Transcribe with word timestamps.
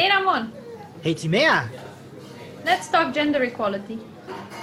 Hey 0.00 0.08
Ramon, 0.08 0.50
Hey 1.02 1.14
Timea, 1.14 1.68
let's 2.64 2.88
talk 2.88 3.12
gender 3.12 3.42
equality. 3.42 3.98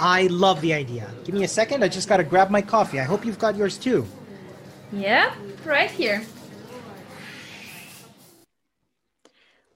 I 0.00 0.26
love 0.26 0.60
the 0.60 0.74
idea. 0.74 1.08
Give 1.22 1.32
me 1.32 1.44
a 1.44 1.48
second, 1.48 1.84
I 1.84 1.88
just 1.88 2.08
gotta 2.08 2.24
grab 2.24 2.50
my 2.50 2.60
coffee. 2.60 2.98
I 2.98 3.04
hope 3.04 3.24
you've 3.24 3.38
got 3.38 3.54
yours 3.54 3.78
too. 3.78 4.04
Yeah, 4.90 5.32
right 5.64 5.92
here. 5.92 6.26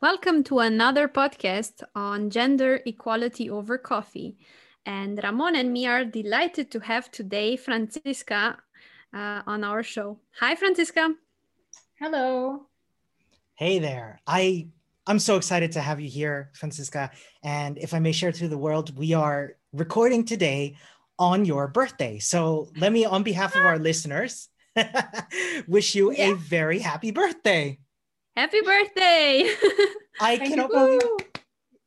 Welcome 0.00 0.42
to 0.50 0.58
another 0.58 1.06
podcast 1.06 1.84
on 1.94 2.30
gender 2.30 2.80
equality 2.84 3.48
over 3.48 3.78
coffee. 3.78 4.38
And 4.84 5.20
Ramon 5.22 5.54
and 5.54 5.72
me 5.72 5.86
are 5.86 6.04
delighted 6.04 6.72
to 6.72 6.80
have 6.80 7.08
today 7.12 7.56
Francisca 7.56 8.58
uh, 9.14 9.42
on 9.46 9.62
our 9.62 9.84
show. 9.84 10.18
Hi, 10.40 10.56
Francisca. 10.56 11.14
Hello. 12.00 12.66
Hey 13.54 13.78
there. 13.78 14.18
I 14.26 14.66
I'm 15.06 15.18
so 15.18 15.36
excited 15.36 15.72
to 15.72 15.80
have 15.80 16.00
you 16.00 16.08
here, 16.08 16.50
Francisca. 16.54 17.10
And 17.42 17.76
if 17.78 17.92
I 17.92 17.98
may 17.98 18.12
share 18.12 18.32
to 18.32 18.48
the 18.48 18.58
world, 18.58 18.96
we 18.96 19.14
are 19.14 19.56
recording 19.72 20.24
today 20.24 20.76
on 21.18 21.44
your 21.44 21.66
birthday. 21.68 22.18
So 22.18 22.68
let 22.76 22.92
me, 22.92 23.04
on 23.04 23.22
behalf 23.22 23.56
of 23.56 23.62
our 23.64 23.78
listeners, 23.90 24.48
wish 25.66 25.94
you 25.94 26.12
Yeah. 26.12 26.32
a 26.32 26.34
very 26.36 26.78
happy 26.78 27.10
birthday. 27.10 27.78
Happy 28.36 28.60
birthday! 28.62 29.50
I 30.20 30.38
cannot 30.38 30.70
believe 30.70 31.00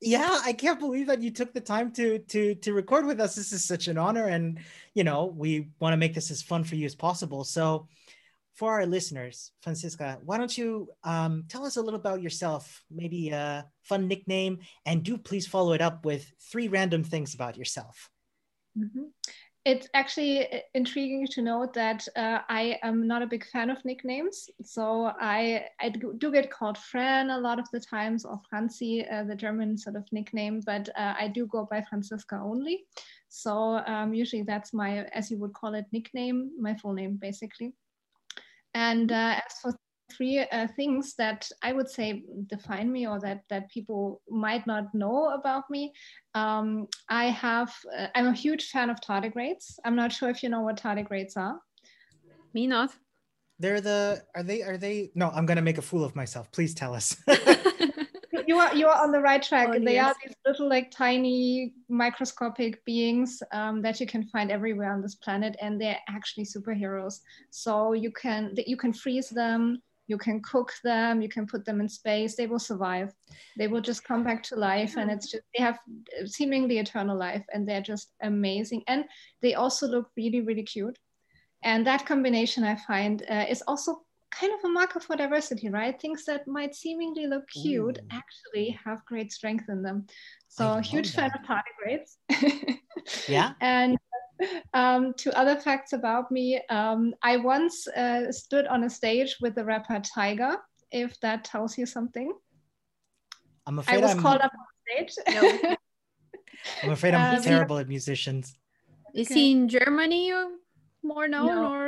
yeah 0.02 0.40
i 0.44 0.52
can't 0.52 0.80
believe 0.80 1.08
that 1.08 1.22
you 1.22 1.32
took 1.32 1.54
the 1.54 1.60
time 1.62 1.90
to 1.90 2.20
to 2.20 2.54
to 2.56 2.74
record 2.74 3.06
with 3.06 3.20
us 3.22 3.34
this 3.34 3.54
is 3.54 3.64
such 3.64 3.88
an 3.88 3.98
honor 3.98 4.28
and 4.28 4.60
you 4.94 5.06
know 5.06 5.34
we 5.38 5.70
want 5.80 5.94
to 5.94 5.98
make 5.98 6.14
this 6.14 6.30
as 6.30 6.42
fun 6.42 6.66
for 6.66 6.76
you 6.76 6.86
as 6.86 6.94
possible 6.94 7.46
so 7.46 7.88
for 8.56 8.74
our 8.74 8.86
listeners 8.86 9.52
francisca 9.62 10.18
why 10.24 10.38
don't 10.38 10.58
you 10.58 10.90
um, 11.04 11.44
tell 11.48 11.66
us 11.66 11.78
a 11.78 11.82
little 11.82 12.00
about 12.00 12.22
yourself 12.22 12.84
maybe 12.90 13.30
a 13.30 13.66
fun 13.84 14.08
nickname 14.08 14.58
and 14.86 15.04
do 15.04 15.18
please 15.18 15.46
follow 15.46 15.74
it 15.74 15.82
up 15.82 16.06
with 16.06 16.32
three 16.52 16.68
random 16.68 17.04
things 17.04 17.36
about 17.36 17.58
yourself 17.58 18.10
Mhm. 18.78 19.12
It's 19.66 19.90
actually 19.96 20.46
uh, 20.54 20.60
intriguing 20.76 21.26
to 21.32 21.42
note 21.42 21.74
that 21.74 22.08
uh, 22.16 22.40
I 22.50 22.78
am 22.84 23.08
not 23.08 23.24
a 23.24 23.28
big 23.28 23.44
fan 23.48 23.72
of 23.72 23.84
nicknames. 23.84 24.48
So 24.62 25.12
I, 25.20 25.66
I 25.80 25.90
do 25.90 26.14
do 26.18 26.32
get 26.32 26.52
called 26.52 26.78
Fran 26.78 27.32
a 27.32 27.40
lot 27.40 27.58
of 27.58 27.68
the 27.72 27.80
times 27.80 28.26
or 28.26 28.40
Franzi, 28.48 29.08
uh, 29.08 29.24
the 29.24 29.36
German 29.36 29.76
sort 29.78 29.96
of 29.96 30.06
nickname, 30.12 30.62
but 30.66 30.90
uh, 30.96 31.16
I 31.20 31.30
do 31.30 31.48
go 31.48 31.66
by 31.66 31.82
Franziska 31.82 32.36
only. 32.36 32.86
So 33.30 33.82
um, 33.88 34.14
usually 34.14 34.44
that's 34.44 34.72
my, 34.72 35.06
as 35.06 35.32
you 35.32 35.40
would 35.40 35.54
call 35.54 35.74
it, 35.74 35.86
nickname, 35.92 36.52
my 36.60 36.76
full 36.76 36.94
name 36.94 37.16
basically. 37.16 37.74
And 38.76 39.12
uh, 39.12 39.40
as 39.44 39.54
for 39.62 39.74
three 40.12 40.40
uh, 40.40 40.68
things 40.76 41.16
that 41.18 41.50
I 41.64 41.74
would 41.74 41.90
say 41.90 42.24
define 42.48 42.92
me 42.92 43.08
or 43.08 43.20
that 43.22 43.42
that 43.50 43.72
people 43.72 44.22
might 44.30 44.68
not 44.68 44.94
know 44.94 45.30
about 45.30 45.64
me. 45.70 45.94
Um, 46.36 46.88
I 47.10 47.26
have 47.26 47.74
uh, 47.98 48.08
I'm 48.14 48.28
a 48.28 48.34
huge 48.34 48.70
fan 48.70 48.90
of 48.90 49.00
tardigrades. 49.02 49.80
I'm 49.84 49.96
not 49.96 50.12
sure 50.12 50.30
if 50.30 50.44
you 50.44 50.50
know 50.50 50.62
what 50.62 50.82
tardigrades 50.82 51.36
are. 51.38 51.60
me 52.54 52.68
not. 52.68 52.92
they're 53.60 53.82
the 53.82 54.22
are 54.36 54.44
they 54.44 54.62
are 54.62 54.78
they 54.78 55.12
no 55.16 55.30
i'm 55.36 55.46
gonna 55.46 55.62
make 55.62 55.78
a 55.78 55.82
fool 55.82 56.04
of 56.04 56.14
myself 56.16 56.52
please 56.52 56.74
tell 56.74 56.94
us 56.94 57.16
You 58.56 58.62
are 58.62 58.76
you 58.76 58.88
are 58.88 59.04
on 59.04 59.12
the 59.12 59.20
right 59.20 59.44
track. 59.44 59.68
Oh, 59.70 59.80
they 59.80 59.96
yes. 59.96 60.12
are 60.12 60.16
these 60.24 60.36
little 60.46 60.70
like 60.70 60.90
tiny 60.90 61.74
microscopic 61.90 62.84
beings 62.86 63.44
um, 63.52 63.82
that 63.82 64.00
you 64.00 64.08
can 64.08 64.24
find 64.24 64.50
everywhere 64.50 64.94
on 64.94 65.02
this 65.02 65.16
planet, 65.16 65.58
and 65.62 65.80
they're 65.80 66.00
actually 66.08 66.46
superheroes. 66.46 67.20
So 67.50 67.92
you 67.92 68.12
can 68.12 68.54
you 68.66 68.78
can 68.78 68.94
freeze 68.94 69.30
them. 69.30 69.82
You 70.08 70.20
can 70.20 70.40
cook 70.42 70.72
them, 70.84 71.22
you 71.22 71.30
can 71.30 71.48
put 71.48 71.66
them 71.66 71.82
in 71.82 71.90
space, 71.90 72.36
they 72.36 72.46
will 72.46 72.60
survive. 72.60 73.12
They 73.58 73.68
will 73.68 73.82
just 73.82 74.04
come 74.04 74.24
back 74.24 74.44
to 74.44 74.56
life, 74.56 74.98
and 74.98 75.10
it's 75.10 75.32
just, 75.32 75.44
they 75.58 75.64
have 75.64 75.80
seemingly 76.28 76.78
eternal 76.78 77.18
life, 77.18 77.44
and 77.52 77.68
they're 77.68 77.82
just 77.82 78.14
amazing. 78.22 78.84
And 78.88 79.06
they 79.42 79.56
also 79.56 79.88
look 79.88 80.12
really, 80.16 80.42
really 80.42 80.62
cute. 80.62 81.00
And 81.64 81.88
that 81.88 82.06
combination 82.06 82.64
I 82.64 82.76
find 82.76 83.26
uh, 83.28 83.46
is 83.50 83.64
also 83.68 84.04
kind 84.40 84.54
of 84.54 84.64
a 84.66 84.70
marker 84.70 85.00
for 85.00 85.16
diversity, 85.16 85.70
right? 85.70 86.00
Things 86.00 86.26
that 86.26 86.48
might 86.48 86.76
seemingly 86.76 87.28
look 87.28 87.48
cute 87.50 87.98
Ooh. 88.02 88.08
actually 88.12 88.78
have 88.84 89.06
great 89.06 89.32
strength 89.32 89.66
in 89.70 89.82
them. 89.82 90.06
So, 90.48 90.66
love 90.66 90.86
huge 90.86 91.12
fan 91.12 91.32
that. 91.32 91.40
of 91.42 91.46
tardigrades. 91.48 92.78
yeah 93.28 93.54
And 93.62 93.98
um, 94.74 95.14
two 95.18 95.32
other 95.32 95.56
facts 95.56 95.94
about 95.94 96.32
me. 96.32 96.62
Um, 96.70 97.14
I 97.24 97.38
once 97.38 97.88
uh, 97.88 98.32
stood 98.32 98.68
on 98.68 98.84
a 98.84 98.90
stage 98.90 99.38
with 99.42 99.56
the 99.56 99.64
rapper 99.64 100.00
Tyga, 100.02 100.58
if 100.92 101.18
that 101.22 101.44
tells 101.46 101.78
you 101.78 101.86
something. 101.86 102.34
i'm 103.68 103.80
I 103.80 103.82
afraid 103.82 104.02
was 104.02 104.12
i'm 104.12 104.22
called 104.22 104.42
up 104.42 104.52
on 104.54 104.66
stage. 104.86 105.12
No. 105.34 105.42
i'm 106.84 106.92
afraid 106.92 107.14
i'm 107.16 107.38
Um, 107.38 107.42
terrible 107.44 107.78
at 107.78 107.88
musicians 107.88 108.56
Is 109.14 109.28
Okay. 109.32 109.36
he 109.40 109.52
in 109.52 109.68
Germany 109.70 110.32
or 110.32 110.46
more 111.04 111.28
known 111.28 111.48
No. 111.56 111.72
or? 111.72 111.86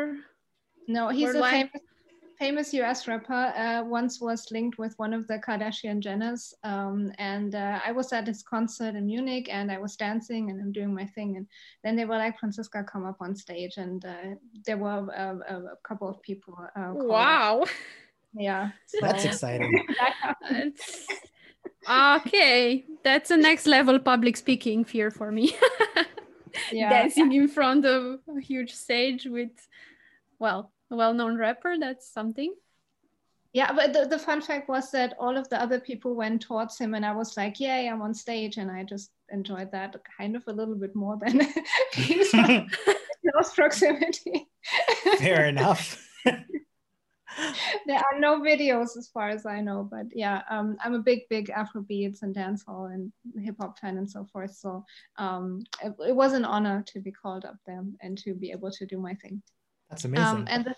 no, 0.87 1.09
he's 1.09 1.35
a 1.35 1.43
famous, 1.43 1.81
famous 2.37 2.73
US 2.73 3.07
rapper. 3.07 3.53
Uh, 3.55 3.83
once 3.83 4.21
was 4.21 4.51
linked 4.51 4.77
with 4.77 4.93
one 4.97 5.13
of 5.13 5.27
the 5.27 5.39
Kardashian 5.39 6.01
Jenners. 6.01 6.53
Um, 6.63 7.11
and 7.17 7.55
uh, 7.55 7.79
I 7.85 7.91
was 7.91 8.13
at 8.13 8.27
his 8.27 8.43
concert 8.43 8.95
in 8.95 9.05
Munich 9.05 9.47
and 9.51 9.71
I 9.71 9.77
was 9.77 9.95
dancing 9.95 10.49
and 10.49 10.61
I'm 10.61 10.71
doing 10.71 10.93
my 10.93 11.05
thing. 11.05 11.37
And 11.37 11.47
then 11.83 11.95
they 11.95 12.05
were 12.05 12.17
like, 12.17 12.39
Francisca, 12.39 12.83
come 12.83 13.05
up 13.05 13.17
on 13.19 13.35
stage. 13.35 13.77
And 13.77 14.05
uh, 14.05 14.35
there 14.65 14.77
were 14.77 15.07
a, 15.09 15.39
a, 15.49 15.57
a 15.57 15.77
couple 15.83 16.07
of 16.07 16.21
people. 16.21 16.57
Uh, 16.75 16.79
up. 16.79 16.95
Wow. 16.95 17.65
Yeah. 18.33 18.69
that's 19.01 19.25
exciting 19.25 19.85
that 19.99 20.13
happened. 20.21 20.73
That's- 21.87 22.21
okay, 22.25 22.85
that's 23.03 23.31
a 23.31 23.37
next 23.37 23.65
level 23.65 23.97
public 23.99 24.37
speaking 24.37 24.83
fear 24.83 25.09
for 25.11 25.31
me. 25.31 25.55
Yeah. 26.71 26.89
Dancing 26.89 27.31
in 27.33 27.47
front 27.47 27.85
of 27.85 28.19
a 28.35 28.41
huge 28.41 28.73
stage 28.73 29.25
with, 29.25 29.67
well, 30.39 30.71
a 30.91 30.95
well-known 30.95 31.37
rapper. 31.37 31.75
That's 31.79 32.11
something. 32.11 32.53
Yeah, 33.53 33.71
but 33.73 33.93
the, 33.93 34.05
the 34.05 34.19
fun 34.19 34.41
fact 34.41 34.69
was 34.69 34.91
that 34.91 35.15
all 35.19 35.37
of 35.37 35.49
the 35.49 35.61
other 35.61 35.79
people 35.79 36.15
went 36.15 36.41
towards 36.41 36.77
him, 36.77 36.93
and 36.93 37.05
I 37.05 37.13
was 37.13 37.35
like, 37.37 37.59
"Yay, 37.59 37.87
I'm 37.87 38.01
on 38.01 38.13
stage!" 38.13 38.57
And 38.57 38.69
I 38.69 38.83
just 38.83 39.11
enjoyed 39.31 39.71
that 39.71 39.95
kind 40.17 40.35
of 40.35 40.43
a 40.47 40.53
little 40.53 40.75
bit 40.75 40.95
more 40.95 41.17
than 41.17 41.37
being 41.95 42.23
close 43.31 43.53
proximity. 43.55 44.47
fair 45.17 45.45
enough 45.45 46.03
there 47.85 47.97
are 47.97 48.19
no 48.19 48.39
videos 48.39 48.97
as 48.97 49.07
far 49.13 49.29
as 49.29 49.45
I 49.45 49.61
know, 49.61 49.87
but 49.89 50.07
yeah, 50.13 50.41
um, 50.49 50.77
I'm 50.83 50.93
a 50.93 50.99
big, 50.99 51.21
big 51.29 51.49
Afrobeats 51.49 52.23
and 52.23 52.35
dancehall 52.35 52.93
and 52.93 53.11
hip 53.43 53.55
hop 53.59 53.79
fan 53.79 53.97
and 53.97 54.09
so 54.09 54.25
forth. 54.25 54.55
So 54.55 54.85
um, 55.17 55.63
it, 55.83 55.93
it 56.07 56.15
was 56.15 56.33
an 56.33 56.45
honor 56.45 56.83
to 56.87 56.99
be 56.99 57.11
called 57.11 57.45
up 57.45 57.57
there 57.65 57.83
and 58.01 58.17
to 58.19 58.33
be 58.33 58.51
able 58.51 58.71
to 58.71 58.85
do 58.85 58.99
my 58.99 59.13
thing. 59.15 59.41
That's 59.89 60.05
amazing 60.05 60.25
Um, 60.25 60.47
and 60.49 60.65
the, 60.65 60.75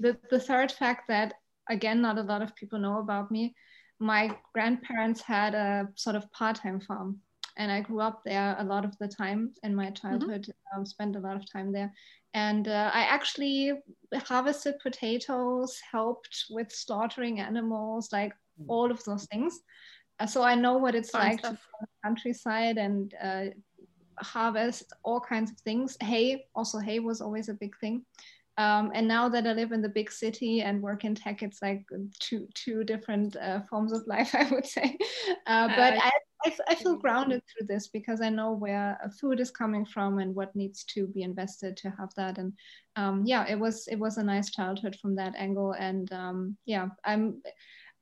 the, 0.00 0.18
the 0.30 0.40
third 0.40 0.72
fact 0.72 1.08
that, 1.08 1.34
again, 1.68 2.00
not 2.00 2.18
a 2.18 2.22
lot 2.22 2.42
of 2.42 2.54
people 2.54 2.78
know 2.78 2.98
about 2.98 3.30
me, 3.30 3.54
my 3.98 4.36
grandparents 4.52 5.20
had 5.20 5.54
a 5.54 5.88
sort 5.94 6.16
of 6.16 6.30
part 6.32 6.56
time 6.56 6.80
farm. 6.80 7.20
And 7.58 7.70
I 7.70 7.80
grew 7.82 8.00
up 8.00 8.22
there 8.24 8.56
a 8.58 8.64
lot 8.64 8.84
of 8.84 8.96
the 8.98 9.06
time 9.06 9.52
in 9.62 9.74
my 9.74 9.90
childhood, 9.90 10.46
um, 10.74 10.86
spent 10.86 11.16
a 11.16 11.20
lot 11.20 11.36
of 11.36 11.44
time 11.52 11.70
there. 11.70 11.92
And 12.32 12.66
uh, 12.66 12.90
I 12.94 13.02
actually 13.02 13.72
harvested 14.14 14.76
potatoes, 14.82 15.78
helped 15.90 16.46
with 16.48 16.72
slaughtering 16.72 17.40
animals, 17.40 18.10
like 18.10 18.32
all 18.68 18.90
of 18.90 19.04
those 19.04 19.26
things. 19.26 19.60
Uh, 20.18 20.26
so 20.26 20.42
I 20.42 20.54
know 20.54 20.78
what 20.78 20.94
it's 20.94 21.10
Fun 21.10 21.28
like 21.28 21.40
to 21.42 21.46
stuff. 21.48 21.56
go 21.56 21.78
on 21.80 21.86
the 21.86 22.08
countryside 22.08 22.78
and 22.78 23.14
uh, 23.22 23.44
harvest 24.18 24.92
all 25.02 25.20
kinds 25.20 25.50
of 25.50 25.58
things. 25.58 25.96
Hay, 26.00 26.46
also 26.54 26.78
hay 26.78 27.00
was 27.00 27.20
always 27.20 27.50
a 27.50 27.54
big 27.54 27.76
thing. 27.80 28.04
Um, 28.58 28.90
and 28.94 29.08
now 29.08 29.28
that 29.30 29.46
I 29.46 29.52
live 29.52 29.72
in 29.72 29.82
the 29.82 29.88
big 29.88 30.10
city 30.12 30.60
and 30.62 30.82
work 30.82 31.04
in 31.04 31.14
tech, 31.14 31.42
it's 31.42 31.62
like 31.62 31.84
two 32.20 32.46
two 32.54 32.84
different 32.84 33.36
uh, 33.36 33.60
forms 33.70 33.92
of 33.92 34.02
life, 34.06 34.34
I 34.34 34.48
would 34.50 34.66
say. 34.66 34.96
Uh, 35.46 35.68
but 35.68 35.94
Uh, 35.94 35.98
I, 35.98 36.10
I, 36.44 36.48
f- 36.48 36.60
I 36.68 36.74
feel 36.74 36.96
grounded 36.96 37.42
through 37.46 37.66
this 37.68 37.88
because 37.88 38.20
I 38.20 38.28
know 38.28 38.52
where 38.52 38.98
uh, 39.04 39.08
food 39.20 39.40
is 39.40 39.50
coming 39.50 39.86
from 39.86 40.18
and 40.18 40.34
what 40.34 40.54
needs 40.56 40.84
to 40.94 41.06
be 41.06 41.22
invested 41.22 41.76
to 41.78 41.90
have 41.90 42.10
that. 42.16 42.38
And 42.38 42.52
um, 42.96 43.22
yeah, 43.24 43.46
it 43.48 43.58
was 43.58 43.86
it 43.88 43.98
was 43.98 44.18
a 44.18 44.22
nice 44.24 44.50
childhood 44.50 44.96
from 45.00 45.14
that 45.16 45.34
angle. 45.36 45.72
And 45.72 46.12
um, 46.12 46.56
yeah, 46.66 46.88
I'm 47.04 47.42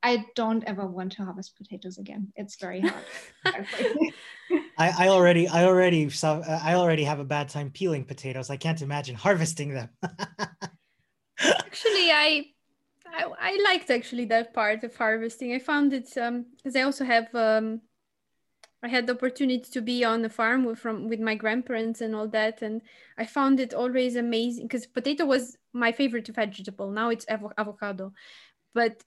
I 0.02 0.26
don't 0.35 0.64
ever 0.64 0.87
want 0.87 1.12
to 1.12 1.25
harvest 1.25 1.56
potatoes 1.56 1.99
again. 1.99 2.32
It's 2.37 2.56
very 2.56 2.81
hard. 2.81 3.05
I, 4.79 5.06
I 5.06 5.08
already 5.08 5.47
I 5.47 5.64
already 5.64 6.08
saw 6.08 6.38
uh, 6.38 6.61
I 6.62 6.75
already 6.75 7.05
have 7.05 7.20
a 7.20 7.25
bad 7.25 7.49
time 7.50 7.70
peeling 7.70 8.05
potatoes. 8.05 8.49
I 8.49 8.56
can't 8.56 8.81
imagine 8.81 9.14
harvesting 9.14 9.75
them. 9.75 9.91
Actually, 11.43 12.11
I, 12.11 12.47
I 13.06 13.25
I 13.38 13.62
liked 13.64 13.91
actually 13.91 14.25
that 14.26 14.55
part 14.55 14.85
of 14.85 14.97
harvesting. 14.97 15.52
I 15.52 15.58
found 15.58 15.93
it 15.93 16.17
um 16.17 16.47
because 16.56 16.76
I 16.76 16.82
also 16.82 17.05
have 17.05 17.35
um 17.35 17.82
I 18.82 18.88
had 18.88 19.06
the 19.06 19.12
opportunity 19.12 19.70
to 19.73 19.82
be 19.82 20.05
on 20.05 20.23
the 20.23 20.31
farm 20.31 20.64
with 20.64 20.79
from 20.79 21.08
with 21.08 21.20
my 21.20 21.35
grandparents 21.35 22.00
and 22.00 22.14
all 22.14 22.29
that, 22.29 22.62
and 22.62 22.81
I 23.19 23.26
found 23.26 23.61
it 23.61 23.75
always 23.75 24.17
amazing 24.17 24.64
because 24.64 24.87
potato 24.87 25.26
was 25.26 25.56
my 25.73 25.93
favorite 25.93 26.29
vegetable. 26.29 26.91
Now 26.91 27.11
it's 27.11 27.26
avo- 27.26 27.52
avocado, 27.58 28.12
but 28.75 29.02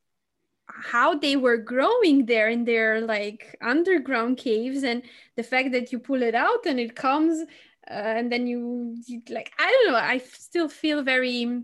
how 0.67 1.15
they 1.15 1.35
were 1.35 1.57
growing 1.57 2.25
there 2.25 2.49
in 2.49 2.65
their 2.65 3.01
like 3.01 3.55
underground 3.61 4.37
caves 4.37 4.83
and 4.83 5.03
the 5.35 5.43
fact 5.43 5.71
that 5.71 5.91
you 5.91 5.99
pull 5.99 6.23
it 6.23 6.35
out 6.35 6.65
and 6.65 6.79
it 6.79 6.95
comes 6.95 7.41
uh, 7.89 7.93
and 7.93 8.31
then 8.31 8.47
you, 8.47 8.95
you 9.05 9.21
like 9.29 9.51
i 9.59 9.69
don't 9.69 9.91
know 9.91 9.97
i 9.97 10.17
still 10.17 10.69
feel 10.69 11.03
very 11.03 11.61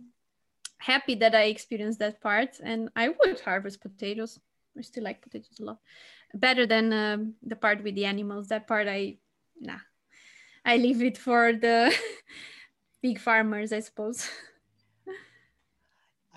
happy 0.78 1.16
that 1.16 1.34
i 1.34 1.44
experienced 1.44 2.00
that 2.00 2.22
part 2.22 2.60
and 2.63 2.90
i 2.96 3.10
would 3.10 3.40
harvest 3.42 3.81
potatoes. 3.81 4.40
I 4.78 4.81
still 4.81 5.04
like 5.04 5.22
potatoes 5.22 5.60
a 5.60 5.63
lot. 5.63 5.80
Better 6.34 6.66
than 6.66 6.94
um, 6.94 7.34
the 7.42 7.56
part 7.56 7.84
with 7.84 7.95
the 7.95 8.06
animals. 8.06 8.48
That 8.48 8.68
part 8.68 8.88
i 8.88 9.18
nah. 9.60 9.80
I 10.63 10.78
leave 10.78 11.02
it 11.02 11.18
for 11.18 11.52
the 11.54 11.94
big 13.02 13.19
farmers 13.19 13.74
i 13.74 13.80
suppose. 13.80 14.30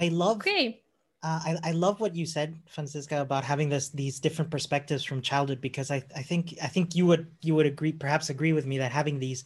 I 0.01 0.09
love 0.09 0.39
okay 0.39 0.82
uh, 1.23 1.41
I, 1.45 1.57
I 1.63 1.73
love 1.73 2.01
what 2.01 2.17
you 2.17 2.27
said, 2.27 2.59
Francisca, 2.69 3.21
about 3.21 3.45
having 3.45 3.69
this 3.69 3.91
these 3.91 4.19
different 4.19 4.51
perspectives 4.51 5.05
from 5.05 5.23
childhood 5.23 5.61
because 5.61 5.91
I, 5.91 6.03
I 6.17 6.23
think 6.23 6.55
I 6.63 6.67
think 6.67 6.97
you 6.97 7.07
would 7.07 7.31
you 7.41 7.55
would 7.55 7.67
agree 7.67 7.93
perhaps 7.93 8.29
agree 8.29 8.53
with 8.53 8.67
me 8.67 8.79
that 8.79 8.91
having 8.91 9.21
these 9.21 9.45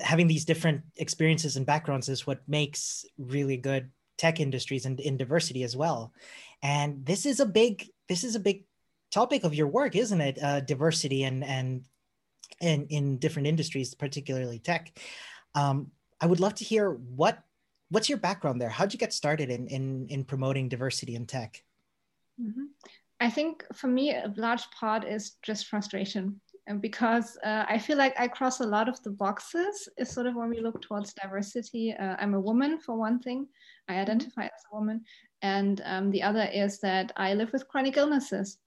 having 0.00 0.26
these 0.26 0.44
different 0.44 0.82
experiences 0.96 1.56
and 1.56 1.64
backgrounds 1.64 2.08
is 2.08 2.26
what 2.26 2.46
makes 2.46 3.06
really 3.18 3.56
good 3.56 3.90
tech 4.18 4.38
industries 4.38 4.84
and 4.84 5.00
in 5.00 5.16
diversity 5.16 5.62
as 5.62 5.76
well. 5.76 6.12
And 6.62 7.04
this 7.06 7.24
is 7.24 7.40
a 7.40 7.46
big 7.46 7.88
this 8.08 8.22
is 8.22 8.36
a 8.36 8.40
big 8.40 8.64
topic 9.10 9.44
of 9.44 9.54
your 9.54 9.68
work, 9.68 9.96
isn't 9.96 10.20
it? 10.20 10.42
Uh, 10.42 10.60
diversity 10.60 11.24
and 11.24 11.42
and 11.42 11.84
and 12.60 12.86
in 12.90 13.16
different 13.16 13.48
industries, 13.48 13.94
particularly 13.94 14.58
tech. 14.58 14.98
Um, 15.54 15.90
I 16.20 16.26
would 16.26 16.40
love 16.40 16.54
to 16.56 16.64
hear 16.64 16.90
what 16.90 17.42
what's 17.92 18.08
your 18.08 18.18
background 18.18 18.60
there? 18.60 18.70
How'd 18.70 18.92
you 18.92 18.98
get 18.98 19.12
started 19.12 19.50
in 19.50 19.68
in, 19.68 20.06
in 20.08 20.24
promoting 20.24 20.68
diversity 20.68 21.14
in 21.14 21.26
tech? 21.26 21.62
Mm-hmm. 22.40 22.64
I 23.20 23.30
think 23.30 23.64
for 23.72 23.86
me, 23.86 24.10
a 24.10 24.32
large 24.36 24.68
part 24.70 25.04
is 25.04 25.36
just 25.42 25.68
frustration. 25.68 26.40
And 26.66 26.80
because 26.80 27.36
uh, 27.44 27.64
I 27.68 27.78
feel 27.78 27.98
like 27.98 28.14
I 28.18 28.28
cross 28.28 28.60
a 28.60 28.66
lot 28.66 28.88
of 28.88 29.00
the 29.02 29.10
boxes, 29.10 29.88
is 29.98 30.10
sort 30.10 30.26
of 30.26 30.34
when 30.34 30.48
we 30.48 30.60
look 30.60 30.80
towards 30.80 31.12
diversity. 31.12 31.92
Uh, 31.92 32.16
I'm 32.18 32.34
a 32.34 32.40
woman, 32.40 32.78
for 32.78 32.96
one 32.96 33.18
thing, 33.20 33.46
I 33.88 33.92
mm-hmm. 33.92 34.02
identify 34.02 34.44
as 34.44 34.62
a 34.70 34.76
woman. 34.76 35.04
And 35.42 35.82
um, 35.84 36.10
the 36.10 36.22
other 36.22 36.48
is 36.52 36.78
that 36.80 37.12
I 37.16 37.34
live 37.34 37.52
with 37.52 37.68
chronic 37.68 37.96
illnesses. 37.96 38.58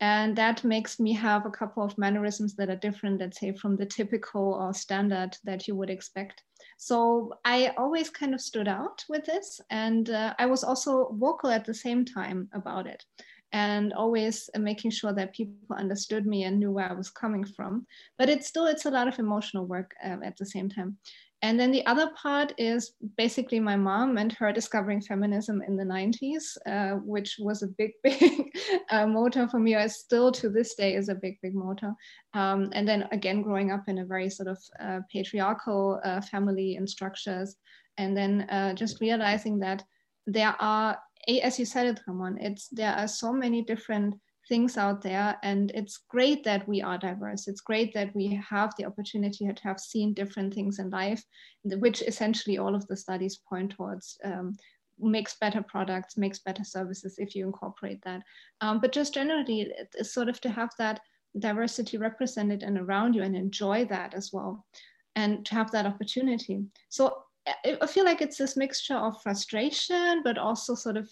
And 0.00 0.36
that 0.36 0.62
makes 0.62 1.00
me 1.00 1.12
have 1.14 1.44
a 1.44 1.50
couple 1.50 1.82
of 1.82 1.98
mannerisms 1.98 2.54
that 2.56 2.70
are 2.70 2.76
different, 2.76 3.20
let's 3.20 3.40
say, 3.40 3.52
from 3.52 3.76
the 3.76 3.86
typical 3.86 4.54
or 4.54 4.72
standard 4.72 5.36
that 5.44 5.66
you 5.66 5.74
would 5.74 5.90
expect. 5.90 6.44
So 6.78 7.34
I 7.44 7.74
always 7.76 8.08
kind 8.08 8.34
of 8.34 8.40
stood 8.40 8.68
out 8.68 9.04
with 9.08 9.24
this. 9.26 9.60
And 9.68 10.08
uh, 10.08 10.34
I 10.38 10.46
was 10.46 10.64
also 10.64 11.10
vocal 11.18 11.50
at 11.50 11.64
the 11.64 11.74
same 11.74 12.04
time 12.04 12.48
about 12.54 12.86
it 12.86 13.04
and 13.52 13.92
always 13.94 14.48
making 14.56 14.92
sure 14.92 15.12
that 15.12 15.34
people 15.34 15.76
understood 15.76 16.24
me 16.26 16.44
and 16.44 16.58
knew 16.58 16.70
where 16.70 16.88
I 16.88 16.94
was 16.94 17.10
coming 17.10 17.44
from. 17.44 17.86
But 18.16 18.28
it's 18.28 18.46
still, 18.46 18.66
it's 18.66 18.86
a 18.86 18.90
lot 18.90 19.08
of 19.08 19.18
emotional 19.18 19.66
work 19.66 19.94
uh, 20.04 20.18
at 20.22 20.36
the 20.36 20.46
same 20.46 20.68
time. 20.68 20.98
And 21.40 21.58
then 21.58 21.70
the 21.70 21.86
other 21.86 22.10
part 22.20 22.52
is 22.58 22.94
basically 23.16 23.60
my 23.60 23.76
mom 23.76 24.18
and 24.18 24.32
her 24.32 24.52
discovering 24.52 25.00
feminism 25.00 25.62
in 25.62 25.76
the 25.76 25.84
90s, 25.84 26.56
uh, 26.66 26.96
which 26.96 27.36
was 27.38 27.62
a 27.62 27.68
big, 27.68 27.92
big 28.02 28.50
uh, 28.90 29.06
motor 29.06 29.46
for 29.46 29.60
me. 29.60 29.76
I 29.76 29.86
still 29.86 30.32
to 30.32 30.48
this 30.48 30.74
day 30.74 30.94
is 30.94 31.08
a 31.08 31.14
big, 31.14 31.38
big 31.40 31.54
motor. 31.54 31.94
Um, 32.34 32.70
and 32.72 32.88
then 32.88 33.08
again, 33.12 33.42
growing 33.42 33.70
up 33.70 33.84
in 33.88 33.98
a 33.98 34.04
very 34.04 34.28
sort 34.30 34.48
of 34.48 34.58
uh, 34.80 35.00
patriarchal 35.12 36.00
uh, 36.04 36.20
family 36.22 36.74
and 36.74 36.90
structures. 36.90 37.56
And 37.98 38.16
then 38.16 38.42
uh, 38.50 38.74
just 38.74 39.00
realizing 39.00 39.60
that 39.60 39.84
there 40.26 40.56
are, 40.58 40.98
as 41.42 41.58
you 41.58 41.64
said 41.64 41.86
it, 41.86 42.00
Ramon, 42.08 42.38
it's, 42.40 42.68
there 42.68 42.92
are 42.92 43.08
so 43.08 43.32
many 43.32 43.62
different 43.62 44.14
things 44.48 44.76
out 44.76 45.02
there. 45.02 45.36
And 45.42 45.70
it's 45.74 45.98
great 46.08 46.44
that 46.44 46.66
we 46.66 46.82
are 46.82 46.98
diverse. 46.98 47.48
It's 47.48 47.60
great 47.60 47.92
that 47.94 48.14
we 48.14 48.40
have 48.48 48.72
the 48.76 48.86
opportunity 48.86 49.46
to 49.46 49.62
have 49.62 49.80
seen 49.80 50.14
different 50.14 50.54
things 50.54 50.78
in 50.78 50.90
life, 50.90 51.22
which 51.64 52.02
essentially 52.02 52.58
all 52.58 52.74
of 52.74 52.86
the 52.86 52.96
studies 52.96 53.40
point 53.48 53.72
towards. 53.72 54.18
Um, 54.24 54.56
makes 55.00 55.36
better 55.40 55.62
products, 55.62 56.16
makes 56.16 56.40
better 56.40 56.64
services 56.64 57.18
if 57.18 57.36
you 57.36 57.46
incorporate 57.46 58.02
that. 58.02 58.20
Um, 58.60 58.80
but 58.80 58.90
just 58.90 59.14
generally, 59.14 59.72
it's 59.94 60.12
sort 60.12 60.28
of 60.28 60.40
to 60.40 60.50
have 60.50 60.70
that 60.78 60.98
diversity 61.38 61.98
represented 61.98 62.64
and 62.64 62.76
around 62.76 63.14
you 63.14 63.22
and 63.22 63.36
enjoy 63.36 63.84
that 63.84 64.14
as 64.14 64.30
well 64.32 64.66
and 65.14 65.44
to 65.46 65.54
have 65.54 65.70
that 65.70 65.86
opportunity. 65.86 66.64
So 66.88 67.22
I 67.64 67.86
feel 67.86 68.04
like 68.04 68.20
it's 68.20 68.36
this 68.36 68.56
mixture 68.56 68.96
of 68.96 69.22
frustration, 69.22 70.22
but 70.22 70.38
also 70.38 70.74
sort 70.74 70.96
of 70.96 71.10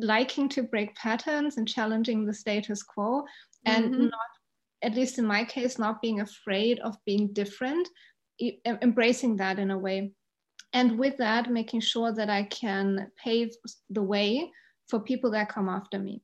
liking 0.00 0.48
to 0.50 0.62
break 0.62 0.94
patterns 0.94 1.56
and 1.56 1.68
challenging 1.68 2.24
the 2.24 2.34
status 2.34 2.82
quo, 2.82 3.24
and 3.64 3.86
mm-hmm. 3.86 4.02
not, 4.04 4.30
at 4.82 4.94
least 4.94 5.18
in 5.18 5.26
my 5.26 5.44
case, 5.44 5.78
not 5.78 6.02
being 6.02 6.20
afraid 6.20 6.78
of 6.80 6.96
being 7.04 7.32
different, 7.32 7.88
e- 8.38 8.58
embracing 8.66 9.36
that 9.36 9.58
in 9.58 9.70
a 9.70 9.78
way. 9.78 10.12
And 10.72 10.98
with 10.98 11.16
that, 11.18 11.50
making 11.50 11.80
sure 11.80 12.12
that 12.12 12.30
I 12.30 12.44
can 12.44 13.10
pave 13.22 13.50
the 13.88 14.02
way 14.02 14.50
for 14.88 15.00
people 15.00 15.30
that 15.32 15.48
come 15.48 15.68
after 15.68 15.98
me 15.98 16.22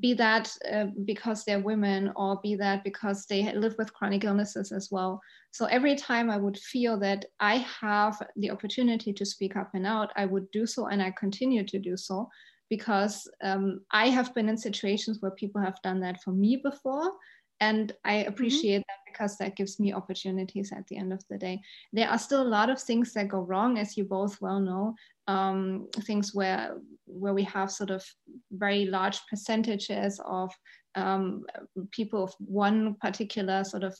be 0.00 0.14
that 0.14 0.52
uh, 0.72 0.86
because 1.04 1.44
they're 1.44 1.60
women 1.60 2.12
or 2.16 2.40
be 2.42 2.54
that 2.56 2.84
because 2.84 3.26
they 3.26 3.52
live 3.52 3.74
with 3.78 3.92
chronic 3.92 4.24
illnesses 4.24 4.72
as 4.72 4.88
well. 4.90 5.20
So 5.52 5.66
every 5.66 5.96
time 5.96 6.30
I 6.30 6.36
would 6.36 6.58
feel 6.58 6.98
that 7.00 7.24
I 7.40 7.56
have 7.80 8.20
the 8.36 8.50
opportunity 8.50 9.12
to 9.12 9.24
speak 9.24 9.56
up 9.56 9.70
and 9.74 9.86
out, 9.86 10.10
I 10.16 10.26
would 10.26 10.50
do 10.50 10.66
so 10.66 10.86
and 10.86 11.02
I 11.02 11.12
continue 11.12 11.64
to 11.66 11.78
do 11.78 11.96
so 11.96 12.28
because 12.68 13.28
um, 13.42 13.80
I 13.90 14.08
have 14.08 14.34
been 14.34 14.48
in 14.48 14.56
situations 14.56 15.18
where 15.20 15.30
people 15.30 15.60
have 15.60 15.80
done 15.82 16.00
that 16.00 16.22
for 16.22 16.32
me 16.32 16.56
before. 16.56 17.12
And 17.60 17.92
I 18.04 18.16
mm-hmm. 18.16 18.28
appreciate 18.28 18.80
mm-hmm. 18.80 18.88
that 18.88 19.12
because 19.12 19.38
that 19.38 19.56
gives 19.56 19.80
me 19.80 19.92
opportunities 19.92 20.72
at 20.72 20.86
the 20.88 20.96
end 20.96 21.12
of 21.12 21.22
the 21.30 21.38
day. 21.38 21.60
There 21.92 22.08
are 22.08 22.18
still 22.18 22.42
a 22.42 22.54
lot 22.58 22.68
of 22.68 22.80
things 22.80 23.12
that 23.14 23.28
go 23.28 23.40
wrong, 23.40 23.78
as 23.78 23.96
you 23.96 24.04
both 24.04 24.40
well 24.40 24.60
know, 24.60 24.94
um, 25.26 25.88
things 26.02 26.34
where 26.34 26.76
where 27.06 27.34
we 27.34 27.44
have 27.44 27.70
sort 27.70 27.90
of 27.90 28.04
very 28.52 28.86
large 28.86 29.18
percentages 29.30 30.20
of 30.24 30.52
um, 30.96 31.44
people 31.92 32.24
of 32.24 32.34
one 32.38 32.94
particular 33.00 33.64
sort 33.64 33.84
of 33.84 33.96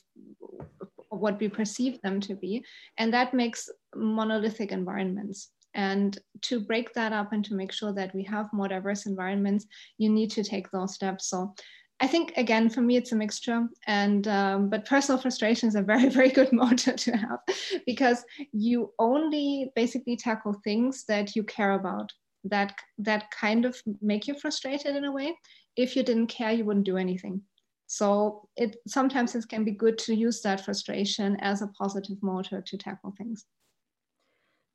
what 1.09 1.39
we 1.39 1.47
perceive 1.47 1.99
them 2.01 2.19
to 2.21 2.35
be, 2.35 2.63
and 2.97 3.11
that 3.13 3.33
makes 3.33 3.69
monolithic 3.95 4.71
environments. 4.71 5.49
And 5.77 6.17
to 6.41 6.59
break 6.59 6.93
that 6.95 7.13
up 7.13 7.31
and 7.31 7.45
to 7.45 7.53
make 7.53 7.71
sure 7.71 7.93
that 7.93 8.13
we 8.13 8.23
have 8.23 8.51
more 8.51 8.67
diverse 8.67 9.05
environments, 9.05 9.65
you 9.97 10.09
need 10.09 10.31
to 10.31 10.43
take 10.43 10.69
those 10.71 10.95
steps. 10.95 11.29
So 11.29 11.53
I 11.99 12.07
think 12.07 12.33
again 12.37 12.69
for 12.69 12.81
me 12.81 12.97
it's 12.97 13.11
a 13.11 13.15
mixture, 13.15 13.67
and 13.87 14.27
um, 14.27 14.69
but 14.69 14.85
personal 14.85 15.21
frustration 15.25 15.69
is 15.69 15.75
a 15.75 15.81
very 15.81 16.09
very 16.09 16.29
good 16.29 16.51
motor 16.63 16.93
to 16.93 17.11
have 17.17 17.39
because 17.85 18.23
you 18.51 18.93
only 18.99 19.71
basically 19.75 20.17
tackle 20.17 20.53
things 20.63 21.05
that 21.05 21.35
you 21.35 21.43
care 21.43 21.71
about 21.71 22.11
that 22.43 22.73
that 22.99 23.31
kind 23.31 23.65
of 23.65 23.81
make 24.01 24.27
you 24.27 24.35
frustrated 24.35 24.95
in 24.95 25.05
a 25.05 25.11
way. 25.11 25.35
If 25.75 25.95
you 25.95 26.03
didn't 26.03 26.27
care, 26.27 26.51
you 26.51 26.65
wouldn't 26.65 26.85
do 26.85 26.97
anything. 26.97 27.41
So 27.87 28.47
it 28.55 28.77
sometimes 28.87 29.33
it 29.33 29.47
can 29.47 29.63
be 29.63 29.71
good 29.71 29.97
to 29.99 30.13
use 30.13 30.41
that 30.41 30.63
frustration 30.63 31.37
as 31.39 31.61
a 31.61 31.67
positive 31.67 32.21
motor 32.21 32.61
to 32.61 32.77
tackle 32.77 33.13
things. 33.17 33.45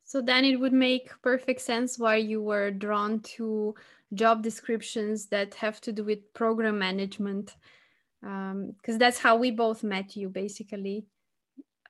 So 0.05 0.21
then 0.21 0.45
it 0.45 0.57
would 0.59 0.73
make 0.73 1.09
perfect 1.21 1.61
sense 1.61 1.97
why 1.97 2.17
you 2.17 2.41
were 2.41 2.71
drawn 2.71 3.21
to 3.37 3.73
job 4.13 4.43
descriptions 4.43 5.27
that 5.27 5.53
have 5.55 5.81
to 5.81 5.91
do 5.91 6.03
with 6.03 6.33
program 6.33 6.77
management 6.77 7.55
because 8.21 8.95
um, 8.95 8.99
that's 8.99 9.19
how 9.19 9.35
we 9.35 9.51
both 9.51 9.83
met 9.83 10.15
you 10.15 10.29
basically 10.29 11.05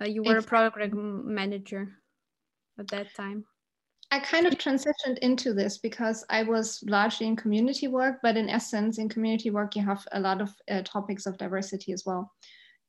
uh, 0.01 0.05
you 0.05 0.23
were 0.23 0.37
exactly. 0.37 0.65
a 0.65 0.71
program 0.71 1.33
manager 1.33 1.89
at 2.79 2.87
that 2.87 3.13
time 3.13 3.45
i 4.11 4.19
kind 4.19 4.47
of 4.47 4.53
transitioned 4.55 5.19
into 5.21 5.53
this 5.53 5.77
because 5.77 6.25
i 6.31 6.41
was 6.41 6.83
largely 6.87 7.27
in 7.27 7.35
community 7.35 7.87
work 7.87 8.15
but 8.23 8.35
in 8.35 8.49
essence 8.49 8.97
in 8.97 9.07
community 9.07 9.51
work 9.51 9.75
you 9.75 9.83
have 9.83 10.03
a 10.13 10.19
lot 10.19 10.41
of 10.41 10.49
uh, 10.71 10.81
topics 10.83 11.27
of 11.27 11.37
diversity 11.37 11.93
as 11.93 12.03
well 12.05 12.31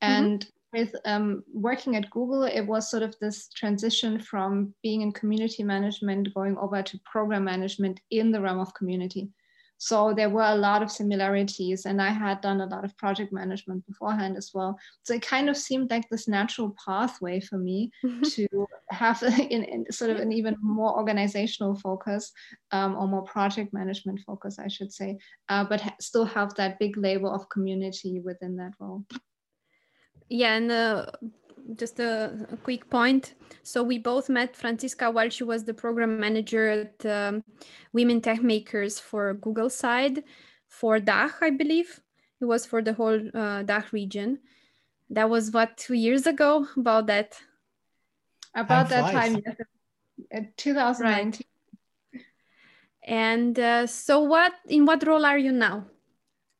mm-hmm. 0.03 0.13
and 0.13 0.41
mm-hmm 0.41 0.49
with 0.75 0.95
um, 1.05 1.45
working 1.53 1.95
at 1.97 2.11
Google, 2.11 2.43
it 2.43 2.63
was 2.63 2.91
sort 2.91 3.05
of 3.05 3.15
this 3.21 3.49
transition 3.49 4.19
from 4.19 4.75
being 4.83 5.03
in 5.03 5.13
community 5.13 5.63
management 5.63 6.35
going 6.35 6.57
over 6.59 6.83
to 6.83 7.01
program 7.05 7.45
management 7.45 8.01
in 8.11 8.33
the 8.33 8.41
realm 8.41 8.59
of 8.59 8.75
community. 8.75 9.31
So 9.79 10.15
there 10.15 10.31
were 10.31 10.43
a 10.43 10.55
lot 10.57 10.83
of 10.83 10.91
similarities, 10.91 11.85
and 11.85 12.01
I 12.01 12.11
had 12.11 12.41
done 12.41 12.61
a 12.61 12.67
lot 12.67 12.85
of 12.85 12.97
project 12.97 13.33
management 13.33 13.87
beforehand 13.87 14.37
as 14.37 14.51
well. 14.55 14.79
So 15.03 15.15
it 15.15 15.23
kind 15.23 15.49
of 15.49 15.57
seemed 15.57 15.91
like 15.91 16.09
this 16.09 16.27
natural 16.27 16.75
pathway 16.85 17.41
for 17.41 17.59
me 17.59 17.91
mm-hmm. 18.05 18.23
to 18.23 18.67
have 18.91 19.23
in, 19.51 19.63
in, 19.65 19.93
sort 19.93 20.11
of 20.11 20.19
an 20.19 20.33
even 20.33 20.57
more 20.61 20.97
organizational 20.97 21.75
focus 21.77 22.33
um, 22.73 22.97
or 22.97 23.07
more 23.07 23.23
project 23.23 23.73
management 23.73 24.21
focus, 24.27 24.59
I 24.59 24.69
should 24.69 24.93
say, 24.93 25.19
uh, 25.49 25.65
but 25.65 25.81
ha- 25.81 25.97
still 26.01 26.25
have 26.25 26.55
that 26.55 26.79
big 26.79 26.97
label 26.97 27.33
of 27.33 27.49
community 27.49 28.21
within 28.21 28.57
that 28.57 28.73
role 28.81 29.05
yeah 30.35 30.57
and 30.57 30.71
uh, 30.71 31.07
just 31.77 32.01
a, 32.01 32.47
a, 32.51 32.57
quick 32.59 32.91
point 32.91 33.35
so 33.63 33.83
we 33.83 33.99
both 33.99 34.29
met 34.29 34.57
francisca 34.57 35.11
while 35.11 35.31
she 35.31 35.45
was 35.45 35.65
the 35.65 35.73
program 35.73 36.19
manager 36.21 36.69
at 36.69 37.07
um, 37.07 37.43
Women 37.93 38.21
Techmakers 38.21 39.01
for 39.01 39.35
google 39.35 39.71
side 39.71 40.25
for 40.75 40.99
DACH, 40.99 41.35
I 41.41 41.51
believe. 41.51 42.01
It 42.41 42.47
was 42.47 42.67
for 42.67 42.83
the 42.83 42.93
whole 42.93 43.21
uh, 43.33 43.63
DACH 43.63 43.93
region. 43.93 44.41
That 45.11 45.31
was 45.31 45.51
what 45.53 45.77
two 45.77 45.95
years 45.95 46.27
ago. 46.27 46.67
About 46.77 47.07
that. 47.07 47.41
About 48.55 48.89
that 48.89 49.13
time, 49.13 49.41
yes, 50.31 50.47
2019. 50.57 51.47
Right. 52.13 52.23
And 53.07 53.59
uh, 53.59 53.87
so, 53.87 54.21
what 54.21 54.53
in 54.69 54.87
what 54.87 55.07
role 55.07 55.25
are 55.25 55.39
you 55.39 55.53
now? 55.53 55.87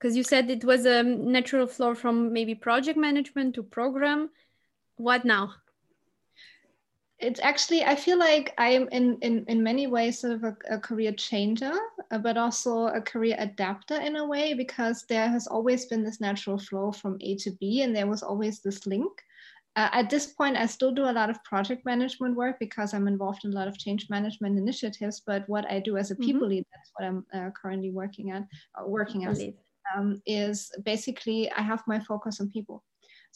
Because 0.05 0.19
you 0.19 0.23
said 0.23 0.51
it 0.51 0.67
was 0.67 0.85
a 0.85 1.03
natural 1.03 1.67
flow 1.67 1.95
from 1.95 2.31
maybe 2.31 2.55
project 2.55 2.99
management 2.99 3.55
to 3.55 3.63
program. 3.63 4.29
What 4.97 5.25
now? 5.25 5.55
it's 7.21 7.41
actually 7.41 7.85
i 7.85 7.95
feel 7.95 8.19
like 8.19 8.53
i 8.59 8.69
am 8.71 8.89
in 8.91 9.17
in, 9.23 9.45
in 9.47 9.63
many 9.63 9.87
ways 9.87 10.19
sort 10.19 10.33
of 10.33 10.43
a, 10.43 10.57
a, 10.69 10.79
career 10.79 11.13
changer 11.13 11.73
uh, 12.11 12.19
but 12.19 12.37
also 12.37 12.89
a 12.89 13.01
career 13.01 13.37
adapter 13.39 13.95
in 14.01 14.17
a 14.17 14.27
way 14.27 14.53
because 14.53 15.05
there 15.09 15.29
has 15.29 15.47
always 15.47 15.87
been 15.87 16.03
this 16.03 16.21
natural 16.21 16.59
flow 16.59 16.91
from 16.91 17.17
a 17.21 17.37
to 17.37 17.53
b 17.53 17.83
and 17.83 17.95
there 17.95 18.09
was 18.09 18.23
always 18.23 18.61
this 18.61 18.85
link 18.85 19.23
uh, 19.77 19.89
at 19.93 20.11
this 20.11 20.27
point 20.27 20.57
i 20.57 20.67
still 20.67 20.91
do 20.91 21.05
a 21.05 21.17
lot 21.21 21.31
of 21.31 21.43
project 21.45 21.85
management 21.85 22.35
work 22.35 22.59
because 22.59 22.93
i'm 22.93 23.07
involved 23.07 23.45
in 23.45 23.53
a 23.53 23.55
lot 23.55 23.69
of 23.69 23.79
change 23.79 24.11
management 24.11 24.59
initiatives 24.59 25.23
but 25.25 25.49
what 25.49 25.65
i 25.71 25.79
do 25.79 25.97
as 25.97 26.11
a 26.11 26.17
people 26.17 26.43
mm-hmm. 26.43 26.51
lead 26.51 26.67
that's 26.75 26.91
what 26.97 27.07
i'm 27.07 27.25
uh, 27.33 27.51
currently 27.51 27.93
working 27.93 28.33
at 28.33 28.43
uh, 28.75 28.85
working 28.85 29.25
as 29.25 29.41
um, 29.97 30.21
is 30.27 30.71
basically 30.85 31.51
i 31.53 31.63
have 31.63 31.83
my 31.87 31.99
focus 32.01 32.41
on 32.41 32.51
people 32.51 32.83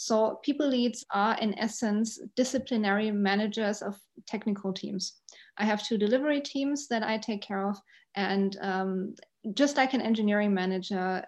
so 0.01 0.39
people 0.45 0.69
leads 0.69 1.05
are 1.11 1.37
in 1.39 1.59
essence 1.59 2.21
disciplinary 2.37 3.11
managers 3.11 3.83
of 3.83 3.99
technical 4.29 4.73
teams. 4.73 5.15
I 5.57 5.65
have 5.65 5.83
two 5.83 5.99
delivery 5.99 6.41
teams 6.41 6.87
that 6.87 7.03
I 7.03 7.19
take 7.19 7.43
care 7.43 7.69
of 7.69 7.77
and 8.15 8.57
um, 8.61 9.15
just 9.55 9.77
like 9.77 9.95
an 9.95 10.01
engineering 10.01 10.55
manager, 10.55 11.25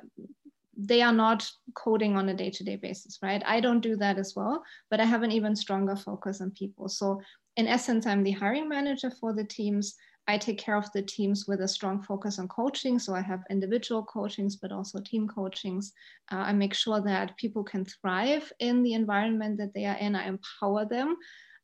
they 0.76 1.02
are 1.02 1.12
not 1.12 1.50
coding 1.74 2.16
on 2.16 2.28
a 2.28 2.34
day-to-day 2.34 2.76
basis, 2.76 3.18
right? 3.22 3.42
I 3.44 3.58
don't 3.58 3.80
do 3.80 3.96
that 3.96 4.18
as 4.18 4.34
well, 4.36 4.62
but 4.88 5.00
I 5.00 5.04
have 5.04 5.24
an 5.24 5.32
even 5.32 5.56
stronger 5.56 5.96
focus 5.96 6.40
on 6.40 6.52
people. 6.52 6.88
So 6.88 7.20
in 7.56 7.66
essence, 7.66 8.06
I'm 8.06 8.22
the 8.22 8.30
hiring 8.30 8.68
manager 8.68 9.10
for 9.20 9.34
the 9.34 9.44
teams. 9.44 9.96
I 10.28 10.38
take 10.38 10.58
care 10.58 10.76
of 10.76 10.90
the 10.92 11.02
teams 11.02 11.46
with 11.48 11.60
a 11.60 11.68
strong 11.68 12.02
focus 12.02 12.38
on 12.38 12.48
coaching. 12.48 12.98
So 12.98 13.14
I 13.14 13.20
have 13.20 13.42
individual 13.50 14.04
coachings, 14.04 14.56
but 14.56 14.72
also 14.72 15.00
team 15.00 15.26
coachings. 15.26 15.92
Uh, 16.30 16.36
I 16.36 16.52
make 16.52 16.74
sure 16.74 17.00
that 17.00 17.36
people 17.36 17.64
can 17.64 17.84
thrive 17.84 18.52
in 18.60 18.82
the 18.82 18.94
environment 18.94 19.58
that 19.58 19.74
they 19.74 19.86
are 19.86 19.96
in. 19.96 20.14
I 20.14 20.28
empower 20.28 20.84
them. 20.84 21.16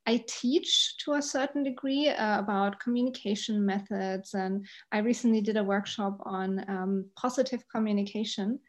I 0.06 0.24
teach 0.28 0.96
to 1.04 1.14
a 1.14 1.22
certain 1.22 1.64
degree 1.64 2.08
uh, 2.08 2.38
about 2.38 2.80
communication 2.80 3.64
methods. 3.64 4.34
And 4.34 4.66
I 4.92 4.98
recently 4.98 5.40
did 5.40 5.56
a 5.56 5.64
workshop 5.64 6.18
on 6.24 6.64
um, 6.68 7.10
positive 7.16 7.62
communication. 7.74 8.60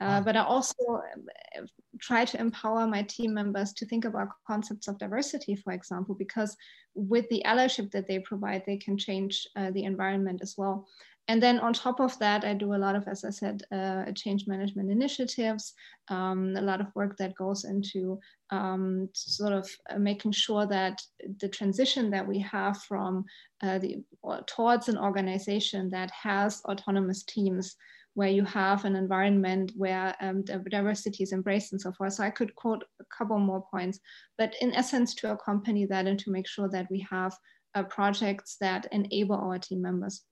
Uh, 0.00 0.20
but 0.20 0.36
I 0.36 0.42
also 0.42 0.74
uh, 0.90 1.60
try 2.00 2.24
to 2.24 2.40
empower 2.40 2.86
my 2.86 3.02
team 3.02 3.32
members 3.32 3.72
to 3.74 3.86
think 3.86 4.04
about 4.04 4.28
concepts 4.46 4.88
of 4.88 4.98
diversity, 4.98 5.54
for 5.54 5.72
example, 5.72 6.14
because 6.14 6.56
with 6.94 7.28
the 7.28 7.42
allyship 7.46 7.90
that 7.92 8.08
they 8.08 8.18
provide, 8.18 8.64
they 8.66 8.76
can 8.76 8.98
change 8.98 9.46
uh, 9.56 9.70
the 9.70 9.84
environment 9.84 10.40
as 10.42 10.54
well. 10.58 10.88
And 11.26 11.42
then 11.42 11.58
on 11.60 11.72
top 11.72 12.00
of 12.00 12.18
that, 12.18 12.44
I 12.44 12.52
do 12.52 12.74
a 12.74 12.76
lot 12.76 12.96
of, 12.96 13.08
as 13.08 13.24
I 13.24 13.30
said, 13.30 13.62
uh, 13.72 14.12
change 14.12 14.46
management 14.46 14.90
initiatives, 14.90 15.72
um, 16.08 16.54
a 16.54 16.60
lot 16.60 16.82
of 16.82 16.94
work 16.94 17.16
that 17.16 17.34
goes 17.34 17.64
into 17.64 18.20
um, 18.50 19.08
sort 19.14 19.54
of 19.54 19.70
uh, 19.88 19.98
making 19.98 20.32
sure 20.32 20.66
that 20.66 21.00
the 21.40 21.48
transition 21.48 22.10
that 22.10 22.28
we 22.28 22.40
have 22.40 22.82
from 22.82 23.24
the 23.62 24.04
towards 24.46 24.90
an 24.90 24.98
organization 24.98 25.88
that 25.88 26.10
has 26.10 26.60
autonomous 26.66 27.22
teams 27.22 27.76
where 28.14 28.28
you 28.28 28.44
have 28.44 28.84
an 28.84 28.96
environment 28.96 29.72
where 29.76 30.14
um, 30.20 30.44
diversity 30.44 31.22
is 31.22 31.32
embraced 31.32 31.72
and 31.72 31.80
so 31.80 31.92
forth. 31.92 32.14
So 32.14 32.24
I 32.24 32.30
could 32.30 32.54
quote 32.54 32.84
a 33.00 33.04
couple 33.16 33.38
more 33.38 33.66
points, 33.70 33.98
but 34.38 34.54
in 34.60 34.72
essence, 34.72 35.14
to 35.16 35.32
accompany 35.32 35.84
that 35.86 36.06
and 36.06 36.18
to 36.20 36.30
make 36.30 36.46
sure 36.46 36.68
that 36.70 36.90
we 36.90 37.06
have 37.10 37.36
uh, 37.74 37.82
projects 37.82 38.56
that 38.60 38.86
enable 38.92 39.36
our 39.36 39.58
team 39.58 39.82
members. 39.82 40.22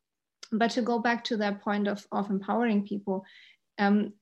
But 0.53 0.71
to 0.73 0.83
go 0.83 0.99
back 0.99 1.25
to 1.25 1.37
that 1.39 1.63
point 1.63 1.89
of, 1.89 2.07
of 2.13 2.31
empowering 2.31 2.87
people, 2.87 3.25
um, 3.79 4.13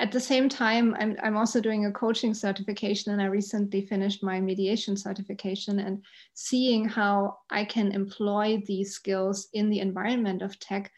at 0.00 0.10
the 0.10 0.20
same 0.20 0.48
time, 0.48 0.96
I'm, 0.98 1.16
I'm 1.22 1.36
also 1.36 1.60
doing 1.60 1.86
a 1.86 1.92
coaching 1.92 2.34
certification 2.34 3.12
and 3.12 3.22
I 3.22 3.26
recently 3.26 3.86
finished 3.86 4.24
my 4.24 4.40
mediation 4.40 4.96
certification 4.96 5.78
and 5.78 6.02
seeing 6.34 6.84
how 6.84 7.38
I 7.50 7.64
can 7.64 7.92
employ 7.92 8.60
these 8.66 8.92
skills 8.92 9.48
in 9.52 9.70
the 9.70 9.78
environment 9.78 10.42
of 10.42 10.58
tech 10.58 10.90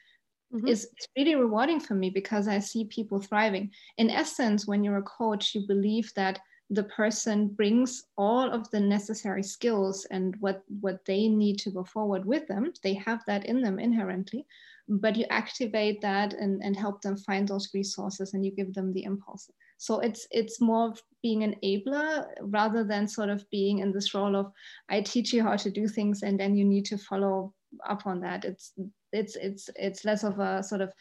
mm-hmm. 0.52 0.66
is, 0.66 0.84
is 0.84 1.08
really 1.16 1.34
rewarding 1.34 1.80
for 1.80 1.94
me 1.94 2.10
because 2.10 2.48
I 2.48 2.58
see 2.58 2.84
people 2.84 3.20
thriving. 3.20 3.70
In 3.98 4.10
essence, 4.10 4.66
when 4.66 4.84
you're 4.84 4.98
a 4.98 5.02
coach, 5.02 5.54
you 5.54 5.66
believe 5.66 6.12
that 6.16 6.40
the 6.70 6.84
person 6.84 7.48
brings 7.48 8.04
all 8.18 8.50
of 8.50 8.68
the 8.70 8.80
necessary 8.80 9.42
skills 9.42 10.06
and 10.10 10.34
what 10.40 10.62
what 10.80 11.04
they 11.04 11.28
need 11.28 11.58
to 11.58 11.70
go 11.70 11.84
forward 11.84 12.24
with 12.24 12.46
them 12.48 12.72
they 12.82 12.94
have 12.94 13.22
that 13.26 13.46
in 13.46 13.60
them 13.60 13.78
inherently 13.78 14.44
but 14.88 15.16
you 15.16 15.24
activate 15.30 16.00
that 16.00 16.32
and, 16.34 16.62
and 16.62 16.76
help 16.76 17.02
them 17.02 17.16
find 17.16 17.48
those 17.48 17.70
resources 17.74 18.34
and 18.34 18.44
you 18.44 18.50
give 18.50 18.74
them 18.74 18.92
the 18.92 19.04
impulse 19.04 19.48
so 19.78 20.00
it's 20.00 20.26
it's 20.30 20.60
more 20.60 20.88
of 20.88 21.00
being 21.22 21.44
an 21.44 21.54
enabler 21.62 22.26
rather 22.40 22.82
than 22.82 23.06
sort 23.06 23.28
of 23.28 23.48
being 23.50 23.78
in 23.78 23.92
this 23.92 24.12
role 24.14 24.34
of 24.34 24.50
i 24.88 25.00
teach 25.00 25.32
you 25.32 25.42
how 25.42 25.54
to 25.54 25.70
do 25.70 25.86
things 25.86 26.22
and 26.22 26.38
then 26.38 26.56
you 26.56 26.64
need 26.64 26.84
to 26.84 26.98
follow 26.98 27.52
up 27.88 28.06
on 28.06 28.20
that 28.20 28.44
it's 28.44 28.72
it's 29.12 29.36
it's 29.36 29.70
it's 29.76 30.04
less 30.04 30.24
of 30.24 30.38
a 30.38 30.62
sort 30.62 30.80
of 30.80 30.92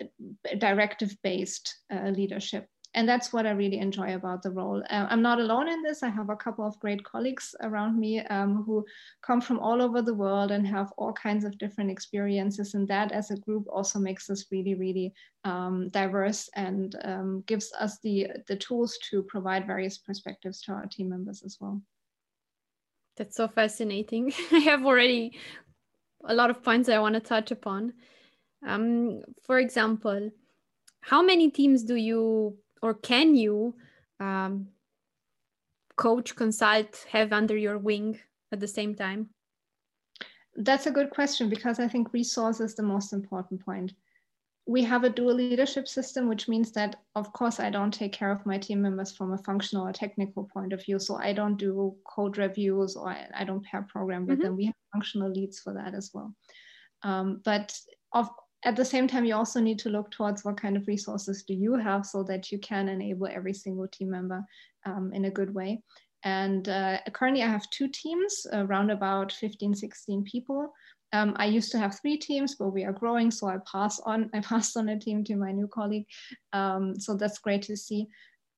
uh, 0.00 0.54
directive 0.58 1.16
based 1.22 1.78
uh, 1.92 2.08
leadership 2.08 2.68
and 2.94 3.08
that's 3.08 3.32
what 3.32 3.46
I 3.46 3.50
really 3.50 3.78
enjoy 3.78 4.14
about 4.14 4.42
the 4.42 4.50
role. 4.50 4.82
Uh, 4.88 5.06
I'm 5.10 5.20
not 5.20 5.38
alone 5.38 5.68
in 5.68 5.82
this. 5.82 6.02
I 6.02 6.08
have 6.08 6.30
a 6.30 6.36
couple 6.36 6.66
of 6.66 6.80
great 6.80 7.04
colleagues 7.04 7.54
around 7.62 7.98
me 7.98 8.20
um, 8.20 8.64
who 8.64 8.84
come 9.22 9.40
from 9.40 9.60
all 9.60 9.82
over 9.82 10.00
the 10.00 10.14
world 10.14 10.50
and 10.50 10.66
have 10.66 10.90
all 10.96 11.12
kinds 11.12 11.44
of 11.44 11.58
different 11.58 11.90
experiences. 11.90 12.74
And 12.74 12.88
that, 12.88 13.12
as 13.12 13.30
a 13.30 13.36
group, 13.36 13.66
also 13.70 13.98
makes 13.98 14.30
us 14.30 14.46
really, 14.50 14.74
really 14.74 15.12
um, 15.44 15.90
diverse 15.90 16.48
and 16.54 16.96
um, 17.04 17.44
gives 17.46 17.72
us 17.78 17.98
the 18.02 18.28
the 18.46 18.56
tools 18.56 18.98
to 19.10 19.22
provide 19.22 19.66
various 19.66 19.98
perspectives 19.98 20.62
to 20.62 20.72
our 20.72 20.86
team 20.86 21.10
members 21.10 21.42
as 21.44 21.58
well. 21.60 21.82
That's 23.18 23.36
so 23.36 23.48
fascinating. 23.48 24.32
I 24.52 24.60
have 24.60 24.86
already 24.86 25.38
a 26.24 26.34
lot 26.34 26.50
of 26.50 26.62
points 26.62 26.88
I 26.88 26.98
want 26.98 27.14
to 27.14 27.20
touch 27.20 27.50
upon. 27.50 27.92
Um, 28.66 29.22
for 29.42 29.58
example, 29.58 30.30
how 31.00 31.22
many 31.22 31.50
teams 31.50 31.84
do 31.84 31.94
you 31.94 32.56
or 32.82 32.94
can 32.94 33.34
you 33.34 33.74
um, 34.20 34.68
coach, 35.96 36.34
consult, 36.36 37.06
have 37.10 37.32
under 37.32 37.56
your 37.56 37.78
wing 37.78 38.18
at 38.52 38.60
the 38.60 38.68
same 38.68 38.94
time? 38.94 39.28
That's 40.56 40.86
a 40.86 40.90
good 40.90 41.10
question 41.10 41.48
because 41.48 41.78
I 41.78 41.88
think 41.88 42.12
resource 42.12 42.60
is 42.60 42.74
the 42.74 42.82
most 42.82 43.12
important 43.12 43.64
point. 43.64 43.92
We 44.68 44.84
have 44.84 45.02
a 45.02 45.08
dual 45.08 45.34
leadership 45.34 45.88
system, 45.88 46.28
which 46.28 46.46
means 46.46 46.72
that, 46.72 46.96
of 47.14 47.32
course, 47.32 47.58
I 47.58 47.70
don't 47.70 47.90
take 47.90 48.12
care 48.12 48.30
of 48.30 48.44
my 48.44 48.58
team 48.58 48.82
members 48.82 49.10
from 49.16 49.32
a 49.32 49.38
functional 49.38 49.86
or 49.86 49.92
technical 49.92 50.44
point 50.52 50.74
of 50.74 50.84
view. 50.84 50.98
So 50.98 51.16
I 51.16 51.32
don't 51.32 51.56
do 51.56 51.96
code 52.04 52.36
reviews 52.36 52.94
or 52.94 53.08
I 53.08 53.44
don't 53.44 53.64
pair 53.64 53.86
program 53.88 54.26
with 54.26 54.38
mm-hmm. 54.38 54.46
them. 54.46 54.56
We 54.56 54.66
have 54.66 54.74
functional 54.92 55.30
leads 55.30 55.58
for 55.58 55.72
that 55.72 55.94
as 55.94 56.10
well. 56.12 56.34
Um, 57.02 57.40
but 57.44 57.74
of 58.12 58.28
at 58.64 58.76
the 58.76 58.84
same 58.84 59.06
time, 59.06 59.24
you 59.24 59.34
also 59.34 59.60
need 59.60 59.78
to 59.80 59.88
look 59.88 60.10
towards 60.10 60.44
what 60.44 60.60
kind 60.60 60.76
of 60.76 60.86
resources 60.86 61.44
do 61.44 61.54
you 61.54 61.74
have 61.74 62.04
so 62.04 62.22
that 62.24 62.50
you 62.50 62.58
can 62.58 62.88
enable 62.88 63.28
every 63.28 63.54
single 63.54 63.86
team 63.88 64.10
member 64.10 64.44
um, 64.84 65.12
in 65.14 65.26
a 65.26 65.30
good 65.30 65.54
way. 65.54 65.80
And 66.24 66.68
uh, 66.68 66.98
currently 67.12 67.42
I 67.42 67.46
have 67.46 67.70
two 67.70 67.88
teams, 67.88 68.46
around 68.52 68.90
about 68.90 69.30
15, 69.32 69.74
16 69.74 70.24
people. 70.24 70.72
Um, 71.12 71.34
I 71.36 71.46
used 71.46 71.72
to 71.72 71.78
have 71.78 71.98
three 71.98 72.16
teams, 72.16 72.54
but 72.56 72.68
we 72.68 72.84
are 72.84 72.92
growing, 72.92 73.30
so 73.30 73.46
I 73.46 73.56
pass 73.70 74.00
on. 74.00 74.30
I 74.34 74.40
passed 74.40 74.76
on 74.76 74.88
a 74.88 74.98
team 74.98 75.24
to 75.24 75.36
my 75.36 75.52
new 75.52 75.68
colleague, 75.68 76.06
um, 76.52 76.98
so 76.98 77.16
that's 77.16 77.38
great 77.38 77.62
to 77.62 77.76
see. 77.76 78.08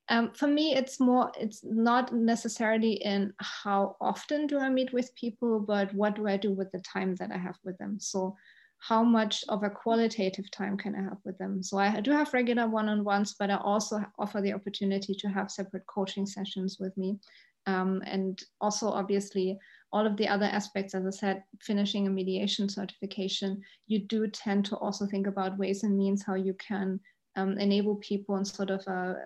Um, 0.09 0.33
for 0.33 0.49
me, 0.49 0.75
it's 0.75 0.99
more. 0.99 1.30
It's 1.38 1.61
not 1.62 2.12
necessarily 2.12 2.95
in 2.95 3.33
how 3.38 3.97
often 4.00 4.49
do 4.49 4.59
I 4.59 4.69
meet 4.69 4.92
with 4.92 5.14
people, 5.14 5.61
but 5.61 5.95
what 5.95 6.16
do 6.16 6.26
I 6.26 6.37
do 6.37 6.52
with 6.52 6.73
the 6.73 6.80
time 6.80 7.14
that 7.16 7.30
I 7.30 7.38
have 7.38 7.57
with 7.64 7.78
them. 7.78 8.00
So 8.00 8.37
how 8.80 9.04
much 9.04 9.45
of 9.49 9.62
a 9.62 9.71
qualitative 9.71 10.50
time 10.50 10.76
can 10.76 10.95
I 10.97 11.02
have 11.02 11.19
with 11.25 11.38
them? 11.38 11.62
So 11.62 11.78
I 11.78 12.00
do 12.00 12.11
have 12.12 12.33
regular 12.33 12.66
one-on-ones, 12.66 13.37
but 13.38 13.50
I 13.50 13.57
also 13.57 14.00
offer 14.19 14.40
the 14.40 14.54
opportunity 14.54 15.14
to 15.14 15.28
have 15.28 15.50
separate 15.50 15.87
coaching 15.87 16.26
sessions 16.26 16.78
with 16.80 16.97
me. 16.97 17.19
Um, 17.66 18.02
and 18.07 18.42
also 18.61 18.88
obviously 18.88 19.59
all 19.93 20.07
of 20.07 20.17
the 20.17 20.29
other 20.29 20.47
aspects, 20.47 20.95
as 20.95 21.07
I 21.07 21.11
said, 21.11 21.43
finishing 21.61 22.07
a 22.07 22.11
mediation 22.11 22.69
certification, 22.69 23.61
you 23.87 24.01
do 24.01 24.27
tend 24.29 24.65
to 24.67 24.77
also 24.77 25.07
think 25.07 25.27
about 25.27 25.59
ways 25.59 25.83
and 25.83 25.97
means 25.97 26.25
how 26.25 26.35
you 26.35 26.55
can 26.55 27.01
um, 27.37 27.59
enable 27.59 27.97
people 27.97 28.35
on 28.35 28.45
sort 28.45 28.71
of 28.71 28.87
a, 28.87 29.17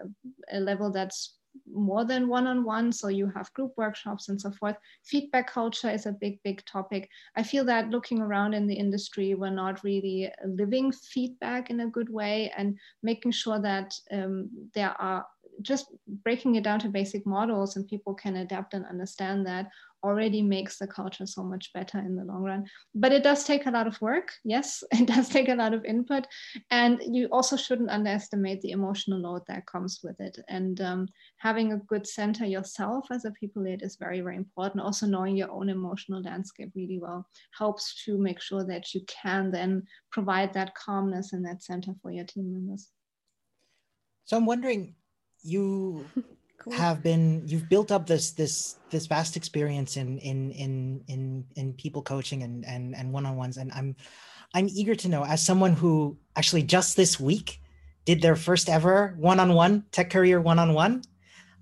a 0.52 0.60
level 0.60 0.90
that's 0.90 1.36
more 1.72 2.04
than 2.04 2.28
one-on-one. 2.28 2.92
So 2.92 3.08
you 3.08 3.30
have 3.34 3.52
group 3.52 3.72
workshops 3.76 4.28
and 4.28 4.40
so 4.40 4.50
forth. 4.50 4.76
Feedback 5.04 5.50
culture 5.50 5.90
is 5.90 6.06
a 6.06 6.12
big 6.12 6.42
big 6.42 6.64
topic. 6.64 7.08
I 7.36 7.42
feel 7.42 7.64
that 7.66 7.90
looking 7.90 8.20
around 8.20 8.54
in 8.54 8.66
the 8.66 8.74
industry 8.74 9.34
we're 9.34 9.50
not 9.50 9.84
really 9.84 10.30
living 10.44 10.92
feedback 10.92 11.70
in 11.70 11.80
a 11.80 11.88
good 11.88 12.08
way 12.08 12.52
and 12.56 12.76
making 13.02 13.32
sure 13.32 13.60
that 13.60 13.94
um, 14.10 14.50
there 14.74 15.00
are 15.00 15.24
just 15.62 15.86
breaking 16.24 16.56
it 16.56 16.64
down 16.64 16.80
to 16.80 16.88
basic 16.88 17.26
models 17.26 17.76
and 17.76 17.86
people 17.86 18.14
can 18.14 18.36
adapt 18.36 18.74
and 18.74 18.84
understand 18.86 19.46
that 19.46 19.70
already 20.04 20.42
makes 20.42 20.78
the 20.78 20.86
culture 20.86 21.26
so 21.26 21.42
much 21.42 21.72
better 21.72 21.98
in 21.98 22.14
the 22.14 22.24
long 22.24 22.44
run. 22.44 22.66
But 22.94 23.12
it 23.12 23.22
does 23.22 23.44
take 23.44 23.66
a 23.66 23.70
lot 23.70 23.86
of 23.86 24.00
work. 24.02 24.32
Yes, 24.44 24.84
it 24.92 25.08
does 25.08 25.28
take 25.28 25.48
a 25.48 25.54
lot 25.54 25.72
of 25.72 25.84
input. 25.84 26.26
And 26.70 27.00
you 27.02 27.28
also 27.32 27.56
shouldn't 27.56 27.90
underestimate 27.90 28.60
the 28.60 28.72
emotional 28.72 29.18
load 29.18 29.42
that 29.48 29.66
comes 29.66 30.00
with 30.04 30.20
it. 30.20 30.38
And 30.48 30.80
um, 30.82 31.08
having 31.38 31.72
a 31.72 31.78
good 31.78 32.06
center 32.06 32.44
yourself 32.44 33.06
as 33.10 33.24
a 33.24 33.30
people 33.32 33.62
lead 33.62 33.82
is 33.82 33.96
very, 33.96 34.20
very 34.20 34.36
important. 34.36 34.84
Also, 34.84 35.06
knowing 35.06 35.36
your 35.36 35.50
own 35.50 35.70
emotional 35.70 36.22
landscape 36.22 36.70
really 36.76 36.98
well 37.00 37.26
helps 37.58 38.04
to 38.04 38.18
make 38.18 38.40
sure 38.40 38.64
that 38.64 38.94
you 38.94 39.00
can 39.06 39.50
then 39.50 39.84
provide 40.12 40.52
that 40.52 40.74
calmness 40.74 41.32
and 41.32 41.44
that 41.46 41.62
center 41.62 41.92
for 42.02 42.10
your 42.10 42.24
team 42.24 42.52
members. 42.52 42.90
So 44.26 44.36
I'm 44.36 44.46
wondering, 44.46 44.94
you 45.44 46.04
cool. 46.58 46.72
have 46.72 47.02
been 47.02 47.42
you've 47.46 47.68
built 47.68 47.92
up 47.92 48.06
this 48.06 48.32
this 48.32 48.76
this 48.90 49.06
vast 49.06 49.36
experience 49.36 49.96
in 49.96 50.18
in 50.18 50.50
in 50.52 51.04
in 51.06 51.44
in 51.54 51.72
people 51.74 52.02
coaching 52.02 52.42
and 52.42 52.64
and 52.64 52.96
and 52.96 53.12
one-on-ones 53.12 53.58
and 53.58 53.70
i'm 53.72 53.94
i'm 54.54 54.68
eager 54.70 54.94
to 54.94 55.08
know 55.08 55.24
as 55.24 55.44
someone 55.44 55.74
who 55.74 56.16
actually 56.36 56.62
just 56.62 56.96
this 56.96 57.20
week 57.20 57.60
did 58.04 58.20
their 58.22 58.36
first 58.36 58.68
ever 58.68 59.14
one-on-one 59.18 59.84
tech 59.92 60.10
career 60.10 60.40
one-on-one 60.40 61.02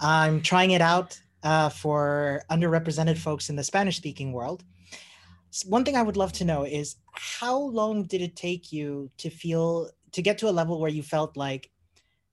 i'm 0.00 0.40
trying 0.40 0.70
it 0.70 0.80
out 0.80 1.18
uh, 1.42 1.68
for 1.68 2.40
underrepresented 2.50 3.18
folks 3.18 3.50
in 3.50 3.56
the 3.56 3.64
spanish 3.64 3.96
speaking 3.96 4.32
world 4.32 4.62
one 5.66 5.84
thing 5.84 5.96
i 5.96 6.02
would 6.02 6.16
love 6.16 6.32
to 6.32 6.44
know 6.44 6.64
is 6.64 6.96
how 7.12 7.58
long 7.58 8.04
did 8.04 8.22
it 8.22 8.36
take 8.36 8.72
you 8.72 9.10
to 9.18 9.28
feel 9.28 9.90
to 10.12 10.22
get 10.22 10.38
to 10.38 10.48
a 10.48 10.50
level 10.50 10.80
where 10.80 10.90
you 10.90 11.02
felt 11.02 11.36
like 11.36 11.68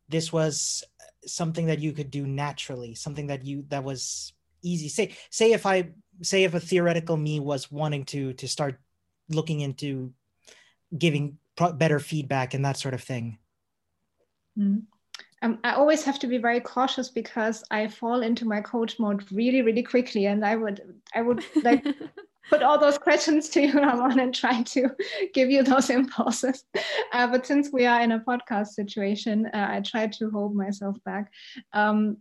this 0.09 0.31
was 0.33 0.83
something 1.25 1.67
that 1.67 1.79
you 1.79 1.91
could 1.91 2.11
do 2.11 2.25
naturally 2.25 2.95
something 2.95 3.27
that 3.27 3.45
you 3.45 3.65
that 3.69 3.83
was 3.83 4.33
easy 4.61 4.89
say 4.89 5.15
say 5.29 5.51
if 5.51 5.65
i 5.65 5.89
say 6.21 6.43
if 6.43 6.53
a 6.53 6.59
theoretical 6.59 7.17
me 7.17 7.39
was 7.39 7.71
wanting 7.71 8.05
to 8.05 8.33
to 8.33 8.47
start 8.47 8.79
looking 9.29 9.61
into 9.61 10.13
giving 10.97 11.37
pro- 11.55 11.73
better 11.73 11.99
feedback 11.99 12.53
and 12.53 12.65
that 12.65 12.77
sort 12.77 12.93
of 12.93 13.01
thing 13.01 13.37
mm. 14.57 14.81
um, 15.41 15.59
i 15.63 15.73
always 15.73 16.03
have 16.03 16.19
to 16.19 16.27
be 16.27 16.37
very 16.37 16.59
cautious 16.59 17.09
because 17.09 17.63
i 17.71 17.87
fall 17.87 18.21
into 18.21 18.45
my 18.45 18.61
coach 18.61 18.99
mode 18.99 19.23
really 19.31 19.61
really 19.61 19.83
quickly 19.83 20.25
and 20.27 20.45
i 20.45 20.55
would 20.55 20.81
i 21.13 21.21
would 21.21 21.43
like 21.63 21.85
put 22.49 22.63
all 22.63 22.79
those 22.79 22.97
questions 22.97 23.49
to 23.49 23.61
you, 23.61 23.73
Ramon, 23.79 24.19
and 24.19 24.33
try 24.33 24.61
to 24.63 24.89
give 25.33 25.49
you 25.49 25.63
those 25.63 25.89
impulses. 25.89 26.63
Uh, 27.11 27.25
but 27.25 27.43
since 27.43 27.71
we 27.73 27.87
are 27.87 28.01
in 28.01 28.11
a 28.11 28.19
podcast 28.19 28.67
situation, 28.67 29.47
uh, 29.47 29.67
I 29.71 29.81
try 29.81 30.05
to 30.05 30.29
hold 30.29 30.55
myself 30.55 30.95
back. 31.05 31.31
Um, 31.73 32.17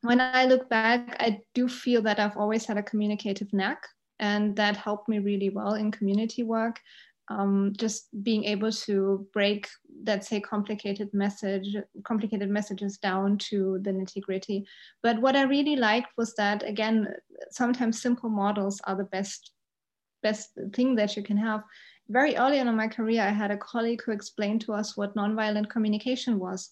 when 0.00 0.18
I 0.18 0.46
look 0.46 0.70
back, 0.70 1.14
I 1.20 1.40
do 1.54 1.68
feel 1.68 2.00
that 2.02 2.18
I've 2.18 2.38
always 2.38 2.64
had 2.64 2.78
a 2.78 2.82
communicative 2.82 3.52
knack, 3.52 3.86
and 4.18 4.56
that 4.56 4.78
helped 4.78 5.10
me 5.10 5.18
really 5.18 5.50
well 5.50 5.74
in 5.74 5.90
community 5.90 6.42
work. 6.42 6.80
Um, 7.28 7.74
just 7.76 8.08
being 8.24 8.44
able 8.44 8.72
to 8.72 9.26
break, 9.32 9.68
let's 10.06 10.26
say, 10.26 10.40
complicated 10.40 11.12
message, 11.12 11.76
complicated 12.02 12.48
messages 12.48 12.96
down 12.96 13.36
to 13.50 13.78
the 13.82 13.90
nitty 13.90 14.22
gritty. 14.22 14.66
But 15.02 15.20
what 15.20 15.36
I 15.36 15.42
really 15.42 15.76
liked 15.76 16.08
was 16.16 16.34
that, 16.36 16.66
again, 16.66 17.14
sometimes 17.50 18.00
simple 18.00 18.30
models 18.30 18.80
are 18.84 18.96
the 18.96 19.04
best 19.04 19.52
best 20.22 20.50
thing 20.74 20.94
that 20.96 21.16
you 21.16 21.22
can 21.22 21.36
have. 21.36 21.62
Very 22.08 22.36
early 22.36 22.58
on 22.58 22.68
in 22.68 22.76
my 22.76 22.88
career, 22.88 23.22
I 23.22 23.30
had 23.30 23.50
a 23.50 23.56
colleague 23.56 24.02
who 24.04 24.12
explained 24.12 24.60
to 24.62 24.72
us 24.72 24.96
what 24.96 25.14
nonviolent 25.14 25.70
communication 25.70 26.38
was. 26.38 26.70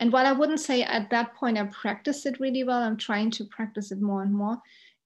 And 0.00 0.12
while 0.12 0.26
I 0.26 0.32
wouldn't 0.32 0.60
say 0.60 0.82
at 0.82 1.10
that 1.10 1.34
point 1.34 1.58
I 1.58 1.64
practiced 1.64 2.26
it 2.26 2.40
really 2.40 2.64
well, 2.64 2.82
I'm 2.82 2.96
trying 2.96 3.30
to 3.32 3.44
practice 3.46 3.90
it 3.92 4.00
more 4.00 4.22
and 4.22 4.34
more. 4.34 4.58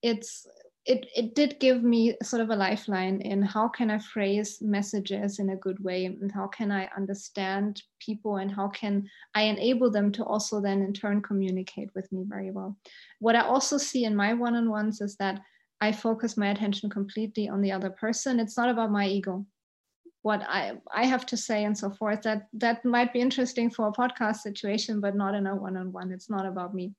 It's 0.02 0.46
it, 0.84 1.06
it 1.14 1.36
did 1.36 1.60
give 1.60 1.84
me 1.84 2.16
sort 2.22 2.42
of 2.42 2.50
a 2.50 2.56
lifeline 2.56 3.20
in 3.20 3.40
how 3.40 3.68
can 3.68 3.88
I 3.88 4.00
phrase 4.00 4.58
messages 4.60 5.38
in 5.38 5.50
a 5.50 5.56
good 5.56 5.82
way 5.82 6.06
and 6.06 6.32
how 6.32 6.48
can 6.48 6.72
I 6.72 6.88
understand 6.96 7.80
people 8.00 8.38
and 8.38 8.50
how 8.50 8.68
can 8.68 9.08
I 9.36 9.42
enable 9.42 9.92
them 9.92 10.10
to 10.12 10.24
also 10.24 10.60
then 10.60 10.82
in 10.82 10.92
turn 10.92 11.22
communicate 11.22 11.90
with 11.94 12.10
me 12.10 12.24
very 12.26 12.50
well. 12.50 12.76
What 13.20 13.36
I 13.36 13.42
also 13.42 13.78
see 13.78 14.04
in 14.04 14.16
my 14.16 14.34
one-on-ones 14.34 15.00
is 15.00 15.14
that 15.16 15.40
I 15.86 15.90
focus 15.90 16.36
my 16.36 16.50
attention 16.50 16.88
completely 16.88 17.48
on 17.48 17.60
the 17.60 17.72
other 17.72 17.90
person. 17.90 18.38
It's 18.38 18.56
not 18.56 18.70
about 18.70 18.92
my 18.92 19.06
ego. 19.08 19.44
What 20.22 20.40
I, 20.58 20.78
I 20.94 21.04
have 21.06 21.26
to 21.26 21.36
say 21.36 21.64
and 21.64 21.76
so 21.76 21.90
forth. 21.90 22.22
That 22.22 22.46
that 22.64 22.84
might 22.84 23.12
be 23.12 23.20
interesting 23.20 23.68
for 23.68 23.88
a 23.88 23.98
podcast 24.00 24.36
situation, 24.36 25.00
but 25.00 25.16
not 25.16 25.34
in 25.34 25.48
a 25.48 25.56
one-on-one. 25.56 26.12
It's 26.12 26.30
not 26.30 26.46
about 26.46 26.72
me. 26.72 26.94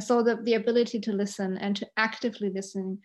So 0.00 0.22
the, 0.22 0.36
the 0.42 0.54
ability 0.54 1.00
to 1.00 1.12
listen 1.12 1.58
and 1.58 1.76
to 1.76 1.86
actively 1.98 2.50
listen. 2.58 2.98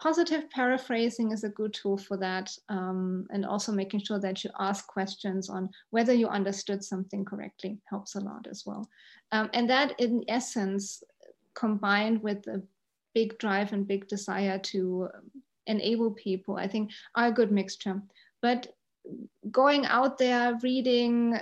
Positive 0.00 0.50
paraphrasing 0.50 1.30
is 1.30 1.44
a 1.44 1.56
good 1.60 1.72
tool 1.72 1.96
for 1.96 2.16
that. 2.16 2.50
Um, 2.68 3.26
and 3.30 3.46
also 3.46 3.70
making 3.70 4.00
sure 4.02 4.18
that 4.18 4.42
you 4.42 4.50
ask 4.58 4.80
questions 4.88 5.48
on 5.48 5.70
whether 5.90 6.14
you 6.20 6.26
understood 6.26 6.82
something 6.82 7.24
correctly 7.24 7.78
helps 7.92 8.16
a 8.16 8.20
lot 8.20 8.48
as 8.50 8.64
well. 8.66 8.82
Um, 9.30 9.48
and 9.54 9.70
that 9.70 9.94
in 10.00 10.24
essence, 10.26 11.04
combined 11.54 12.18
with 12.22 12.40
a 12.48 12.62
big 13.14 13.38
drive 13.38 13.72
and 13.72 13.86
big 13.86 14.08
desire 14.08 14.58
to 14.58 15.08
enable 15.66 16.10
people, 16.12 16.56
I 16.56 16.68
think 16.68 16.90
are 17.14 17.28
a 17.28 17.32
good 17.32 17.52
mixture. 17.52 18.02
But 18.40 18.68
going 19.50 19.86
out 19.86 20.18
there, 20.18 20.58
reading, 20.62 21.38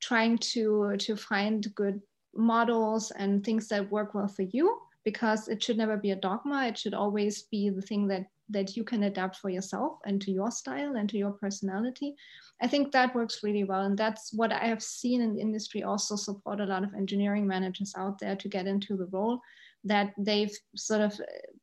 trying 0.00 0.38
to, 0.38 0.96
to 0.98 1.16
find 1.16 1.74
good 1.74 2.00
models 2.34 3.10
and 3.12 3.44
things 3.44 3.68
that 3.68 3.90
work 3.90 4.14
well 4.14 4.28
for 4.28 4.42
you, 4.42 4.78
because 5.04 5.48
it 5.48 5.62
should 5.62 5.76
never 5.76 5.96
be 5.96 6.12
a 6.12 6.16
dogma. 6.16 6.66
It 6.66 6.78
should 6.78 6.94
always 6.94 7.42
be 7.42 7.70
the 7.70 7.82
thing 7.82 8.08
that 8.08 8.26
that 8.50 8.76
you 8.76 8.84
can 8.84 9.04
adapt 9.04 9.36
for 9.36 9.48
yourself 9.48 9.98
and 10.04 10.20
to 10.20 10.30
your 10.30 10.50
style 10.50 10.96
and 10.96 11.08
to 11.08 11.16
your 11.16 11.30
personality. 11.30 12.14
I 12.60 12.68
think 12.68 12.92
that 12.92 13.14
works 13.14 13.42
really 13.42 13.64
well. 13.64 13.82
And 13.82 13.96
that's 13.96 14.32
what 14.34 14.52
I 14.52 14.66
have 14.66 14.82
seen 14.82 15.22
in 15.22 15.34
the 15.34 15.40
industry 15.40 15.82
also 15.82 16.16
support 16.16 16.60
a 16.60 16.66
lot 16.66 16.84
of 16.84 16.94
engineering 16.94 17.46
managers 17.46 17.94
out 17.96 18.18
there 18.18 18.36
to 18.36 18.48
get 18.48 18.66
into 18.66 18.96
the 18.96 19.06
role 19.06 19.40
that 19.84 20.12
they've 20.18 20.56
sort 20.76 21.00
of 21.00 21.20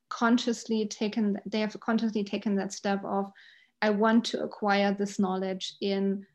consciously 0.10 0.86
taken 0.88 1.39
they 1.45 1.60
have 1.62 1.79
consciously 1.79 2.23
taken 2.23 2.55
that 2.55 2.73
step 2.73 3.01
of 3.05 3.31
i 3.81 3.89
want 3.89 4.25
to 4.25 4.43
acquire 4.43 4.93
this 4.93 5.17
knowledge 5.19 5.75
in 5.81 6.25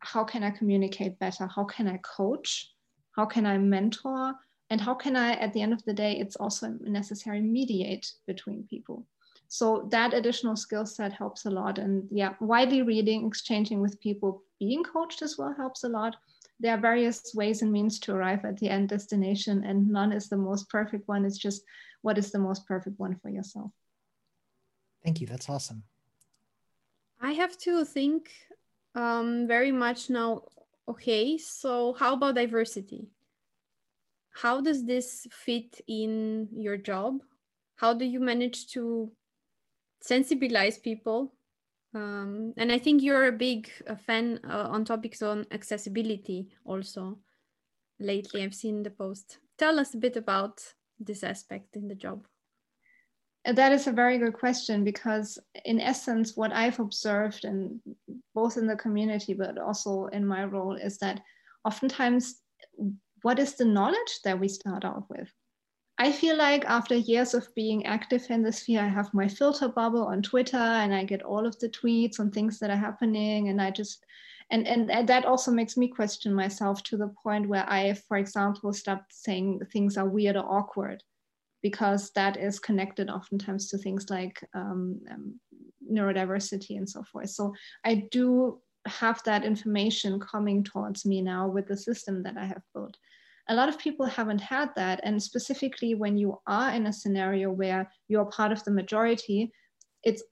how 0.00 0.24
can 0.24 0.42
i 0.42 0.50
communicate 0.50 1.18
better? 1.18 1.46
How 1.46 1.64
can 1.64 1.86
i 1.86 1.98
coach? 1.98 2.72
How 3.16 3.26
can 3.26 3.46
i 3.46 3.58
mentor? 3.58 4.34
And 4.70 4.80
how 4.80 4.94
can 4.94 5.16
i 5.16 5.32
at 5.32 5.52
the 5.52 5.62
end 5.62 5.72
of 5.72 5.84
the 5.84 5.92
day 5.92 6.16
it's 6.18 6.36
also 6.36 6.74
necessary 6.80 7.40
mediate 7.40 8.12
between 8.26 8.64
people? 8.68 9.06
So 9.48 9.88
that 9.90 10.14
additional 10.14 10.56
skill 10.56 10.86
set 10.86 11.12
helps 11.12 11.44
a 11.44 11.50
lot. 11.50 11.78
And 11.78 12.08
yeah 12.10 12.34
widely 12.40 12.82
reading 12.82 13.26
exchanging 13.26 13.80
with 13.80 14.00
people 14.00 14.42
being 14.58 14.82
coached 14.84 15.22
as 15.22 15.36
well 15.38 15.54
helps 15.56 15.84
a 15.84 15.88
lot 15.88 16.16
there 16.60 16.74
are 16.74 16.80
various 16.80 17.32
ways 17.34 17.62
and 17.62 17.72
means 17.72 17.98
to 18.00 18.12
arrive 18.12 18.44
at 18.44 18.58
the 18.58 18.68
end 18.68 18.90
destination 18.90 19.64
and 19.64 19.88
none 19.88 20.12
is 20.12 20.28
the 20.28 20.36
most 20.36 20.68
perfect 20.68 21.08
one. 21.08 21.24
It's 21.24 21.38
just 21.38 21.62
what 22.02 22.18
is 22.18 22.30
the 22.30 22.38
most 22.38 22.66
perfect 22.66 22.98
one 22.98 23.16
for 23.16 23.30
yourself. 23.30 23.70
Thank 25.02 25.20
you. 25.20 25.26
That's 25.26 25.48
awesome. 25.48 25.82
I 27.20 27.32
have 27.32 27.56
to 27.58 27.84
think 27.84 28.30
um, 28.94 29.46
very 29.46 29.72
much 29.72 30.10
now. 30.10 30.42
Okay 30.88 31.38
so 31.38 31.94
how 31.94 32.14
about 32.14 32.34
diversity? 32.34 33.08
How 34.32 34.60
does 34.60 34.84
this 34.84 35.26
fit 35.30 35.80
in 35.88 36.48
your 36.52 36.76
job? 36.76 37.20
How 37.76 37.94
do 37.94 38.04
you 38.04 38.20
manage 38.20 38.68
to 38.72 39.10
sensibilize 40.02 40.82
people 40.82 41.32
um, 41.94 42.54
and 42.56 42.70
I 42.70 42.78
think 42.78 43.02
you're 43.02 43.26
a 43.26 43.32
big 43.32 43.70
uh, 43.86 43.96
fan 43.96 44.40
uh, 44.48 44.68
on 44.70 44.84
topics 44.84 45.22
on 45.22 45.46
accessibility 45.50 46.48
also. 46.64 47.18
Lately, 47.98 48.42
I've 48.42 48.54
seen 48.54 48.82
the 48.82 48.90
post. 48.90 49.38
Tell 49.58 49.78
us 49.78 49.94
a 49.94 49.98
bit 49.98 50.16
about 50.16 50.62
this 50.98 51.22
aspect 51.22 51.76
in 51.76 51.88
the 51.88 51.94
job. 51.94 52.26
Uh, 53.44 53.52
that 53.52 53.72
is 53.72 53.86
a 53.86 53.92
very 53.92 54.18
good 54.18 54.34
question 54.34 54.84
because, 54.84 55.38
in 55.64 55.80
essence, 55.80 56.36
what 56.36 56.52
I've 56.52 56.78
observed, 56.78 57.44
and 57.44 57.80
both 58.34 58.56
in 58.56 58.66
the 58.66 58.76
community 58.76 59.34
but 59.34 59.58
also 59.58 60.06
in 60.06 60.26
my 60.26 60.44
role, 60.44 60.76
is 60.76 60.98
that 60.98 61.20
oftentimes, 61.64 62.40
what 63.22 63.38
is 63.38 63.54
the 63.56 63.64
knowledge 63.64 64.20
that 64.24 64.38
we 64.38 64.48
start 64.48 64.84
out 64.84 65.04
with? 65.08 65.30
I 66.00 66.10
feel 66.12 66.38
like 66.38 66.64
after 66.64 66.94
years 66.94 67.34
of 67.34 67.54
being 67.54 67.84
active 67.84 68.24
in 68.30 68.42
the 68.42 68.50
sphere, 68.50 68.80
I 68.80 68.88
have 68.88 69.12
my 69.12 69.28
filter 69.28 69.68
bubble 69.68 70.06
on 70.06 70.22
Twitter 70.22 70.56
and 70.56 70.94
I 70.94 71.04
get 71.04 71.22
all 71.22 71.46
of 71.46 71.58
the 71.58 71.68
tweets 71.68 72.18
on 72.18 72.30
things 72.30 72.58
that 72.58 72.70
are 72.70 72.76
happening. 72.76 73.50
And 73.50 73.60
I 73.60 73.70
just, 73.70 74.06
and, 74.50 74.66
and, 74.66 74.90
and 74.90 75.06
that 75.10 75.26
also 75.26 75.50
makes 75.50 75.76
me 75.76 75.88
question 75.88 76.32
myself 76.32 76.82
to 76.84 76.96
the 76.96 77.12
point 77.22 77.50
where 77.50 77.68
I, 77.68 77.92
for 78.08 78.16
example, 78.16 78.72
stopped 78.72 79.12
saying 79.12 79.60
things 79.70 79.98
are 79.98 80.08
weird 80.08 80.36
or 80.36 80.50
awkward 80.50 81.02
because 81.60 82.10
that 82.12 82.38
is 82.38 82.58
connected 82.58 83.10
oftentimes 83.10 83.68
to 83.68 83.76
things 83.76 84.08
like 84.08 84.42
um, 84.54 85.02
um, 85.10 85.38
neurodiversity 85.86 86.78
and 86.78 86.88
so 86.88 87.02
forth. 87.02 87.28
So 87.28 87.52
I 87.84 88.06
do 88.10 88.62
have 88.86 89.22
that 89.24 89.44
information 89.44 90.18
coming 90.18 90.64
towards 90.64 91.04
me 91.04 91.20
now 91.20 91.46
with 91.46 91.66
the 91.66 91.76
system 91.76 92.22
that 92.22 92.38
I 92.38 92.46
have 92.46 92.62
built 92.72 92.96
a 93.50 93.54
lot 93.54 93.68
of 93.68 93.78
people 93.78 94.06
haven't 94.06 94.40
had 94.40 94.70
that. 94.76 95.00
And 95.02 95.20
specifically 95.22 95.94
when 95.94 96.16
you 96.16 96.40
are 96.46 96.70
in 96.70 96.86
a 96.86 96.92
scenario 96.92 97.50
where 97.50 97.90
you're 98.08 98.24
part 98.26 98.52
of 98.52 98.62
the 98.64 98.70
majority, 98.70 99.52
it's 100.04 100.22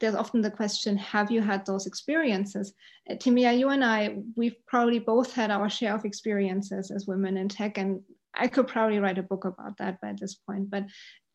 there's 0.00 0.14
often 0.14 0.40
the 0.40 0.50
question, 0.50 0.96
have 0.96 1.30
you 1.30 1.40
had 1.40 1.64
those 1.66 1.86
experiences? 1.86 2.72
Uh, 3.08 3.14
Timea, 3.14 3.56
you 3.56 3.68
and 3.68 3.84
I, 3.84 4.16
we've 4.34 4.56
probably 4.66 4.98
both 4.98 5.32
had 5.32 5.50
our 5.50 5.68
share 5.68 5.94
of 5.94 6.04
experiences 6.04 6.90
as 6.90 7.06
women 7.06 7.36
in 7.36 7.48
tech. 7.48 7.78
And 7.78 8.00
I 8.36 8.48
could 8.48 8.66
probably 8.66 8.98
write 8.98 9.18
a 9.18 9.22
book 9.22 9.44
about 9.44 9.76
that 9.78 10.00
by 10.00 10.14
this 10.18 10.34
point, 10.34 10.70
but 10.70 10.84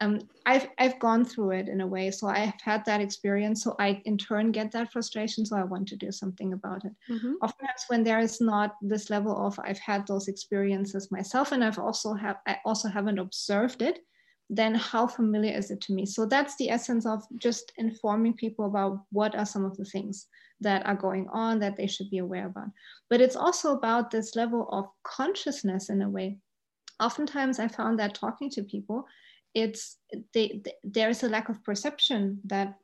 um, 0.01 0.19
I've, 0.45 0.67
I've 0.77 0.99
gone 0.99 1.25
through 1.25 1.51
it 1.51 1.67
in 1.67 1.81
a 1.81 1.87
way. 1.87 2.11
So 2.11 2.27
I 2.27 2.39
have 2.39 2.61
had 2.61 2.85
that 2.85 3.01
experience. 3.01 3.63
So 3.63 3.75
I 3.79 4.01
in 4.05 4.17
turn 4.17 4.51
get 4.51 4.71
that 4.71 4.91
frustration. 4.91 5.45
So 5.45 5.57
I 5.57 5.63
want 5.63 5.87
to 5.89 5.97
do 5.97 6.11
something 6.11 6.53
about 6.53 6.85
it. 6.85 6.93
Mm-hmm. 7.09 7.33
Oftentimes 7.41 7.85
when 7.87 8.03
there 8.03 8.19
is 8.19 8.39
not 8.39 8.75
this 8.81 9.09
level 9.09 9.35
of 9.45 9.59
I've 9.63 9.79
had 9.79 10.07
those 10.07 10.27
experiences 10.27 11.11
myself 11.11 11.51
and 11.51 11.63
I've 11.63 11.79
also 11.79 12.13
have 12.13 12.37
I 12.47 12.57
also 12.65 12.87
haven't 12.87 13.19
observed 13.19 13.81
it, 13.81 13.99
then 14.49 14.73
how 14.73 15.05
familiar 15.05 15.55
is 15.55 15.69
it 15.69 15.81
to 15.81 15.93
me? 15.93 16.05
So 16.05 16.25
that's 16.25 16.55
the 16.55 16.69
essence 16.69 17.05
of 17.05 17.23
just 17.37 17.71
informing 17.77 18.33
people 18.33 18.65
about 18.65 19.03
what 19.11 19.35
are 19.35 19.45
some 19.45 19.65
of 19.65 19.75
the 19.77 19.85
things 19.85 20.27
that 20.61 20.85
are 20.85 20.95
going 20.95 21.27
on 21.31 21.59
that 21.59 21.77
they 21.77 21.87
should 21.87 22.09
be 22.09 22.17
aware 22.17 22.47
about. 22.47 22.69
But 23.09 23.21
it's 23.21 23.35
also 23.35 23.73
about 23.73 24.11
this 24.11 24.35
level 24.35 24.67
of 24.71 24.85
consciousness 25.03 25.89
in 25.89 26.01
a 26.01 26.09
way 26.09 26.37
oftentimes 26.99 27.59
I 27.59 27.67
found 27.67 27.99
that 27.99 28.15
talking 28.15 28.49
to 28.51 28.63
people, 28.63 29.05
it's 29.53 29.97
they, 30.33 30.61
they, 30.63 30.73
there 30.83 31.09
is 31.09 31.23
a 31.23 31.29
lack 31.29 31.49
of 31.49 31.63
perception 31.63 32.39
that, 32.45 32.75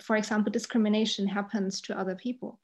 for 0.00 0.16
example, 0.16 0.50
discrimination 0.52 1.26
happens 1.26 1.80
to 1.82 1.98
other 1.98 2.14
people, 2.14 2.60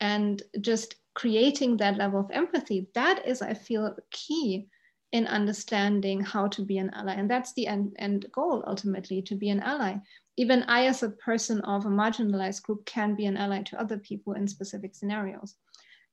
and 0.00 0.42
just 0.60 0.96
creating 1.14 1.76
that 1.76 1.96
level 1.96 2.20
of 2.20 2.30
empathy 2.30 2.88
that 2.94 3.26
is, 3.26 3.42
I 3.42 3.54
feel, 3.54 3.96
key 4.10 4.68
in 5.12 5.26
understanding 5.26 6.20
how 6.20 6.48
to 6.48 6.62
be 6.62 6.78
an 6.78 6.90
ally, 6.94 7.14
and 7.14 7.30
that's 7.30 7.52
the 7.54 7.66
end, 7.66 7.94
end 7.98 8.26
goal 8.32 8.64
ultimately 8.66 9.22
to 9.22 9.34
be 9.34 9.50
an 9.50 9.60
ally. 9.60 9.96
Even 10.36 10.62
I, 10.64 10.86
as 10.86 11.02
a 11.02 11.10
person 11.10 11.60
of 11.62 11.86
a 11.86 11.88
marginalized 11.88 12.62
group, 12.62 12.84
can 12.84 13.14
be 13.14 13.26
an 13.26 13.36
ally 13.36 13.62
to 13.62 13.80
other 13.80 13.98
people 13.98 14.34
in 14.34 14.46
specific 14.46 14.94
scenarios. 14.94 15.54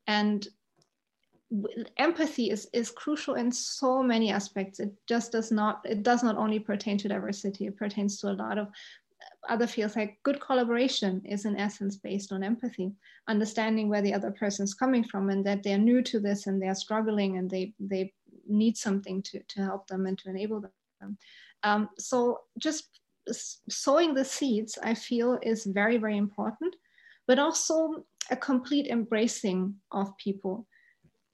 And 0.07 0.47
empathy 1.97 2.49
is, 2.49 2.67
is 2.73 2.89
crucial 2.89 3.35
in 3.35 3.51
so 3.51 4.01
many 4.01 4.31
aspects. 4.31 4.79
It 4.79 4.91
just 5.07 5.31
does 5.31 5.51
not, 5.51 5.81
it 5.85 6.03
does 6.03 6.23
not 6.23 6.37
only 6.37 6.59
pertain 6.59 6.97
to 6.99 7.07
diversity, 7.07 7.67
it 7.67 7.77
pertains 7.77 8.19
to 8.19 8.31
a 8.31 8.33
lot 8.33 8.57
of 8.57 8.67
other 9.49 9.67
fields 9.67 9.95
like 9.95 10.17
good 10.23 10.39
collaboration 10.39 11.21
is 11.25 11.45
in 11.45 11.57
essence 11.57 11.97
based 11.97 12.31
on 12.31 12.43
empathy, 12.43 12.91
understanding 13.27 13.89
where 13.89 14.01
the 14.01 14.13
other 14.13 14.31
person 14.31 14.63
is 14.63 14.73
coming 14.73 15.03
from 15.03 15.29
and 15.29 15.45
that 15.45 15.63
they're 15.63 15.77
new 15.77 16.01
to 16.01 16.19
this 16.19 16.47
and 16.47 16.61
they're 16.61 16.75
struggling 16.75 17.37
and 17.37 17.49
they, 17.49 17.73
they 17.79 18.13
need 18.47 18.77
something 18.77 19.21
to, 19.21 19.41
to 19.47 19.61
help 19.61 19.87
them 19.87 20.05
and 20.05 20.17
to 20.17 20.29
enable 20.29 20.61
them. 20.61 21.17
Um, 21.63 21.89
so 21.97 22.39
just 22.57 23.01
sowing 23.69 24.13
the 24.13 24.25
seeds, 24.25 24.77
I 24.81 24.93
feel 24.93 25.39
is 25.41 25.65
very, 25.65 25.97
very 25.97 26.17
important, 26.17 26.75
but 27.27 27.39
also 27.39 28.05
a 28.31 28.35
complete 28.35 28.87
embracing 28.87 29.75
of 29.91 30.17
people 30.17 30.67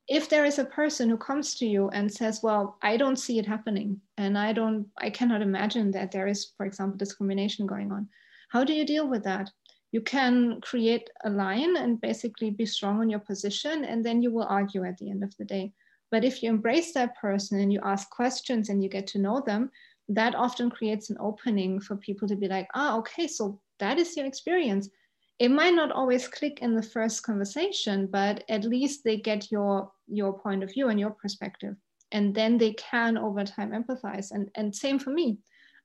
if 0.09 0.27
there 0.27 0.43
is 0.43 0.57
a 0.57 0.65
person 0.65 1.07
who 1.07 1.17
comes 1.17 1.55
to 1.55 1.65
you 1.65 1.89
and 1.89 2.11
says 2.11 2.41
well 2.41 2.77
i 2.81 2.97
don't 2.97 3.17
see 3.17 3.37
it 3.39 3.45
happening 3.45 3.99
and 4.17 4.37
i 4.37 4.51
don't 4.51 4.87
i 4.97 5.09
cannot 5.09 5.41
imagine 5.41 5.91
that 5.91 6.11
there 6.11 6.27
is 6.27 6.51
for 6.57 6.65
example 6.65 6.97
discrimination 6.97 7.67
going 7.67 7.91
on 7.91 8.07
how 8.49 8.63
do 8.63 8.73
you 8.73 8.85
deal 8.85 9.07
with 9.07 9.23
that? 9.23 9.51
You 9.91 10.01
can 10.01 10.59
create 10.61 11.09
a 11.23 11.29
line 11.29 11.77
and 11.77 12.01
basically 12.01 12.49
be 12.49 12.65
strong 12.65 12.99
on 12.99 13.09
your 13.09 13.19
position 13.19 13.85
and 13.85 14.03
then 14.03 14.21
you 14.21 14.31
will 14.31 14.47
argue 14.49 14.83
at 14.83 14.97
the 14.97 15.09
end 15.09 15.23
of 15.23 15.35
the 15.37 15.45
day. 15.45 15.71
But 16.11 16.25
if 16.25 16.41
you 16.41 16.49
embrace 16.49 16.91
that 16.93 17.15
person 17.15 17.59
and 17.59 17.71
you 17.71 17.79
ask 17.83 18.09
questions 18.09 18.69
and 18.69 18.83
you 18.83 18.89
get 18.89 19.05
to 19.07 19.19
know 19.19 19.41
them 19.45 19.71
that 20.09 20.33
often 20.33 20.71
creates 20.71 21.11
an 21.11 21.17
opening 21.19 21.79
for 21.79 21.95
people 21.95 22.27
to 22.27 22.35
be 22.35 22.47
like 22.47 22.67
ah 22.73 22.97
okay 22.97 23.27
so 23.27 23.61
that 23.77 23.99
is 23.99 24.17
your 24.17 24.25
experience. 24.25 24.89
It 25.37 25.51
might 25.51 25.75
not 25.75 25.91
always 25.91 26.27
click 26.27 26.59
in 26.61 26.75
the 26.75 26.81
first 26.81 27.21
conversation 27.21 28.07
but 28.07 28.43
at 28.49 28.63
least 28.63 29.03
they 29.03 29.17
get 29.17 29.51
your 29.51 29.91
your 30.11 30.37
point 30.39 30.63
of 30.63 30.71
view 30.73 30.89
and 30.89 30.99
your 30.99 31.11
perspective. 31.11 31.75
And 32.11 32.33
then 32.33 32.57
they 32.57 32.73
can 32.73 33.17
over 33.17 33.43
time 33.43 33.71
empathize. 33.71 34.31
And 34.31 34.49
and 34.55 34.75
same 34.75 34.99
for 34.99 35.11
me. 35.11 35.39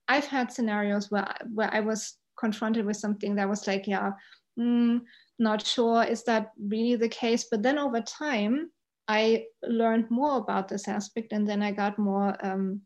I've 0.07 0.25
had 0.25 0.51
scenarios 0.51 1.09
where 1.09 1.33
where 1.53 1.73
i 1.73 1.79
was 1.79 2.17
confronted 2.39 2.85
with 2.85 2.97
something 2.97 3.35
that 3.35 3.49
was 3.49 3.65
like 3.65 3.87
yeah 3.87 4.11
mm, 4.59 5.01
not 5.39 5.65
sure 5.65 6.03
is 6.03 6.23
that 6.23 6.51
really 6.59 6.95
the 6.95 7.09
case? 7.09 7.47
But 7.49 7.63
then 7.63 7.77
over 7.77 8.01
time 8.01 8.71
i 9.07 9.45
learned 9.63 10.09
more 10.09 10.37
about 10.37 10.67
this 10.67 10.87
aspect 10.87 11.31
and 11.31 11.47
then 11.47 11.61
i 11.61 11.71
got 11.71 11.99
more 11.99 12.35
um, 12.45 12.81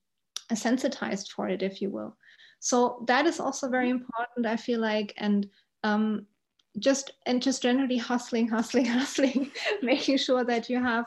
sensitized 0.53 1.31
for 1.31 1.47
it 1.47 1.63
if 1.63 1.81
you 1.81 1.89
will. 1.89 2.17
So 2.59 3.05
that 3.07 3.25
is 3.25 3.39
also 3.39 3.69
very 3.69 3.89
important 3.89 4.45
i 4.45 4.57
feel 4.57 4.79
like. 4.79 5.13
And 5.17 5.47
um, 5.83 6.25
just 6.79 7.11
and 7.25 7.41
just 7.41 7.61
generally 7.61 7.97
hustling, 7.97 8.47
hustling, 8.47 8.85
hustling, 8.99 9.51
making 9.81 10.17
sure 10.17 10.43
that 10.43 10.69
you 10.69 10.81
have 10.81 11.05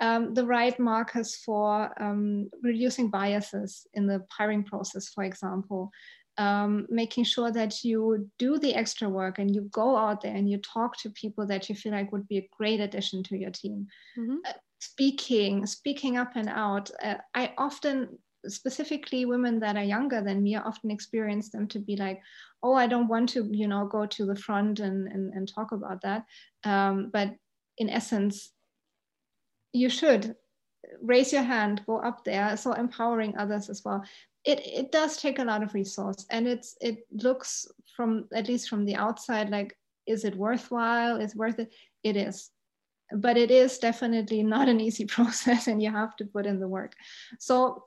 um, 0.00 0.34
the 0.34 0.44
right 0.44 0.78
markers 0.78 1.36
for 1.36 1.92
um, 2.00 2.48
reducing 2.62 3.10
biases 3.10 3.86
in 3.94 4.06
the 4.06 4.24
hiring 4.30 4.64
process, 4.64 5.08
for 5.08 5.24
example. 5.24 5.90
Um, 6.36 6.86
making 6.88 7.24
sure 7.24 7.50
that 7.50 7.82
you 7.82 8.30
do 8.38 8.60
the 8.60 8.72
extra 8.72 9.08
work 9.08 9.40
and 9.40 9.52
you 9.52 9.62
go 9.72 9.96
out 9.96 10.20
there 10.20 10.36
and 10.36 10.48
you 10.48 10.58
talk 10.58 10.96
to 10.98 11.10
people 11.10 11.44
that 11.48 11.68
you 11.68 11.74
feel 11.74 11.90
like 11.90 12.12
would 12.12 12.28
be 12.28 12.38
a 12.38 12.48
great 12.56 12.78
addition 12.78 13.24
to 13.24 13.36
your 13.36 13.50
team. 13.50 13.88
Mm-hmm. 14.16 14.36
Uh, 14.46 14.52
speaking, 14.78 15.66
speaking 15.66 16.16
up 16.16 16.36
and 16.36 16.48
out. 16.48 16.92
Uh, 17.02 17.16
I 17.34 17.54
often 17.58 18.18
specifically 18.48 19.24
women 19.24 19.60
that 19.60 19.76
are 19.76 19.84
younger 19.84 20.22
than 20.22 20.42
me 20.42 20.56
often 20.56 20.90
experience 20.90 21.50
them 21.50 21.66
to 21.68 21.78
be 21.78 21.96
like 21.96 22.20
oh 22.62 22.74
i 22.74 22.86
don't 22.86 23.08
want 23.08 23.28
to 23.28 23.48
you 23.52 23.68
know 23.68 23.86
go 23.86 24.06
to 24.06 24.24
the 24.26 24.36
front 24.36 24.80
and 24.80 25.08
and, 25.08 25.32
and 25.34 25.52
talk 25.52 25.72
about 25.72 26.00
that. 26.02 26.24
Um, 26.64 27.10
but 27.12 27.34
in 27.78 27.88
essence 27.88 28.52
you 29.72 29.88
should 29.88 30.34
raise 31.02 31.32
your 31.32 31.42
hand 31.42 31.82
go 31.86 31.98
up 31.98 32.24
there. 32.24 32.56
So 32.56 32.72
empowering 32.72 33.36
others 33.36 33.68
as 33.68 33.82
well. 33.84 34.02
It, 34.44 34.60
it 34.64 34.92
does 34.92 35.20
take 35.20 35.38
a 35.38 35.44
lot 35.44 35.62
of 35.62 35.74
resource 35.74 36.24
and 36.30 36.46
it's 36.46 36.76
it 36.80 37.00
looks 37.10 37.66
from 37.96 38.28
at 38.34 38.48
least 38.48 38.68
from 38.68 38.84
the 38.84 38.96
outside 38.96 39.50
like 39.50 39.76
is 40.06 40.24
it 40.24 40.36
worthwhile? 40.36 41.20
Is 41.20 41.36
worth 41.36 41.58
it? 41.58 41.72
It 42.02 42.16
is. 42.16 42.50
But 43.12 43.36
it 43.36 43.50
is 43.50 43.78
definitely 43.78 44.42
not 44.42 44.68
an 44.68 44.80
easy 44.80 45.04
process 45.16 45.66
and 45.66 45.82
you 45.82 45.90
have 45.90 46.16
to 46.16 46.24
put 46.24 46.46
in 46.46 46.60
the 46.60 46.68
work. 46.68 46.94
So 47.38 47.84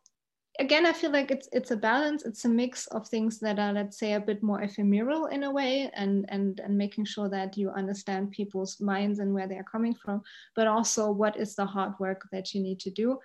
again, 0.59 0.85
I 0.85 0.93
feel 0.93 1.11
like 1.11 1.31
it's 1.31 1.47
it's 1.51 1.71
a 1.71 1.77
balance. 1.77 2.23
It's 2.23 2.45
a 2.45 2.49
mix 2.49 2.87
of 2.87 3.07
things 3.07 3.39
that 3.39 3.59
are, 3.59 3.73
let's 3.73 3.97
say, 3.97 4.13
a 4.13 4.19
bit 4.19 4.43
more 4.43 4.61
ephemeral 4.61 5.27
in 5.27 5.43
a 5.43 5.51
way, 5.51 5.89
and 5.93 6.25
and 6.29 6.59
and 6.59 6.77
making 6.77 7.05
sure 7.05 7.29
that 7.29 7.57
you 7.57 7.69
understand 7.69 8.31
people's 8.31 8.79
minds 8.79 9.19
and 9.19 9.33
where 9.33 9.47
they 9.47 9.57
are 9.57 9.71
coming 9.71 9.95
from, 9.95 10.21
but 10.55 10.67
also 10.67 11.11
what 11.11 11.37
is 11.37 11.55
the 11.55 11.65
hard 11.65 11.93
work 11.99 12.27
that 12.31 12.53
you 12.53 12.61
need 12.61 12.79
to 12.81 12.91
do. 12.91 13.17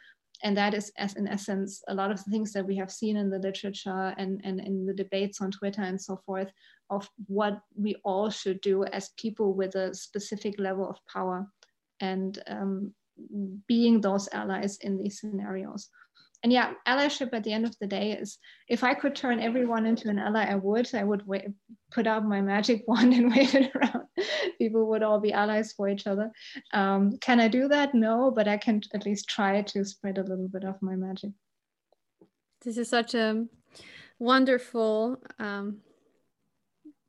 And 0.43 0.57
that 0.57 0.75
is, 0.75 0.93
as 0.99 1.17
in 1.17 1.27
essence, 1.27 1.83
a 1.89 1.95
lot 1.95 2.11
of 2.11 2.23
the 2.23 2.31
things 2.31 2.53
that 2.53 2.67
we 2.67 2.77
have 2.77 2.93
seen 2.93 3.17
in 3.17 3.31
the 3.31 3.39
literature 3.39 4.15
and, 4.19 4.39
and 4.45 4.61
in 4.61 4.85
the 4.85 4.93
debates 4.93 5.41
on 5.41 5.51
Twitter 5.51 5.81
and 5.81 5.99
so 5.99 6.21
forth 6.27 6.51
of 6.91 7.09
what 7.27 7.63
we 7.75 7.97
all 8.05 8.29
should 8.29 8.61
do 8.61 8.85
as 8.85 9.15
people 9.17 9.55
with 9.55 9.75
a 9.77 9.95
specific 9.95 10.61
level 10.61 10.91
of 10.91 10.99
power 11.11 11.47
and 12.01 12.43
um, 12.49 12.93
being 13.67 13.99
those 14.03 14.29
allies 14.33 14.77
in 14.83 14.99
these 14.99 15.21
scenarios 15.21 15.89
and 16.47 16.53
yeah, 16.53 16.75
allyship 16.87 17.31
at 17.33 17.43
the 17.43 17.53
end 17.53 17.65
of 17.65 17.77
the 17.81 17.89
day 17.89 18.13
is 18.13 18.39
if 18.69 18.85
I 18.85 18.95
could 18.95 19.17
turn 19.17 19.41
everyone 19.41 19.85
into 19.85 20.09
an 20.09 20.21
ally, 20.21 20.45
I 20.45 20.55
would. 20.55 20.89
I 20.95 21.03
would 21.03 21.25
put 21.91 22.07
out 22.07 22.25
my 22.25 22.41
magic 22.41 22.85
wand 22.87 23.15
and 23.15 23.35
wave 23.35 23.53
it 23.57 23.75
around. 23.75 24.05
People 24.59 24.87
would 24.87 25.03
all 25.03 25.19
be 25.19 25.33
allies 25.33 25.73
for 25.73 25.89
each 25.89 26.07
other. 26.07 26.31
Um, 26.73 27.19
can 27.19 27.41
I 27.41 27.49
do 27.49 27.67
that? 27.67 27.97
No, 27.97 28.31
but 28.31 28.47
I 28.47 28.59
can 28.59 28.81
at 28.95 29.05
least 29.05 29.29
try 29.29 29.61
to 29.61 29.85
spread 29.85 30.19
a 30.19 30.23
little 30.23 30.47
bit 30.47 30.63
of 30.63 30.81
my 30.81 30.95
magic. 30.95 31.33
This 32.63 32.79
is 32.79 32.91
such 32.91 33.17
a 33.17 33.47
wonderful 34.21 35.21
um, 35.41 35.79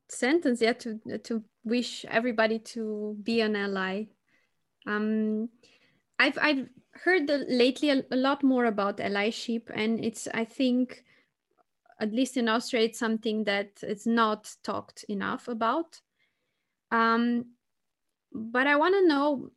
sentence. 0.08 0.60
Yeah, 0.60 0.72
to 0.72 0.98
to 1.22 1.44
wish 1.62 2.04
everybody 2.06 2.58
to 2.74 3.16
be 3.22 3.40
an 3.40 3.54
ally. 3.54 4.06
Um, 4.84 5.50
I've 6.18 6.38
I've 6.40 6.68
heard 6.92 7.26
the, 7.26 7.38
lately 7.48 7.90
a, 7.90 8.02
a, 8.10 8.16
lot 8.16 8.42
more 8.42 8.64
about 8.66 8.98
allyship, 8.98 9.70
and 9.74 10.04
it's 10.04 10.28
I 10.34 10.44
think, 10.44 11.04
at 12.00 12.12
least 12.12 12.36
in 12.36 12.48
Austria, 12.48 12.84
it's 12.84 12.98
something 12.98 13.44
that 13.44 13.70
it's 13.82 14.06
not 14.06 14.50
talked 14.64 15.04
enough 15.08 15.48
about. 15.48 16.00
Um, 16.90 17.46
but 18.32 18.66
I 18.66 18.76
want 18.76 18.94
to 18.94 19.06
know, 19.06 19.50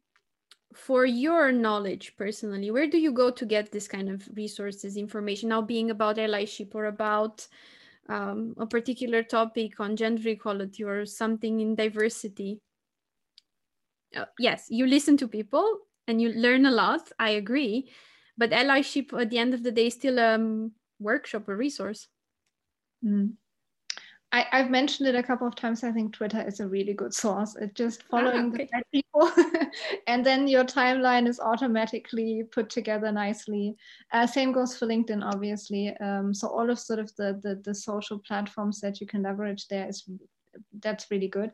for 0.74 1.06
your 1.06 1.52
knowledge 1.52 2.16
personally, 2.18 2.72
where 2.72 2.88
do 2.88 2.98
you 2.98 3.12
go 3.12 3.32
to 3.32 3.46
get 3.46 3.72
this 3.72 3.88
kind 3.88 4.10
of 4.10 4.28
resources, 4.36 4.98
information? 4.98 5.50
Now, 5.50 5.62
being 5.62 5.92
about 5.92 6.18
allyship 6.18 6.76
or 6.76 6.86
about 6.86 7.48
um, 8.10 8.56
a 8.58 8.66
particular 8.66 9.24
topic 9.24 9.80
on 9.80 9.96
gender 9.96 10.30
equality 10.30 10.84
or 10.84 11.06
something 11.06 11.60
in 11.60 11.76
diversity. 11.76 12.60
Uh, 14.16 14.26
yes, 14.40 14.66
you 14.70 14.86
listen 14.86 15.16
to 15.18 15.28
people 15.28 15.80
and 16.08 16.22
you 16.22 16.30
learn 16.34 16.66
a 16.66 16.72
lot. 16.72 17.12
I 17.20 17.32
agree, 17.32 17.92
but 18.38 18.52
allyship 18.52 19.20
at 19.20 19.30
the 19.30 19.38
end 19.38 19.54
of 19.54 19.64
the 19.64 19.72
day 19.72 19.88
is 19.88 19.94
still 19.94 20.20
a 20.20 20.36
um, 20.36 20.72
workshop 21.00 21.48
or 21.50 21.56
resource. 21.56 22.08
Mm. 23.04 23.34
I, 24.34 24.46
have 24.52 24.70
mentioned 24.70 25.10
it 25.10 25.16
a 25.16 25.24
couple 25.24 25.46
of 25.46 25.56
times. 25.56 25.84
I 25.84 25.92
think 25.92 26.14
Twitter 26.14 26.42
is 26.48 26.62
a 26.62 26.68
really 26.68 26.94
good 26.94 27.14
source. 27.14 27.58
It's 27.60 27.74
just 27.74 28.04
ah, 28.04 28.08
following 28.12 28.52
ah, 28.52 28.54
okay. 28.54 28.70
the 28.72 28.84
people, 28.94 29.32
and 30.08 30.26
then 30.26 30.48
your 30.48 30.64
timeline 30.64 31.28
is 31.28 31.40
automatically 31.40 32.44
put 32.52 32.70
together 32.70 33.12
nicely. 33.12 33.76
Uh, 34.14 34.26
same 34.26 34.54
goes 34.54 34.78
for 34.78 34.88
LinkedIn, 34.88 35.22
obviously. 35.22 35.94
Um, 35.98 36.34
so 36.34 36.48
all 36.48 36.70
of 36.70 36.80
sort 36.80 37.00
of 37.00 37.14
the, 37.18 37.42
the, 37.44 37.62
the 37.66 37.76
social 37.76 38.20
platforms 38.20 38.80
that 38.80 39.02
you 39.02 39.08
can 39.08 39.24
leverage 39.24 39.68
there 39.68 39.90
is 39.90 40.10
that's 40.80 41.12
really 41.12 41.28
good. 41.28 41.52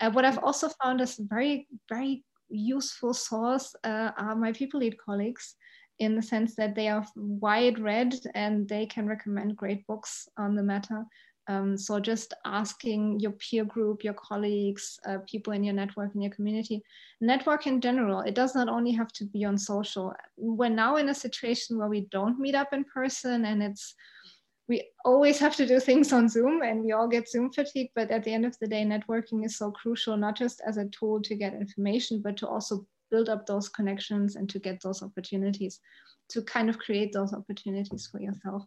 Uh, 0.00 0.10
what 0.10 0.24
I've 0.24 0.38
also 0.38 0.68
found 0.82 1.00
is 1.00 1.16
very 1.16 1.66
very 1.88 2.24
useful 2.52 3.14
source 3.14 3.74
uh, 3.84 4.10
are 4.16 4.36
my 4.36 4.52
people 4.52 4.80
lead 4.80 4.96
colleagues 4.98 5.56
in 5.98 6.16
the 6.16 6.22
sense 6.22 6.54
that 6.56 6.74
they 6.74 6.88
are 6.88 7.06
wide 7.16 7.78
read 7.78 8.14
and 8.34 8.68
they 8.68 8.86
can 8.86 9.06
recommend 9.06 9.56
great 9.56 9.86
books 9.86 10.28
on 10.36 10.54
the 10.54 10.62
matter. 10.62 11.04
Um, 11.48 11.76
so 11.76 11.98
just 11.98 12.34
asking 12.44 13.18
your 13.18 13.32
peer 13.32 13.64
group, 13.64 14.04
your 14.04 14.14
colleagues, 14.14 14.98
uh, 15.06 15.18
people 15.26 15.52
in 15.52 15.64
your 15.64 15.74
network, 15.74 16.14
in 16.14 16.22
your 16.22 16.32
community, 16.32 16.82
network 17.20 17.66
in 17.66 17.80
general, 17.80 18.20
it 18.20 18.34
does 18.34 18.54
not 18.54 18.68
only 18.68 18.92
have 18.92 19.12
to 19.14 19.24
be 19.24 19.44
on 19.44 19.58
social. 19.58 20.14
We're 20.36 20.68
now 20.68 20.96
in 20.96 21.08
a 21.08 21.14
situation 21.14 21.78
where 21.78 21.88
we 21.88 22.02
don't 22.12 22.38
meet 22.38 22.54
up 22.54 22.72
in 22.72 22.84
person 22.84 23.44
and 23.44 23.62
it's, 23.62 23.94
we 24.68 24.88
always 25.04 25.38
have 25.38 25.56
to 25.56 25.66
do 25.66 25.80
things 25.80 26.12
on 26.12 26.28
Zoom 26.28 26.62
and 26.62 26.84
we 26.84 26.92
all 26.92 27.08
get 27.08 27.28
Zoom 27.28 27.52
fatigue. 27.52 27.90
But 27.94 28.10
at 28.10 28.24
the 28.24 28.32
end 28.32 28.46
of 28.46 28.56
the 28.58 28.66
day, 28.66 28.84
networking 28.84 29.44
is 29.44 29.56
so 29.56 29.70
crucial, 29.72 30.16
not 30.16 30.36
just 30.36 30.62
as 30.66 30.76
a 30.76 30.86
tool 30.86 31.20
to 31.22 31.34
get 31.34 31.54
information, 31.54 32.22
but 32.22 32.36
to 32.38 32.48
also 32.48 32.86
build 33.10 33.28
up 33.28 33.44
those 33.44 33.68
connections 33.68 34.36
and 34.36 34.48
to 34.48 34.58
get 34.58 34.80
those 34.82 35.02
opportunities, 35.02 35.80
to 36.30 36.42
kind 36.42 36.70
of 36.70 36.78
create 36.78 37.12
those 37.12 37.34
opportunities 37.34 38.08
for 38.10 38.20
yourself 38.20 38.64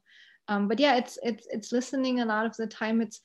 um, 0.48 0.68
but 0.68 0.80
yeah 0.80 0.96
it's 0.96 1.18
it's 1.24 1.48
it's 1.50 1.72
listening 1.72 2.20
a 2.20 2.26
lot 2.26 2.46
of 2.46 2.56
the 2.58 2.68
time 2.68 3.02
it's 3.02 3.22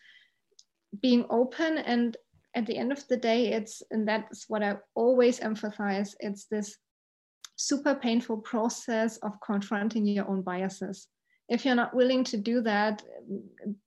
being 1.01 1.25
open 1.31 1.79
and 1.79 2.17
at 2.55 2.67
the 2.67 2.77
end 2.77 2.93
of 2.93 3.07
the 3.09 3.17
day 3.17 3.53
it's 3.53 3.83
and 3.91 4.07
that's 4.09 4.49
what 4.49 4.63
i 4.63 4.77
always 4.95 5.41
emphasize 5.41 6.15
it's 6.21 6.47
this 6.47 6.77
super 7.57 7.95
painful 7.95 8.39
process 8.39 9.19
of 9.19 9.33
confronting 9.45 10.07
your 10.07 10.29
own 10.29 10.43
biases 10.43 11.09
if 11.51 11.65
you're 11.65 11.75
not 11.75 11.95
willing 11.95 12.25
to 12.25 12.37
do 12.37 12.63
that 12.63 13.03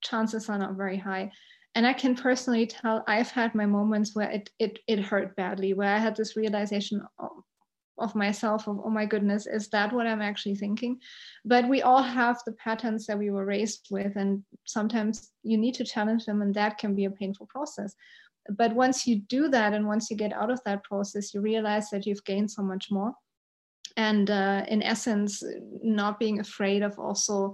chances 0.01 0.49
are 0.49 0.59
not 0.59 0.75
very 0.75 0.97
high. 0.97 1.31
And 1.75 1.87
i 1.87 1.93
can 1.93 2.13
personally 2.15 2.67
tell 2.67 3.03
i've 3.07 3.31
had 3.31 3.55
my 3.55 3.65
moments 3.65 4.13
where 4.15 4.29
it 4.29 4.51
it, 4.59 4.77
it 4.87 4.99
hurt 4.99 5.35
badly 5.35 5.73
where 5.73 5.95
i 5.95 5.97
had 5.97 6.15
this 6.15 6.35
realization 6.35 7.01
oh, 7.19 7.43
of 7.97 8.13
myself 8.13 8.67
of 8.67 8.79
oh 8.85 8.89
my 8.89 9.05
goodness 9.07 9.47
is 9.47 9.69
that 9.69 9.91
what 9.91 10.05
i'm 10.05 10.21
actually 10.21 10.55
thinking? 10.55 10.99
But 11.45 11.67
we 11.67 11.81
all 11.81 12.03
have 12.03 12.37
the 12.45 12.51
patterns 12.53 13.07
that 13.07 13.17
we 13.17 13.31
were 13.31 13.45
raised 13.45 13.87
with 13.89 14.15
and 14.15 14.43
sometimes 14.65 15.31
you 15.41 15.57
need 15.57 15.75
to 15.75 15.91
challenge 15.93 16.25
them 16.25 16.43
and 16.43 16.53
that 16.53 16.77
can 16.77 16.93
be 16.93 17.05
a 17.05 17.17
painful 17.21 17.47
process. 17.47 17.95
But 18.49 18.75
once 18.75 19.07
you 19.07 19.15
do 19.37 19.47
that 19.49 19.73
and 19.73 19.87
once 19.87 20.11
you 20.11 20.17
get 20.17 20.33
out 20.33 20.51
of 20.51 20.61
that 20.65 20.83
process 20.83 21.33
you 21.33 21.41
realize 21.41 21.89
that 21.89 22.05
you've 22.05 22.25
gained 22.25 22.51
so 22.51 22.61
much 22.61 22.91
more 22.91 23.13
and 23.97 24.29
uh, 24.29 24.65
in 24.67 24.81
essence 24.81 25.43
not 25.81 26.19
being 26.19 26.39
afraid 26.39 26.81
of 26.81 26.97
also 26.97 27.53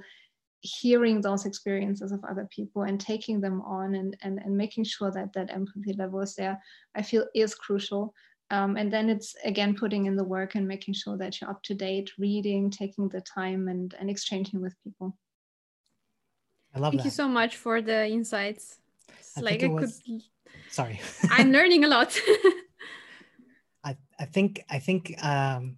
hearing 0.61 1.21
those 1.21 1.45
experiences 1.45 2.11
of 2.11 2.19
other 2.29 2.47
people 2.53 2.83
and 2.83 2.99
taking 2.99 3.39
them 3.39 3.61
on 3.61 3.95
and, 3.95 4.17
and, 4.23 4.39
and 4.39 4.55
making 4.55 4.83
sure 4.83 5.09
that 5.09 5.31
that 5.33 5.49
empathy 5.53 5.93
level 5.93 6.19
is 6.19 6.35
there 6.35 6.61
i 6.95 7.01
feel 7.01 7.25
is 7.33 7.55
crucial 7.55 8.13
um, 8.51 8.77
and 8.77 8.91
then 8.91 9.09
it's 9.09 9.35
again 9.45 9.75
putting 9.75 10.05
in 10.07 10.15
the 10.15 10.23
work 10.23 10.55
and 10.55 10.67
making 10.67 10.95
sure 10.95 11.17
that 11.17 11.39
you're 11.39 11.49
up 11.49 11.61
to 11.63 11.75
date, 11.75 12.11
reading, 12.17 12.71
taking 12.71 13.07
the 13.09 13.21
time 13.21 13.67
and, 13.67 13.93
and 13.99 14.09
exchanging 14.09 14.59
with 14.59 14.75
people. 14.83 15.15
I 16.73 16.79
love 16.79 16.93
Thank 16.93 17.03
that. 17.03 17.05
you 17.05 17.11
so 17.11 17.27
much 17.27 17.57
for 17.57 17.81
the 17.81 18.07
insights. 18.07 18.79
I 19.37 19.41
like 19.41 19.63
I 19.63 19.67
could 19.67 19.91
sorry. 20.69 20.99
I'm 21.29 21.51
learning 21.51 21.85
a 21.85 21.87
lot. 21.87 22.19
I, 23.83 23.95
I 24.19 24.25
think 24.25 24.63
I 24.69 24.79
think 24.79 25.23
um, 25.23 25.77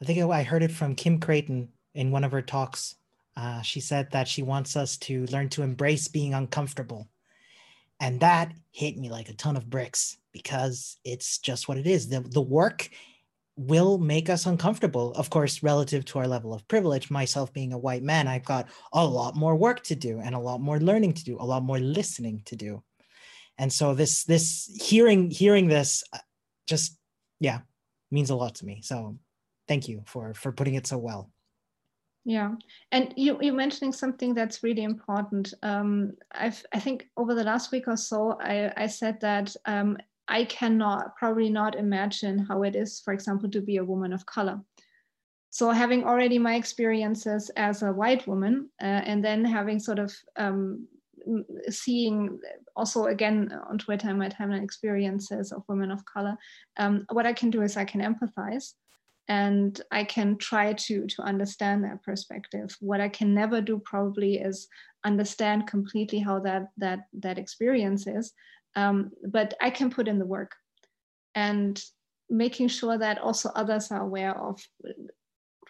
I 0.00 0.04
think 0.04 0.18
I 0.18 0.42
heard 0.42 0.62
it 0.62 0.70
from 0.70 0.94
Kim 0.94 1.18
Crayton 1.18 1.68
in 1.94 2.10
one 2.10 2.24
of 2.24 2.32
her 2.32 2.42
talks. 2.42 2.94
Uh, 3.36 3.62
she 3.62 3.80
said 3.80 4.10
that 4.12 4.28
she 4.28 4.42
wants 4.42 4.76
us 4.76 4.96
to 4.98 5.26
learn 5.26 5.48
to 5.50 5.62
embrace 5.62 6.08
being 6.08 6.34
uncomfortable. 6.34 7.08
And 8.00 8.20
that 8.20 8.52
hit 8.70 8.96
me 8.96 9.10
like 9.10 9.28
a 9.28 9.34
ton 9.34 9.56
of 9.56 9.68
bricks 9.68 10.16
because 10.32 10.98
it's 11.04 11.38
just 11.38 11.68
what 11.68 11.78
it 11.78 11.86
is. 11.86 12.08
The, 12.08 12.20
the 12.20 12.40
work 12.40 12.90
will 13.56 13.98
make 13.98 14.30
us 14.30 14.46
uncomfortable. 14.46 15.12
Of 15.12 15.30
course, 15.30 15.64
relative 15.64 16.04
to 16.06 16.20
our 16.20 16.28
level 16.28 16.54
of 16.54 16.66
privilege, 16.68 17.10
myself 17.10 17.52
being 17.52 17.72
a 17.72 17.78
white 17.78 18.04
man, 18.04 18.28
I've 18.28 18.44
got 18.44 18.68
a 18.92 19.04
lot 19.04 19.34
more 19.34 19.56
work 19.56 19.82
to 19.84 19.96
do 19.96 20.20
and 20.20 20.34
a 20.34 20.38
lot 20.38 20.60
more 20.60 20.78
learning 20.78 21.14
to 21.14 21.24
do, 21.24 21.36
a 21.40 21.44
lot 21.44 21.64
more 21.64 21.80
listening 21.80 22.42
to 22.46 22.56
do. 22.56 22.82
And 23.58 23.72
so 23.72 23.94
this 23.94 24.22
this 24.22 24.70
hearing 24.80 25.30
hearing 25.30 25.66
this 25.66 26.04
uh, 26.12 26.18
just 26.68 26.96
yeah 27.40 27.60
means 28.12 28.30
a 28.30 28.36
lot 28.36 28.54
to 28.56 28.64
me. 28.64 28.80
So 28.82 29.18
thank 29.68 29.88
you 29.88 30.02
for 30.06 30.34
for 30.34 30.50
putting 30.50 30.74
it 30.74 30.86
so 30.86 30.98
well. 30.98 31.30
Yeah, 32.24 32.54
and 32.92 33.14
you 33.16 33.38
you 33.40 33.52
mentioning 33.52 33.92
something 33.92 34.34
that's 34.34 34.62
really 34.62 34.82
important. 34.82 35.54
Um, 35.62 36.12
I've 36.32 36.62
I 36.74 36.80
think 36.80 37.06
over 37.16 37.34
the 37.34 37.44
last 37.44 37.72
week 37.72 37.88
or 37.88 37.96
so, 37.96 38.38
I 38.40 38.72
I 38.76 38.86
said 38.86 39.20
that 39.20 39.54
um, 39.66 39.96
I 40.26 40.44
cannot 40.44 41.16
probably 41.16 41.48
not 41.48 41.74
imagine 41.74 42.38
how 42.38 42.64
it 42.64 42.76
is, 42.76 43.00
for 43.00 43.14
example, 43.14 43.48
to 43.50 43.60
be 43.60 43.76
a 43.78 43.84
woman 43.84 44.12
of 44.12 44.26
color. 44.26 44.60
So 45.50 45.70
having 45.70 46.04
already 46.04 46.38
my 46.38 46.56
experiences 46.56 47.50
as 47.56 47.82
a 47.82 47.92
white 47.92 48.26
woman, 48.26 48.68
uh, 48.82 49.02
and 49.10 49.24
then 49.24 49.44
having 49.44 49.78
sort 49.78 49.98
of 49.98 50.14
um, 50.36 50.86
seeing 51.70 52.38
also 52.76 53.06
again 53.06 53.58
on 53.70 53.78
Twitter 53.78 54.12
my 54.12 54.28
timeline 54.28 54.62
experiences 54.62 55.52
of 55.52 55.62
women 55.68 55.90
of 55.90 56.04
color, 56.04 56.36
um, 56.76 57.06
what 57.10 57.26
I 57.26 57.32
can 57.32 57.48
do 57.50 57.62
is 57.62 57.76
I 57.76 57.86
can 57.86 58.02
empathize 58.02 58.74
and 59.28 59.80
I 59.90 60.04
can 60.04 60.38
try 60.38 60.72
to 60.72 61.06
to 61.06 61.22
understand 61.22 61.84
that 61.84 62.02
perspective. 62.02 62.76
What 62.80 63.00
I 63.00 63.08
can 63.08 63.34
never 63.34 63.60
do 63.60 63.80
probably 63.84 64.36
is 64.36 64.68
understand 65.04 65.66
completely 65.66 66.18
how 66.18 66.40
that 66.40 66.68
that 66.78 67.00
that 67.20 67.38
experience 67.38 68.06
is, 68.06 68.32
um, 68.76 69.10
but 69.28 69.54
I 69.60 69.70
can 69.70 69.90
put 69.90 70.08
in 70.08 70.18
the 70.18 70.26
work 70.26 70.52
and 71.34 71.80
making 72.30 72.68
sure 72.68 72.98
that 72.98 73.18
also 73.18 73.50
others 73.54 73.90
are 73.90 74.02
aware 74.02 74.36
of 74.36 74.60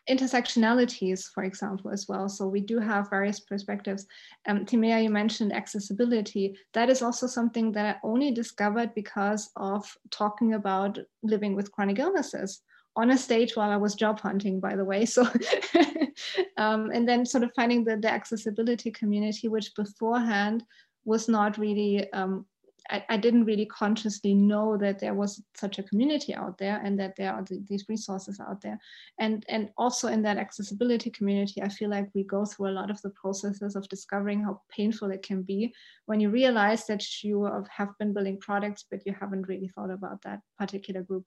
intersectionalities, 0.09 1.25
for 1.35 1.45
example, 1.45 1.91
as 1.91 2.07
well. 2.09 2.29
So 2.29 2.49
we 2.49 2.61
do 2.61 2.79
have 2.79 3.11
various 3.11 3.41
perspectives. 3.41 4.07
Um, 4.49 4.65
Timea, 4.65 5.03
you 5.03 5.11
mentioned 5.11 5.53
accessibility. 5.53 6.57
That 6.73 6.89
is 6.89 7.03
also 7.03 7.27
something 7.27 7.73
that 7.73 7.97
I 7.97 8.07
only 8.07 8.31
discovered 8.33 8.95
because 8.95 9.51
of 9.57 9.85
talking 10.11 10.55
about 10.55 10.99
living 11.23 11.55
with 11.55 11.71
chronic 11.73 11.99
illnesses 11.99 12.63
on 12.99 13.11
a 13.11 13.19
stage 13.19 13.55
while 13.57 13.71
I 13.71 13.77
was 13.77 13.95
job 13.95 14.21
hunting, 14.21 14.61
by 14.61 14.75
the 14.77 14.85
way. 14.85 15.05
So, 15.07 15.23
um, 16.57 16.91
and 16.91 17.09
then 17.09 17.25
sort 17.25 17.45
of 17.45 17.53
finding 17.55 17.85
the, 17.85 17.97
the 17.97 18.11
accessibility 18.11 18.91
community, 18.91 19.49
which 19.49 19.75
beforehand 19.75 20.65
was 21.05 21.29
not 21.29 21.59
really 21.59 22.13
um, 22.13 22.45
I, 22.91 23.05
I, 23.11 23.17
didn't 23.17 23.45
really 23.45 23.67
consciously 23.67 24.35
know 24.35 24.77
that 24.79 24.99
there 24.99 25.15
was 25.15 25.43
such 25.55 25.79
a 25.79 25.83
community 25.83 26.35
out 26.35 26.57
there 26.59 26.81
and 26.83 26.99
that 26.99 27.17
there 27.17 27.33
are 27.33 27.43
the, 27.43 27.63
these 27.69 27.85
resources 27.89 28.41
out 28.41 28.63
there. 28.63 28.79
And, 29.19 29.45
and 29.49 29.71
also 29.77 30.09
in 30.09 30.23
that 30.23 30.39
accessibility 30.39 31.11
community, 31.11 31.63
I 31.63 31.69
feel 31.69 31.91
like 31.91 32.09
we 32.15 32.25
go 32.25 32.45
through 32.45 32.69
a 32.69 32.79
lot 32.79 32.91
of 32.91 33.01
the 33.03 33.11
processes 33.11 33.77
of 33.77 33.89
discovering 33.89 34.43
how 34.43 34.63
painful 34.71 35.11
it 35.11 35.23
can 35.23 35.43
be 35.43 35.75
when 36.07 36.21
you 36.21 36.31
realize 36.31 36.87
that 36.87 37.23
you 37.23 37.45
have 37.71 37.91
been 37.99 38.15
building 38.15 38.39
products, 38.41 38.85
but 38.91 39.03
you 39.05 39.15
haven't 39.19 39.49
really 39.49 39.69
thought 39.69 39.91
about 39.91 40.23
that 40.23 40.41
particular 40.59 41.03
group 41.03 41.25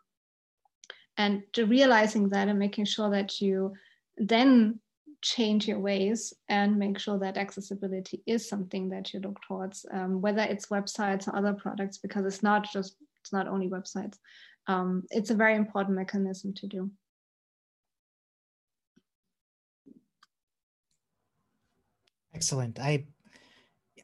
and 1.17 1.43
realizing 1.57 2.29
that 2.29 2.47
and 2.47 2.59
making 2.59 2.85
sure 2.85 3.09
that 3.11 3.41
you 3.41 3.73
then 4.17 4.79
change 5.21 5.67
your 5.67 5.79
ways 5.79 6.33
and 6.49 6.77
make 6.77 6.97
sure 6.97 7.19
that 7.19 7.37
accessibility 7.37 8.23
is 8.25 8.49
something 8.49 8.89
that 8.89 9.13
you 9.13 9.19
look 9.19 9.39
towards 9.47 9.85
um, 9.91 10.19
whether 10.19 10.41
it's 10.41 10.67
websites 10.67 11.27
or 11.27 11.35
other 11.35 11.53
products 11.53 11.99
because 11.99 12.25
it's 12.25 12.41
not 12.41 12.71
just 12.71 12.95
it's 13.19 13.31
not 13.31 13.47
only 13.47 13.69
websites. 13.69 14.17
Um, 14.67 15.03
it's 15.11 15.29
a 15.29 15.35
very 15.35 15.55
important 15.55 15.95
mechanism 15.95 16.53
to 16.55 16.67
do. 16.67 16.91
Excellent. 22.33 22.79
I 22.79 23.05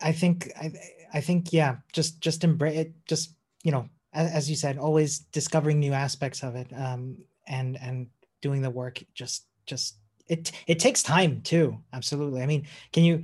i 0.01 0.11
think 0.11 0.51
i 0.55 0.71
i 1.13 1.21
think 1.21 1.51
yeah 1.53 1.77
just 1.93 2.21
just 2.21 2.43
embrace 2.43 2.77
it 2.77 2.93
just 3.05 3.33
you 3.63 3.71
know 3.71 3.89
as, 4.17 4.49
you 4.49 4.55
said, 4.55 4.77
always 4.77 5.19
discovering 5.19 5.79
new 5.79 5.93
aspects 5.93 6.43
of 6.43 6.55
it, 6.55 6.67
um, 6.75 7.17
and 7.47 7.77
and 7.81 8.07
doing 8.41 8.61
the 8.61 8.69
work. 8.69 9.03
Just 9.13 9.45
just 9.65 9.97
it 10.27 10.51
it 10.67 10.79
takes 10.79 11.03
time 11.03 11.41
too. 11.41 11.77
Absolutely. 11.93 12.41
I 12.41 12.45
mean, 12.45 12.67
can 12.91 13.03
you? 13.03 13.23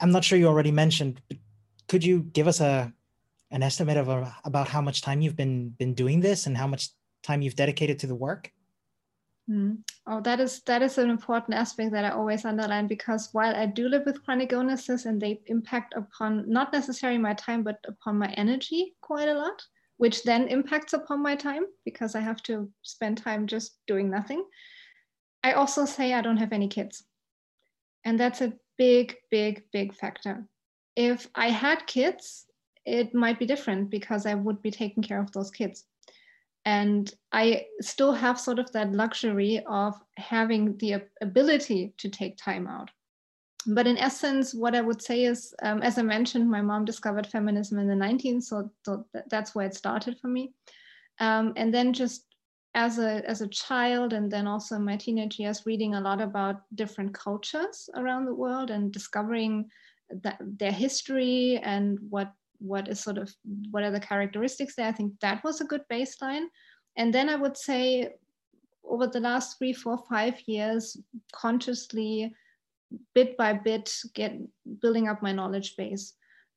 I'm 0.00 0.10
not 0.10 0.24
sure 0.24 0.38
you 0.38 0.46
already 0.46 0.70
mentioned, 0.70 1.20
but 1.28 1.38
could 1.88 2.04
you 2.04 2.20
give 2.20 2.46
us 2.46 2.60
a 2.60 2.92
an 3.50 3.62
estimate 3.62 3.96
of 3.96 4.08
a, 4.08 4.36
about 4.44 4.68
how 4.68 4.80
much 4.80 5.00
time 5.00 5.20
you've 5.22 5.36
been 5.36 5.70
been 5.70 5.94
doing 5.94 6.20
this 6.20 6.46
and 6.46 6.56
how 6.56 6.66
much 6.66 6.90
time 7.22 7.42
you've 7.42 7.56
dedicated 7.56 7.98
to 8.00 8.06
the 8.06 8.14
work? 8.14 8.52
Mm. 9.50 9.78
Oh, 10.06 10.20
that 10.20 10.40
is 10.40 10.60
that 10.66 10.82
is 10.82 10.98
an 10.98 11.08
important 11.08 11.54
aspect 11.54 11.92
that 11.92 12.04
I 12.04 12.10
always 12.10 12.44
underline 12.44 12.86
because 12.86 13.30
while 13.32 13.56
I 13.56 13.64
do 13.64 13.88
live 13.88 14.04
with 14.04 14.22
chronic 14.24 14.52
illnesses 14.52 15.06
and 15.06 15.18
they 15.20 15.40
impact 15.46 15.94
upon 15.96 16.44
not 16.50 16.72
necessarily 16.72 17.18
my 17.18 17.32
time 17.32 17.62
but 17.62 17.78
upon 17.86 18.18
my 18.18 18.28
energy 18.32 18.94
quite 19.00 19.28
a 19.28 19.34
lot, 19.34 19.62
which 19.98 20.22
then 20.22 20.48
impacts 20.48 20.92
upon 20.92 21.22
my 21.22 21.36
time 21.36 21.64
because 21.84 22.14
I 22.14 22.20
have 22.20 22.42
to 22.44 22.70
spend 22.82 23.18
time 23.18 23.46
just 23.46 23.78
doing 23.86 24.10
nothing. 24.10 24.44
I 25.44 25.52
also 25.52 25.84
say 25.84 26.14
I 26.14 26.22
don't 26.22 26.38
have 26.38 26.52
any 26.52 26.68
kids. 26.68 27.04
And 28.04 28.18
that's 28.18 28.40
a 28.40 28.54
big, 28.76 29.16
big, 29.30 29.64
big 29.72 29.94
factor. 29.94 30.46
If 30.96 31.28
I 31.34 31.50
had 31.50 31.86
kids, 31.86 32.46
it 32.86 33.14
might 33.14 33.38
be 33.38 33.46
different 33.46 33.90
because 33.90 34.24
I 34.24 34.34
would 34.34 34.62
be 34.62 34.70
taking 34.70 35.02
care 35.02 35.20
of 35.20 35.30
those 35.32 35.50
kids 35.50 35.84
and 36.68 37.14
i 37.32 37.64
still 37.80 38.12
have 38.12 38.38
sort 38.38 38.58
of 38.58 38.70
that 38.72 38.92
luxury 38.92 39.62
of 39.66 39.94
having 40.16 40.76
the 40.78 41.00
ability 41.22 41.94
to 41.96 42.08
take 42.08 42.36
time 42.36 42.66
out 42.66 42.90
but 43.66 43.86
in 43.86 43.98
essence 43.98 44.54
what 44.54 44.74
i 44.74 44.80
would 44.80 45.02
say 45.02 45.24
is 45.24 45.54
um, 45.62 45.82
as 45.82 45.98
i 45.98 46.02
mentioned 46.02 46.50
my 46.50 46.62
mom 46.62 46.84
discovered 46.84 47.26
feminism 47.26 47.78
in 47.78 47.88
the 47.88 47.94
19th 47.94 48.42
so, 48.42 48.70
so 48.84 49.04
that's 49.30 49.54
where 49.54 49.66
it 49.66 49.74
started 49.74 50.18
for 50.18 50.28
me. 50.28 50.52
Um, 51.20 51.52
and 51.56 51.74
then 51.74 51.92
just 51.92 52.24
as 52.74 52.98
a 52.98 53.28
as 53.28 53.40
a 53.40 53.48
child 53.48 54.12
and 54.12 54.30
then 54.30 54.46
also 54.46 54.76
in 54.76 54.84
my 54.84 54.96
teenage 54.96 55.38
years 55.38 55.66
reading 55.66 55.94
a 55.94 56.00
lot 56.00 56.20
about 56.20 56.62
different 56.74 57.12
cultures 57.14 57.88
around 57.96 58.24
the 58.24 58.34
world 58.34 58.70
and 58.70 58.92
discovering 58.92 59.68
that, 60.22 60.38
their 60.40 60.72
history 60.72 61.58
and 61.62 61.98
what 62.08 62.32
what 62.58 62.88
is 62.88 63.00
sort 63.00 63.18
of 63.18 63.32
what 63.70 63.82
are 63.82 63.90
the 63.90 64.00
characteristics 64.00 64.74
there 64.76 64.86
i 64.86 64.92
think 64.92 65.12
that 65.20 65.42
was 65.44 65.60
a 65.60 65.64
good 65.64 65.82
baseline. 65.90 66.44
And 66.96 67.12
then 67.12 67.28
i 67.28 67.36
would 67.36 67.56
say 67.56 68.10
over 68.84 69.06
the 69.06 69.20
last 69.20 69.58
three 69.58 69.72
four 69.72 69.98
five 70.08 70.40
years 70.46 70.96
consciously 71.32 72.32
bit 73.14 73.36
by 73.36 73.52
bit 73.52 73.92
get 74.14 74.36
building 74.80 75.08
up 75.08 75.22
my 75.22 75.32
knowledge 75.32 75.76
base 75.76 76.14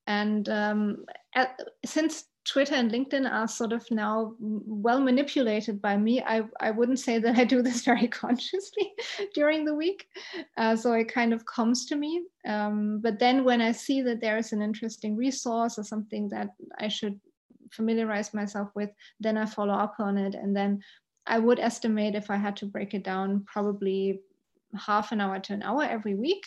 and 0.07 0.49
um, 0.49 1.05
at, 1.35 1.59
since 1.85 2.25
Twitter 2.43 2.73
and 2.73 2.91
LinkedIn 2.91 3.31
are 3.31 3.47
sort 3.47 3.71
of 3.71 3.89
now 3.91 4.33
well 4.39 4.99
manipulated 4.99 5.79
by 5.79 5.95
me. 5.95 6.21
I, 6.21 6.43
I 6.59 6.71
wouldn't 6.71 6.99
say 6.99 7.19
that 7.19 7.37
I 7.37 7.43
do 7.43 7.61
this 7.61 7.81
very 7.85 8.07
consciously 8.07 8.93
during 9.35 9.63
the 9.63 9.75
week. 9.75 10.07
Uh, 10.57 10.75
so 10.75 10.93
it 10.93 11.13
kind 11.13 11.33
of 11.33 11.45
comes 11.45 11.85
to 11.87 11.95
me. 11.95 12.23
Um, 12.47 12.99
but 13.01 13.19
then 13.19 13.43
when 13.43 13.61
I 13.61 13.71
see 13.71 14.01
that 14.01 14.21
there 14.21 14.37
is 14.37 14.53
an 14.53 14.61
interesting 14.61 15.15
resource 15.15 15.77
or 15.77 15.83
something 15.83 16.29
that 16.29 16.49
I 16.79 16.87
should 16.87 17.19
familiarize 17.71 18.33
myself 18.33 18.69
with, 18.75 18.89
then 19.19 19.37
I 19.37 19.45
follow 19.45 19.75
up 19.75 19.95
on 19.99 20.17
it. 20.17 20.33
And 20.33 20.55
then 20.55 20.81
I 21.27 21.37
would 21.37 21.59
estimate 21.59 22.15
if 22.15 22.31
I 22.31 22.37
had 22.37 22.55
to 22.57 22.65
break 22.65 22.95
it 22.95 23.03
down, 23.03 23.45
probably 23.45 24.21
half 24.77 25.11
an 25.11 25.21
hour 25.21 25.39
to 25.39 25.53
an 25.53 25.63
hour 25.63 25.83
every 25.83 26.15
week 26.15 26.45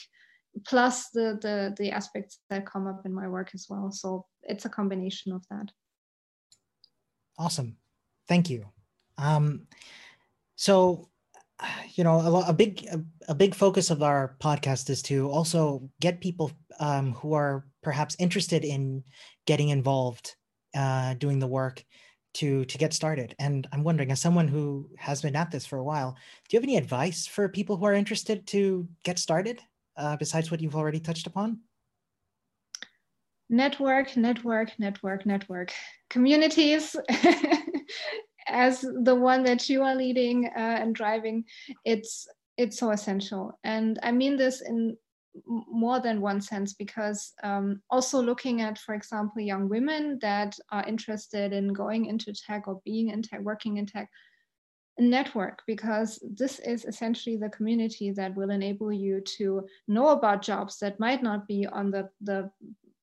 plus 0.67 1.11
the 1.11 1.39
the 1.43 1.75
the 1.79 1.91
aspects 1.91 2.39
that 2.49 2.67
come 2.67 2.87
up 2.87 3.03
in 3.05 3.13
my 3.13 3.27
work 3.27 3.51
as 3.55 3.67
well 3.69 3.91
so 3.91 4.25
it's 4.43 4.65
a 4.65 4.69
combination 4.69 5.33
of 5.33 5.43
that 5.51 5.71
Awesome. 7.39 7.77
Thank 8.29 8.49
you. 8.49 8.67
Um, 9.19 9.67
so, 10.57 11.09
you 11.95 12.05
know, 12.05 12.21
a, 12.21 12.49
a 12.49 12.53
big 12.53 12.87
a, 12.87 13.01
a, 13.29 13.35
big 13.35 13.55
focus 13.55 13.91
of 13.91 14.03
our 14.03 14.37
podcast 14.41 14.91
is 14.91 15.03
to 15.03 15.29
also 15.31 15.89
get 16.01 16.21
people 16.21 16.51
um, 16.81 17.13
who 17.13 17.33
are 17.33 17.67
perhaps 17.83 18.17
interested 18.19 18.65
in 18.65 19.05
getting 19.47 19.69
involved, 19.69 20.35
uh, 20.77 21.15
doing 21.15 21.39
the 21.39 21.47
work 21.47 21.85
to 22.35 22.65
to 22.65 22.79
get 22.79 22.93
started. 22.93 23.35
And 23.39 23.67
I'm 23.73 23.85
wondering, 23.85 24.11
as 24.11 24.21
someone 24.21 24.49
who 24.49 24.89
has 24.99 25.23
been 25.23 25.37
at 25.37 25.51
this 25.51 25.67
for 25.67 25.79
a 25.79 25.85
while, 25.85 26.17
do 26.49 26.57
you 26.57 26.59
have 26.59 26.65
any 26.65 26.77
advice 26.77 27.27
for 27.27 27.49
people 27.49 27.77
who 27.77 27.87
are 27.87 27.95
interested 27.95 28.47
to 28.49 28.89
get 29.03 29.19
started, 29.19 29.61
uh, 29.97 30.17
besides 30.17 30.51
what 30.51 30.61
you've 30.61 30.77
already 30.77 31.01
touched 31.01 31.27
upon? 31.27 31.61
network, 33.51 34.17
network, 34.17 34.79
network, 34.79 35.27
network. 35.27 35.73
Communities, 36.11 36.97
as 38.49 38.81
the 38.81 39.15
one 39.15 39.43
that 39.45 39.69
you 39.69 39.83
are 39.83 39.95
leading 39.95 40.47
uh, 40.47 40.79
and 40.81 40.95
driving, 40.95 41.45
it's 41.85 42.27
it's 42.57 42.79
so 42.79 42.91
essential. 42.91 43.59
And 43.65 43.99
I 44.03 44.13
mean 44.13 44.37
this 44.37 44.61
in 44.61 44.97
more 45.47 46.01
than 46.01 46.21
one 46.21 46.41
sense 46.41 46.75
because 46.75 47.33
um, 47.43 47.81
also 47.91 48.21
looking 48.21 48.61
at, 48.61 48.79
for 48.79 48.95
example, 48.95 49.43
young 49.43 49.69
women 49.69 50.19
that 50.23 50.57
are 50.71 50.87
interested 50.87 51.53
in 51.53 51.73
going 51.73 52.07
into 52.07 52.33
tech 52.33 52.69
or 52.69 52.81
being 52.85 53.11
in 53.11 53.23
tech, 53.23 53.41
working 53.41 53.79
in 53.79 53.87
tech, 53.87 54.09
network 54.99 55.63
because 55.67 56.23
this 56.23 56.61
is 56.61 56.85
essentially 56.85 57.37
the 57.37 57.49
community 57.49 58.13
that 58.13 58.35
will 58.37 58.51
enable 58.51 58.93
you 58.93 59.21
to 59.23 59.67
know 59.89 60.09
about 60.09 60.41
jobs 60.41 60.79
that 60.79 61.01
might 61.01 61.23
not 61.23 61.49
be 61.49 61.67
on 61.67 61.91
the, 61.91 62.09
the 62.21 62.49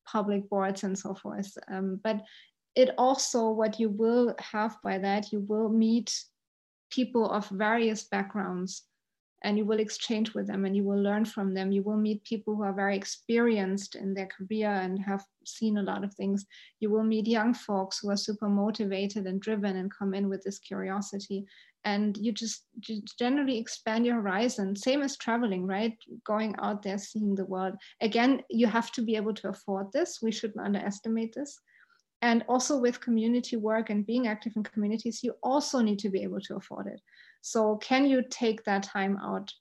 public 0.06 0.48
boards 0.48 0.84
and 0.84 0.98
so 0.98 1.14
forth. 1.14 1.56
Um, 1.70 2.00
but 2.02 2.22
it 2.74 2.90
also, 2.96 3.50
what 3.50 3.78
you 3.78 3.90
will 3.90 4.34
have 4.38 4.78
by 4.82 4.98
that, 4.98 5.32
you 5.32 5.40
will 5.40 5.68
meet 5.68 6.18
people 6.90 7.30
of 7.30 7.46
various 7.50 8.04
backgrounds 8.04 8.84
and 9.42 9.58
you 9.58 9.64
will 9.64 9.80
exchange 9.80 10.34
with 10.34 10.46
them 10.46 10.64
and 10.64 10.76
you 10.76 10.84
will 10.84 11.00
learn 11.00 11.24
from 11.24 11.52
them. 11.52 11.72
You 11.72 11.82
will 11.82 11.96
meet 11.96 12.24
people 12.24 12.54
who 12.54 12.62
are 12.62 12.72
very 12.72 12.96
experienced 12.96 13.96
in 13.96 14.14
their 14.14 14.28
career 14.28 14.70
and 14.70 14.98
have 15.00 15.24
seen 15.44 15.78
a 15.78 15.82
lot 15.82 16.04
of 16.04 16.14
things. 16.14 16.46
You 16.80 16.90
will 16.90 17.02
meet 17.02 17.26
young 17.26 17.52
folks 17.52 17.98
who 17.98 18.10
are 18.10 18.16
super 18.16 18.48
motivated 18.48 19.26
and 19.26 19.40
driven 19.40 19.76
and 19.76 19.92
come 19.92 20.14
in 20.14 20.28
with 20.28 20.42
this 20.44 20.58
curiosity. 20.58 21.44
And 21.84 22.16
you 22.16 22.30
just, 22.30 22.66
generally 23.18 23.58
expand 23.58 24.06
your 24.06 24.14
horizon. 24.14 24.76
Same 24.76 25.02
as 25.02 25.16
traveling 25.16 25.66
right? 25.66 25.98
Going 26.24 26.54
out 26.60 26.82
there 26.82 26.98
seeing 26.98 27.34
the 27.34 27.44
world. 27.44 27.74
Again 28.00 28.42
you 28.48 28.68
have 28.68 28.92
to 28.92 29.02
be 29.02 29.16
able 29.16 29.34
to 29.34 29.48
afford 29.48 29.90
this. 29.92 30.20
We 30.22 30.30
shouldn't 30.30 30.64
underestimate 30.64 31.34
this. 31.34 31.58
And 32.20 32.44
also 32.48 32.78
with 32.78 33.00
community 33.00 33.56
work 33.56 33.90
and 33.90 34.06
being 34.06 34.28
active 34.28 34.52
in 34.54 34.62
communities 34.62 35.24
you 35.24 35.34
also 35.42 35.80
need 35.80 35.98
to 35.98 36.08
be 36.08 36.22
able 36.22 36.40
to 36.42 36.54
afford 36.54 36.86
it 36.86 37.00
so 37.42 37.76
can 37.76 38.06
you 38.06 38.22
take 38.30 38.64
that 38.64 38.82
time 38.82 39.18
out 39.22 39.52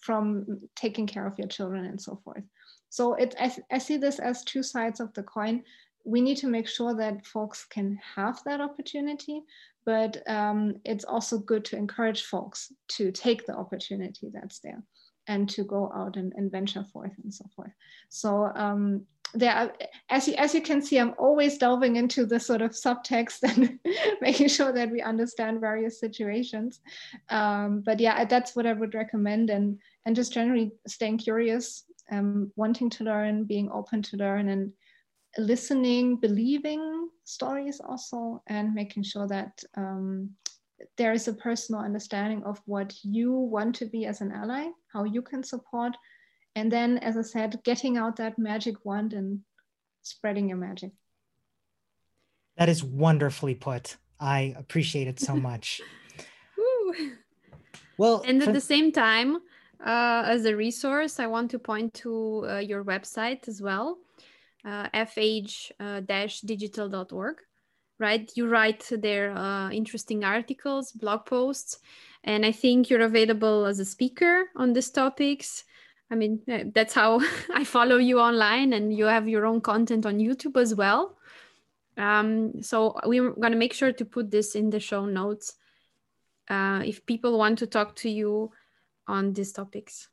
from 0.00 0.60
taking 0.76 1.06
care 1.06 1.26
of 1.26 1.36
your 1.38 1.48
children 1.48 1.84
and 1.86 2.00
so 2.00 2.20
forth 2.24 2.44
so 2.88 3.14
it 3.14 3.34
I, 3.40 3.56
I 3.72 3.78
see 3.78 3.96
this 3.96 4.20
as 4.20 4.44
two 4.44 4.62
sides 4.62 5.00
of 5.00 5.12
the 5.14 5.24
coin 5.24 5.64
we 6.06 6.20
need 6.20 6.36
to 6.38 6.46
make 6.46 6.68
sure 6.68 6.94
that 6.94 7.26
folks 7.26 7.64
can 7.64 7.98
have 8.14 8.40
that 8.44 8.60
opportunity, 8.60 9.42
but 9.84 10.22
um, 10.30 10.76
it's 10.84 11.04
also 11.04 11.36
good 11.36 11.64
to 11.66 11.76
encourage 11.76 12.22
folks 12.22 12.72
to 12.88 13.10
take 13.10 13.44
the 13.44 13.56
opportunity 13.56 14.30
that's 14.32 14.60
there 14.60 14.82
and 15.26 15.48
to 15.50 15.64
go 15.64 15.90
out 15.92 16.16
and, 16.16 16.32
and 16.36 16.52
venture 16.52 16.84
forth 16.84 17.10
and 17.24 17.34
so 17.34 17.44
forth. 17.56 17.72
So 18.08 18.52
um, 18.54 19.04
there, 19.34 19.52
are, 19.52 19.72
as 20.08 20.28
you 20.28 20.34
as 20.34 20.54
you 20.54 20.62
can 20.62 20.80
see, 20.80 20.98
I'm 20.98 21.14
always 21.18 21.58
delving 21.58 21.96
into 21.96 22.26
the 22.26 22.40
sort 22.40 22.62
of 22.62 22.70
subtext 22.72 23.42
and 23.42 23.78
making 24.20 24.48
sure 24.48 24.72
that 24.72 24.90
we 24.90 25.02
understand 25.02 25.60
various 25.60 26.00
situations. 26.00 26.80
Um, 27.28 27.82
but 27.84 28.00
yeah, 28.00 28.24
that's 28.24 28.56
what 28.56 28.66
I 28.66 28.72
would 28.72 28.94
recommend, 28.94 29.50
and 29.50 29.78
and 30.04 30.16
just 30.16 30.32
generally 30.32 30.72
staying 30.86 31.18
curious, 31.18 31.84
um, 32.10 32.52
wanting 32.56 32.90
to 32.90 33.04
learn, 33.04 33.44
being 33.44 33.70
open 33.70 34.02
to 34.02 34.16
learn, 34.16 34.48
and 34.48 34.72
listening, 35.38 36.16
believing 36.16 37.08
stories 37.24 37.80
also, 37.80 38.42
and 38.46 38.74
making 38.74 39.02
sure 39.02 39.26
that 39.26 39.62
um, 39.76 40.30
there 40.96 41.12
is 41.12 41.28
a 41.28 41.34
personal 41.34 41.80
understanding 41.80 42.42
of 42.44 42.60
what 42.66 42.94
you 43.02 43.32
want 43.32 43.74
to 43.76 43.86
be 43.86 44.06
as 44.06 44.20
an 44.20 44.32
ally, 44.32 44.68
how 44.92 45.04
you 45.04 45.22
can 45.22 45.42
support. 45.42 45.96
And 46.56 46.72
then, 46.72 46.98
as 46.98 47.16
I 47.16 47.22
said, 47.22 47.60
getting 47.62 47.96
out 47.96 48.16
that 48.16 48.38
magic 48.38 48.84
wand 48.84 49.12
and 49.12 49.40
spreading 50.02 50.48
your 50.48 50.58
magic. 50.58 50.90
That 52.56 52.68
is 52.68 52.82
wonderfully 52.82 53.54
put. 53.54 53.96
I 54.18 54.54
appreciate 54.58 55.06
it 55.06 55.20
so 55.20 55.36
much. 55.48 55.80
well, 57.98 58.24
and 58.26 58.40
at 58.40 58.46
for- 58.46 58.52
the 58.52 58.60
same 58.60 58.90
time, 58.90 59.36
uh, 59.84 60.24
as 60.26 60.46
a 60.46 60.56
resource, 60.56 61.20
I 61.20 61.26
want 61.26 61.50
to 61.50 61.58
point 61.58 61.92
to 62.02 62.46
uh, 62.48 62.58
your 62.58 62.82
website 62.82 63.46
as 63.46 63.60
well 63.60 63.98
uh, 64.66 64.88
fh-digital.org, 64.92 67.36
right? 67.98 68.30
You 68.34 68.48
write 68.48 68.90
their 68.90 69.36
uh, 69.36 69.70
interesting 69.70 70.24
articles, 70.24 70.90
blog 70.92 71.26
posts, 71.26 71.78
and 72.24 72.44
I 72.44 72.50
think 72.52 72.90
you're 72.90 73.02
available 73.02 73.64
as 73.66 73.78
a 73.78 73.84
speaker 73.84 74.46
on 74.56 74.72
these 74.72 74.90
topics. 74.90 75.62
I 76.10 76.14
mean, 76.14 76.40
that's 76.74 76.94
how 76.94 77.20
I 77.54 77.64
follow 77.64 77.96
you 77.96 78.20
online, 78.20 78.72
and 78.72 78.96
you 78.96 79.06
have 79.06 79.28
your 79.28 79.46
own 79.46 79.60
content 79.60 80.06
on 80.06 80.18
YouTube 80.18 80.60
as 80.60 80.74
well. 80.74 81.16
Um, 81.96 82.62
so 82.62 82.98
we're 83.04 83.30
going 83.30 83.52
to 83.52 83.58
make 83.58 83.72
sure 83.72 83.92
to 83.92 84.04
put 84.04 84.30
this 84.30 84.54
in 84.54 84.70
the 84.70 84.80
show 84.80 85.06
notes 85.06 85.54
uh, 86.48 86.82
if 86.84 87.04
people 87.06 87.38
want 87.38 87.58
to 87.58 87.66
talk 87.66 87.96
to 87.96 88.10
you 88.10 88.52
on 89.08 89.32
these 89.32 89.52
topics. 89.52 90.08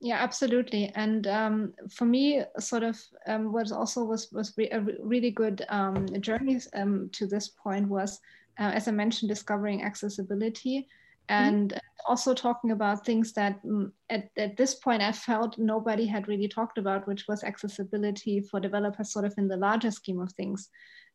Yeah, 0.00 0.22
absolutely. 0.22 0.92
And 0.94 1.26
um, 1.26 1.74
for 1.90 2.04
me, 2.04 2.42
sort 2.60 2.84
of 2.84 3.00
um, 3.26 3.52
what 3.52 3.72
also 3.72 4.04
was 4.04 4.30
was 4.30 4.54
re 4.56 4.68
a 4.70 4.80
really 5.02 5.32
good 5.32 5.64
um, 5.70 6.06
journey 6.20 6.60
um, 6.74 7.08
to 7.12 7.26
this 7.26 7.48
point 7.48 7.88
was, 7.88 8.20
uh, 8.60 8.70
as 8.74 8.86
I 8.86 8.92
mentioned, 8.92 9.28
discovering 9.28 9.82
accessibility. 9.82 10.86
And 11.28 11.70
mm-hmm. 11.70 12.10
also 12.10 12.34
talking 12.34 12.70
about 12.70 13.04
things 13.04 13.32
that 13.34 13.62
mm, 13.64 13.90
at, 14.10 14.28
at 14.36 14.56
this 14.56 14.74
point 14.76 15.02
I 15.02 15.12
felt 15.12 15.58
nobody 15.58 16.06
had 16.06 16.28
really 16.28 16.48
talked 16.48 16.78
about, 16.78 17.06
which 17.06 17.26
was 17.28 17.44
accessibility 17.44 18.40
for 18.40 18.60
developers, 18.60 19.12
sort 19.12 19.24
of 19.24 19.34
in 19.38 19.48
the 19.48 19.56
larger 19.56 19.90
scheme 19.90 20.20
of 20.20 20.32
things. 20.32 20.70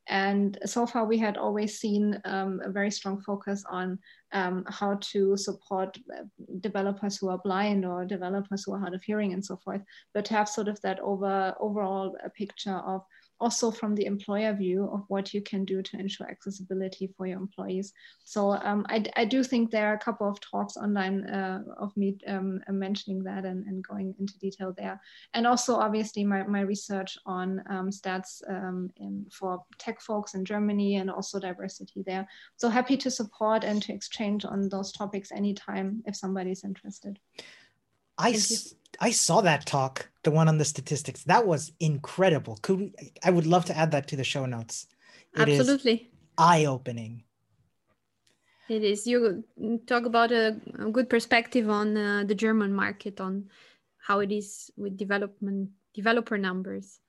And 0.07 0.57
so 0.65 0.85
far, 0.85 1.05
we 1.05 1.17
had 1.17 1.37
always 1.37 1.79
seen 1.79 2.19
um, 2.25 2.59
a 2.63 2.69
very 2.69 2.91
strong 2.91 3.21
focus 3.21 3.63
on 3.69 3.97
um, 4.33 4.65
how 4.67 4.95
to 4.95 5.37
support 5.37 5.97
uh, 6.13 6.23
developers 6.59 7.17
who 7.17 7.29
are 7.29 7.37
blind 7.37 7.85
or 7.85 8.03
developers 8.03 8.63
who 8.65 8.73
are 8.73 8.79
hard 8.79 8.93
of 8.93 9.03
hearing 9.03 9.31
and 9.31 9.43
so 9.43 9.55
forth. 9.55 9.81
But 10.13 10.25
to 10.25 10.33
have 10.33 10.49
sort 10.49 10.67
of 10.67 10.79
that 10.81 10.99
over 10.99 11.55
overall 11.59 12.17
uh, 12.23 12.27
picture 12.35 12.75
of 12.85 13.05
also 13.39 13.71
from 13.71 13.95
the 13.95 14.05
employer 14.05 14.53
view 14.53 14.89
of 14.93 15.03
what 15.07 15.33
you 15.33 15.41
can 15.41 15.65
do 15.65 15.81
to 15.81 15.97
ensure 15.99 16.27
accessibility 16.27 17.13
for 17.17 17.27
your 17.27 17.37
employees. 17.37 17.93
So 18.23 18.51
um, 18.51 18.85
I, 18.89 19.03
I, 19.15 19.25
do 19.25 19.43
think 19.43 19.69
there 19.69 19.87
are 19.87 19.95
a 19.95 19.99
couple 19.99 20.29
of 20.29 20.39
talks 20.39 20.77
online 20.77 21.25
uh, 21.25 21.61
of 21.77 21.95
me 21.97 22.17
um, 22.27 22.61
mentioning 22.69 23.23
that 23.23 23.45
and, 23.45 23.65
and, 23.65 23.83
going 23.83 24.15
into 24.19 24.37
detail 24.39 24.73
there. 24.77 25.01
And 25.33 25.45
also 25.45 25.75
obviously 25.75 26.23
my, 26.23 26.43
my 26.43 26.61
research 26.61 27.17
on 27.25 27.61
um, 27.69 27.89
stats 27.89 28.41
um, 28.49 28.89
in, 28.97 29.25
for 29.31 29.61
tech 29.77 29.99
folks 29.99 30.35
in 30.35 30.45
Germany 30.45 30.95
and 30.95 31.11
also 31.11 31.39
diversity 31.39 32.03
there. 32.05 32.27
So 32.55 32.69
happy 32.69 32.95
to 32.97 33.11
support 33.11 33.63
and 33.63 33.81
to 33.83 33.93
exchange 33.93 34.45
on 34.45 34.69
those 34.69 34.91
topics 34.91 35.31
anytime 35.31 36.01
if 36.05 36.15
somebody's 36.15 36.63
interested. 36.63 37.19
I, 38.17 38.39
I 38.99 39.11
saw 39.11 39.41
that 39.41 39.65
talk, 39.65 40.09
the 40.23 40.31
one 40.31 40.47
on 40.47 40.57
the 40.57 40.65
statistics. 40.65 41.23
That 41.23 41.45
was 41.45 41.71
incredible. 41.79 42.57
Could 42.61 42.79
we, 42.79 42.93
I 43.23 43.31
would 43.31 43.47
love 43.47 43.65
to 43.65 43.77
add 43.77 43.91
that 43.91 44.07
to 44.09 44.15
the 44.15 44.23
show 44.23 44.45
notes. 44.45 44.87
It 45.35 45.49
Absolutely. 45.49 46.09
Eye 46.37 46.65
opening. 46.65 47.23
It 48.69 48.83
is. 48.83 49.05
You 49.05 49.43
talk 49.87 50.05
about 50.05 50.31
a, 50.31 50.59
a 50.79 50.89
good 50.89 51.09
perspective 51.09 51.69
on 51.69 51.97
uh, 51.97 52.23
the 52.25 52.35
German 52.35 52.73
market 52.73 53.19
on 53.19 53.49
how 53.97 54.19
it 54.19 54.31
is 54.31 54.71
with 54.77 54.97
development 54.97 55.69
developer 55.93 56.37
numbers. 56.37 56.99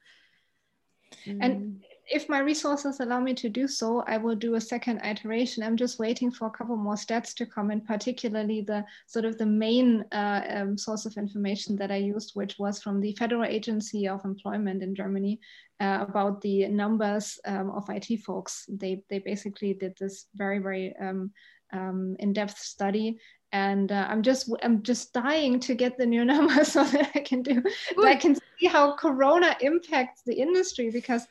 And 1.27 1.41
mm 1.41 1.81
if 2.11 2.29
my 2.29 2.39
resources 2.41 3.01
allow 3.01 3.21
me 3.21 3.35
to 3.35 3.49
do 3.49 3.67
so, 3.67 4.05
I 4.07 4.19
will 4.19 4.35
do 4.35 4.55
a 4.55 4.61
second 4.61 5.01
iteration. 5.05 5.63
I'm 5.63 5.77
just 5.77 5.99
waiting 5.99 6.31
for 6.31 6.47
a 6.47 6.51
couple 6.51 6.77
more 6.77 6.95
stats 6.95 7.35
to 7.37 7.47
come 7.47 7.71
in, 7.71 7.81
particularly 7.81 8.61
the 8.63 8.85
sort 9.07 9.25
of 9.25 9.39
the 9.39 9.47
main 9.47 10.05
uh, 10.13 10.43
um, 10.49 10.79
source 10.79 11.07
of 11.07 11.17
information 11.17 11.77
that 11.77 11.91
I 11.91 11.97
used, 11.97 12.33
which 12.35 12.59
was 12.59 12.83
from 12.83 13.01
the 13.01 13.15
Federal 13.15 13.45
Agency 13.45 14.09
of 14.09 14.25
Employment 14.25 14.83
in 14.83 14.95
Germany 14.95 15.41
uh, 15.81 16.05
about 16.07 16.41
the 16.43 16.69
numbers 16.69 17.39
um, 17.47 17.71
of 17.71 17.89
IT 17.89 18.21
folks. 18.21 18.65
They, 18.69 19.03
they 19.09 19.21
basically 19.21 19.75
did 19.75 19.95
this 19.99 20.27
very, 20.35 20.59
very 20.59 20.95
um, 21.01 21.31
um 21.73 22.15
in-depth 22.21 22.59
study 22.59 23.19
and 23.51 23.91
uh, 23.91 24.07
I'm 24.09 24.23
just 24.23 24.53
I'm 24.63 24.83
just 24.83 25.13
dying 25.15 25.59
to 25.61 25.75
get 25.75 25.97
the 25.97 26.05
new 26.05 26.25
numbers 26.33 26.73
so 26.73 26.85
that 26.85 27.11
I 27.15 27.21
can 27.21 27.43
do 27.43 27.63
I 28.05 28.17
can 28.17 28.35
see 28.35 28.67
how 28.67 28.95
Corona 28.97 29.57
impacts 29.61 30.23
the 30.27 30.35
industry 30.35 30.91
because 30.91 31.27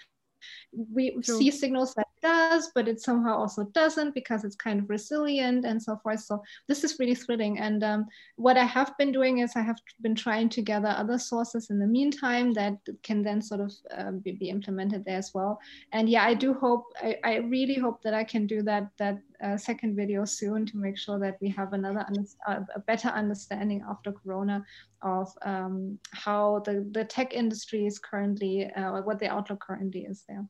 we 0.72 1.12
True. 1.12 1.38
see 1.38 1.52
signals 1.52 1.94
that 1.96 2.08
it 2.08 2.28
does, 2.28 2.72
but 2.74 2.88
it 2.88 3.02
somehow 3.02 3.38
also 3.38 3.66
doesn't 3.74 4.14
because 4.14 4.44
it's 4.44 4.56
kind 4.56 4.80
of 4.80 4.90
resilient 4.90 5.66
and 5.66 5.82
so 5.82 5.98
forth. 5.98 6.22
So 6.22 6.42
this 6.68 6.84
is 6.84 6.98
really 7.00 7.16
thrilling. 7.16 7.60
And 7.60 7.84
um, 7.84 8.06
what 8.36 8.58
I 8.58 8.64
have 8.64 8.98
been 8.98 9.12
doing 9.12 9.40
is 9.40 9.56
I 9.56 9.62
have 9.62 9.80
been 10.02 10.16
trying 10.16 10.50
to 10.50 10.62
gather 10.62 10.90
other 10.90 11.18
sources 11.18 11.70
in 11.70 11.80
the 11.80 11.88
meantime 11.88 12.54
that 12.54 12.78
can 13.04 13.24
then 13.24 13.42
sort 13.42 13.62
of 13.62 13.74
uh, 13.96 14.12
be, 14.12 14.34
be, 14.34 14.50
implemented 14.50 15.04
there 15.06 15.18
as 15.18 15.32
well. 15.34 15.60
And 15.92 16.10
yeah, 16.10 16.24
I 16.24 16.34
do 16.34 16.54
hope, 16.54 16.86
I, 17.02 17.18
I 17.24 17.36
really 17.38 17.76
hope 17.76 18.02
that 18.04 18.14
I 18.14 18.24
can 18.24 18.48
do 18.48 18.62
that 18.64 18.90
that 18.98 19.20
second 19.58 19.96
video 19.96 20.26
soon 20.26 20.66
to 20.66 20.78
make 20.78 20.98
sure 20.98 21.20
that 21.20 21.38
we 21.42 21.50
have 21.50 21.74
another 21.74 22.06
uh, 22.48 22.60
a 22.76 22.80
better 22.80 23.10
understanding 23.10 23.84
after 23.90 24.12
Corona 24.12 24.64
of 25.02 25.30
um, 25.44 26.00
how 26.12 26.60
the, 26.66 26.88
the 26.92 27.04
tech 27.04 27.34
industry 27.34 27.86
is 27.86 28.00
currently, 28.00 28.66
uh, 28.72 29.02
what 29.02 29.20
the 29.20 29.28
outlook 29.28 29.62
currently 29.62 30.02
is 30.02 30.24
there. 30.28 30.46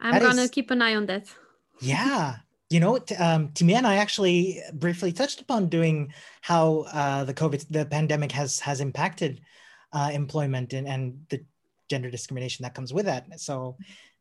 I'm 0.00 0.12
that 0.12 0.22
gonna 0.22 0.42
is, 0.42 0.50
keep 0.50 0.70
an 0.70 0.82
eye 0.82 0.94
on 0.94 1.06
that. 1.06 1.26
Yeah. 1.80 2.36
You 2.70 2.80
know, 2.80 2.96
um, 2.96 3.50
Timea 3.50 3.76
and 3.76 3.86
I 3.86 3.96
actually 3.96 4.62
briefly 4.72 5.12
touched 5.12 5.42
upon 5.42 5.68
doing 5.68 6.12
how 6.40 6.86
uh, 6.90 7.24
the 7.24 7.34
COVID, 7.34 7.66
the 7.70 7.84
pandemic 7.84 8.32
has 8.32 8.58
has 8.60 8.80
impacted 8.80 9.42
uh, 9.92 10.10
employment 10.12 10.72
and, 10.72 10.88
and 10.88 11.26
the 11.28 11.44
gender 11.88 12.10
discrimination 12.10 12.62
that 12.62 12.74
comes 12.74 12.92
with 12.92 13.04
that. 13.06 13.26
So 13.38 13.76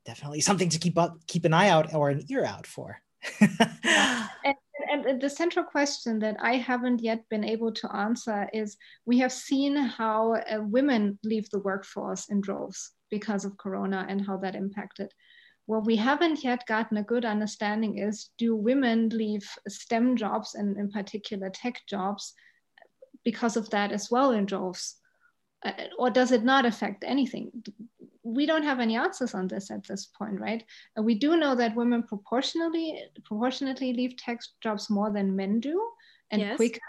definitely 0.06 0.41
something 0.41 0.70
to 0.70 0.80
keep 0.80 0.97
up, 0.97 1.18
keep 1.28 1.45
an 1.45 1.53
eye 1.53 1.70
out 1.70 1.93
or 1.93 2.10
an 2.10 2.26
ear 2.30 2.45
out 2.45 2.68
for. 2.68 3.01
and, 3.41 5.05
and 5.05 5.21
the 5.21 5.30
central 5.30 5.65
question 5.65 6.19
that 6.19 6.38
I 6.39 6.55
haven't 6.57 7.01
yet 7.01 7.28
been 7.30 7.43
able 7.43 7.71
to 7.73 7.95
answer 7.95 8.49
is 8.53 8.78
we 9.05 9.19
have 9.19 9.32
seen 9.32 9.76
how 9.76 10.36
uh, 10.36 10.61
women 10.61 11.19
leave 11.23 11.49
the 11.49 11.59
workforce 11.59 12.30
in 12.30 12.41
droves 12.41 12.91
because 13.09 13.45
of 13.45 13.57
Corona 13.57 14.05
and 14.09 14.26
how 14.26 14.38
that 14.38 14.55
impacted 14.55 15.11
what 15.65 15.86
we 15.86 15.95
haven't 15.95 16.43
yet 16.43 16.65
gotten 16.67 16.97
a 16.97 17.03
good 17.03 17.26
understanding 17.26 17.97
is 17.97 18.30
do 18.38 18.55
women 18.55 19.09
leave 19.09 19.47
STEM 19.67 20.15
jobs 20.15 20.53
and 20.53 20.78
in 20.78 20.91
particular 20.91 21.49
tech 21.49 21.82
jobs 21.88 22.34
because 23.23 23.57
of 23.57 23.69
that 23.71 23.91
as 23.91 24.11
well 24.11 24.32
in 24.32 24.45
droves? 24.45 24.95
Uh, 25.63 25.71
or 25.97 26.11
does 26.11 26.32
it 26.32 26.43
not 26.43 26.65
affect 26.65 27.03
anything? 27.03 27.51
We 28.26 28.45
don't 28.45 28.63
have 28.63 28.80
any 28.80 28.95
answers 28.97 29.34
on 29.34 29.47
this 29.47 29.69
at 29.69 29.86
this 29.86 30.07
point, 30.07 30.39
right? 30.39 30.63
Uh, 30.97 31.03
we 31.03 31.15
do 31.15 31.38
know 31.38 31.55
that 31.55 31.76
women 31.76 32.03
proportionally 32.03 33.03
proportionately 33.23 33.93
leave 33.93 34.17
tech 34.17 34.39
jobs 34.61 34.89
more 34.89 35.11
than 35.11 35.36
men 35.36 35.59
do 35.59 35.80
and 36.32 36.41
yes. 36.41 36.57
quicker 36.57 36.80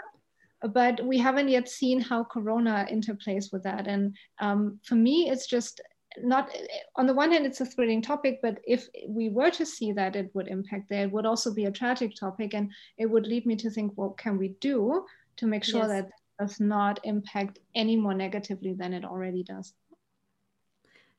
but 0.73 1.05
we 1.05 1.19
haven't 1.19 1.49
yet 1.49 1.69
seen 1.69 2.01
how 2.01 2.25
corona 2.25 2.87
interplays 2.91 3.53
with 3.53 3.63
that 3.63 3.87
and 3.87 4.17
um, 4.41 4.79
for 4.83 4.95
me 4.95 5.29
it's 5.31 5.47
just 5.47 5.81
not 6.23 6.51
on 6.97 7.07
the 7.07 7.13
one 7.13 7.31
hand 7.31 7.45
it's 7.45 7.61
a 7.61 7.67
thrilling 7.67 8.01
topic 8.01 8.39
but 8.43 8.59
if 8.67 8.89
we 9.09 9.29
were 9.29 9.51
to 9.51 9.67
see 9.67 9.93
that 9.93 10.17
it 10.17 10.31
would 10.35 10.49
impact 10.49 10.89
there 10.89 11.05
it 11.05 11.13
would 11.13 11.27
also 11.27 11.53
be 11.53 11.67
a 11.67 11.71
tragic 11.71 12.15
topic 12.19 12.55
and 12.55 12.73
it 12.97 13.07
would 13.07 13.27
lead 13.27 13.45
me 13.45 13.55
to 13.55 13.71
think 13.71 13.93
what 13.97 14.17
can 14.17 14.39
we 14.39 14.49
do 14.61 15.05
to 15.37 15.47
make 15.47 15.63
sure 15.63 15.83
yes. 15.83 15.89
that 15.89 16.11
does 16.39 16.59
not 16.59 16.99
impact 17.05 17.59
any 17.75 17.97
more 17.97 18.15
negatively 18.15 18.73
than 18.73 18.95
it 18.95 19.05
already 19.05 19.43
does 19.43 19.75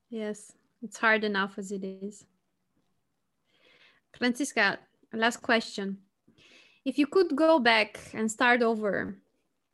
yes 0.09 0.53
it's 0.81 0.97
hard 0.97 1.23
enough 1.23 1.57
as 1.57 1.71
it 1.71 1.83
is. 1.83 2.25
Franziska, 4.17 4.79
last 5.13 5.41
question. 5.41 5.97
If 6.85 6.97
you 6.97 7.07
could 7.07 7.35
go 7.35 7.59
back 7.59 7.99
and 8.13 8.31
start 8.31 8.61
over 8.61 9.17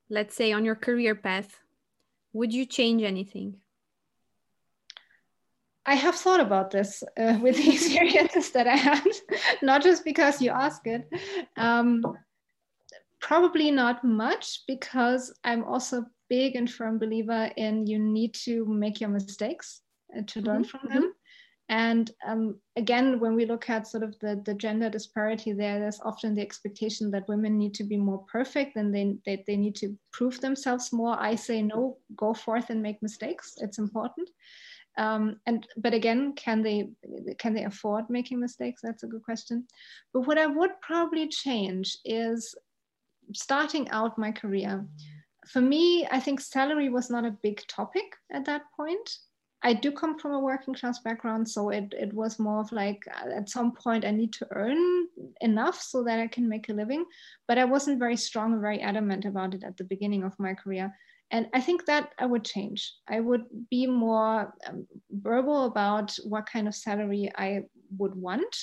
let's 0.10 0.36
say 0.36 0.52
on 0.52 0.66
your 0.66 0.76
career 0.76 1.16
path 1.16 1.60
would 2.34 2.54
you 2.54 2.66
change 2.66 3.04
anything? 3.04 3.56
I 5.86 5.96
have 5.96 6.16
thought 6.16 6.40
about 6.40 6.72
this 6.72 7.04
uh, 7.18 7.38
with 7.42 7.58
the 7.58 7.72
experiences 7.72 8.50
that 8.52 8.68
I 8.68 8.76
had, 8.76 9.04
not 9.62 9.84
just 9.84 10.04
because 10.04 10.42
you 10.42 10.50
ask 10.50 10.82
it. 10.86 11.08
Um, 11.58 12.02
probably 13.20 13.70
not 13.70 14.04
much 14.04 14.62
because 14.68 15.34
I'm 15.44 15.64
also 15.64 16.06
big 16.30 16.56
and 16.56 16.72
firm 16.72 16.98
believer 16.98 17.52
in 17.56 17.86
you 17.86 18.00
need 18.00 18.34
to 18.46 18.66
make 18.66 19.00
your 19.00 19.10
mistakes 19.10 19.83
to 20.28 20.42
learn 20.42 20.64
mm-hmm. 20.64 20.78
from 20.78 20.90
them. 20.90 21.04
Mm-hmm. 21.04 21.10
And 21.70 22.12
um, 22.28 22.60
again, 22.76 23.20
when 23.20 23.36
we 23.36 23.46
look 23.46 23.70
at 23.70 23.88
sort 23.88 24.04
of 24.04 24.20
the, 24.20 24.42
the 24.46 24.54
gender 24.54 24.90
disparity 24.90 25.54
there, 25.54 25.80
there's 25.80 26.02
often 26.04 26.36
the 26.36 26.42
expectation 26.42 27.10
that 27.12 27.28
women 27.30 27.58
need 27.58 27.74
to 27.76 27.84
be 27.84 27.98
more 27.98 28.26
perfect 28.32 28.76
and 28.76 28.94
they, 28.94 29.16
they, 29.26 29.44
they 29.48 29.56
need 29.56 29.76
to 29.78 29.98
prove 30.12 30.42
themselves 30.42 30.92
more. 30.92 31.18
I 31.20 31.36
say, 31.36 31.62
no, 31.62 31.98
go 32.18 32.34
forth 32.34 32.70
and 32.70 32.82
make 32.82 33.02
mistakes. 33.02 33.54
It's 33.58 33.80
important. 33.80 34.30
Um, 34.98 35.38
and 35.48 35.66
but 35.78 35.94
again, 35.94 36.34
can 36.34 36.62
they 36.62 36.90
can 37.40 37.56
they 37.56 37.64
afford 37.64 38.10
making 38.10 38.40
mistakes? 38.40 38.82
That's 38.84 39.02
a 39.02 39.08
good 39.08 39.24
question. 39.24 39.66
But 40.14 40.28
what 40.28 40.38
I 40.38 40.46
would 40.46 40.80
probably 40.82 41.28
change 41.28 41.98
is 42.06 42.54
starting 43.34 43.90
out 43.90 44.20
my 44.20 44.32
career. 44.32 44.86
For 45.48 45.62
me, 45.62 46.08
I 46.12 46.20
think 46.20 46.42
salary 46.42 46.90
was 46.90 47.10
not 47.10 47.26
a 47.26 47.38
big 47.42 47.66
topic 47.68 48.06
at 48.32 48.46
that 48.46 48.64
point. 48.78 49.10
I 49.64 49.74
do 49.74 49.92
come 49.92 50.20
from 50.20 50.34
a 50.34 50.40
working 50.40 50.74
class 50.74 51.00
background, 51.00 51.50
so 51.50 51.70
it, 51.70 51.94
it 51.98 52.14
was 52.14 52.38
more 52.38 52.60
of 52.60 52.72
like 52.72 53.02
uh, 53.08 53.30
at 53.30 53.50
some 53.50 53.72
point 53.72 54.04
I 54.04 54.12
need 54.12 54.34
to 54.34 54.48
earn 54.52 55.08
enough 55.40 55.82
so 55.82 56.04
that 56.04 56.20
I 56.20 56.28
can 56.28 56.50
make 56.50 56.68
a 56.68 56.74
living. 56.74 57.06
But 57.48 57.58
I 57.58 57.66
wasn't 57.66 58.00
very 58.00 58.18
strong, 58.18 58.60
very 58.60 58.82
adamant 58.82 59.24
about 59.26 59.54
it 59.54 59.64
at 59.64 59.78
the 59.78 59.86
beginning 59.86 60.24
of 60.24 60.38
my 60.38 60.54
career. 60.54 60.94
and 61.32 61.48
I 61.54 61.62
think 61.62 61.86
that 61.86 62.12
I 62.20 62.26
would 62.26 62.46
change. 62.46 62.94
I 63.08 63.20
would 63.20 63.46
be 63.70 63.88
more 63.88 64.54
um, 64.68 64.86
verbal 65.10 65.66
about 65.66 66.16
what 66.26 66.46
kind 66.46 66.68
of 66.68 66.76
salary 66.76 67.32
I 67.36 67.64
would 67.98 68.16
want 68.16 68.56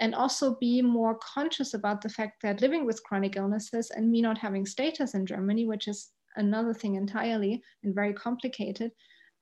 and 0.00 0.14
also 0.14 0.56
be 0.56 0.82
more 0.82 1.18
conscious 1.34 1.74
about 1.74 2.00
the 2.00 2.08
fact 2.08 2.42
that 2.42 2.60
living 2.60 2.86
with 2.86 3.02
chronic 3.04 3.36
illnesses 3.36 3.90
and 3.90 4.10
me 4.10 4.22
not 4.22 4.38
having 4.38 4.66
status 4.66 5.14
in 5.14 5.26
Germany, 5.26 5.66
which 5.66 5.88
is 5.88 6.10
another 6.36 6.74
thing 6.74 6.94
entirely 6.94 7.62
and 7.82 7.94
very 7.94 8.14
complicated, 8.14 8.90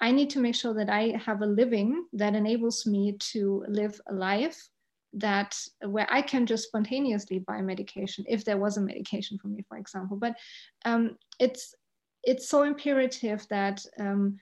I 0.01 0.13
need 0.13 0.31
to 0.31 0.41
make 0.41 0.55
sure 0.55 0.75
that 0.75 0.91
I 0.91 1.21
have 1.25 1.43
a 1.43 1.47
living 1.47 2.07
that 2.13 2.35
enables 2.35 2.87
me 2.87 3.17
to 3.33 3.65
live 3.69 4.01
a 4.09 4.15
life 4.15 4.69
that 5.15 5.59
where 5.81 6.07
I 6.11 6.21
can 6.21 6.45
just 6.45 6.65
spontaneously 6.65 7.39
buy 7.39 7.63
medication 7.63 8.25
if 8.29 8.45
there 8.45 8.59
was 8.59 8.77
a 8.77 8.83
medication 8.83 9.39
for 9.39 9.49
me, 9.49 9.65
for 9.69 9.79
example. 9.79 10.17
But 10.17 10.37
um, 10.85 11.17
it's 11.41 11.75
it's 12.23 12.49
so 12.49 12.65
imperative 12.65 13.47
that 13.49 13.85
um, 13.99 14.39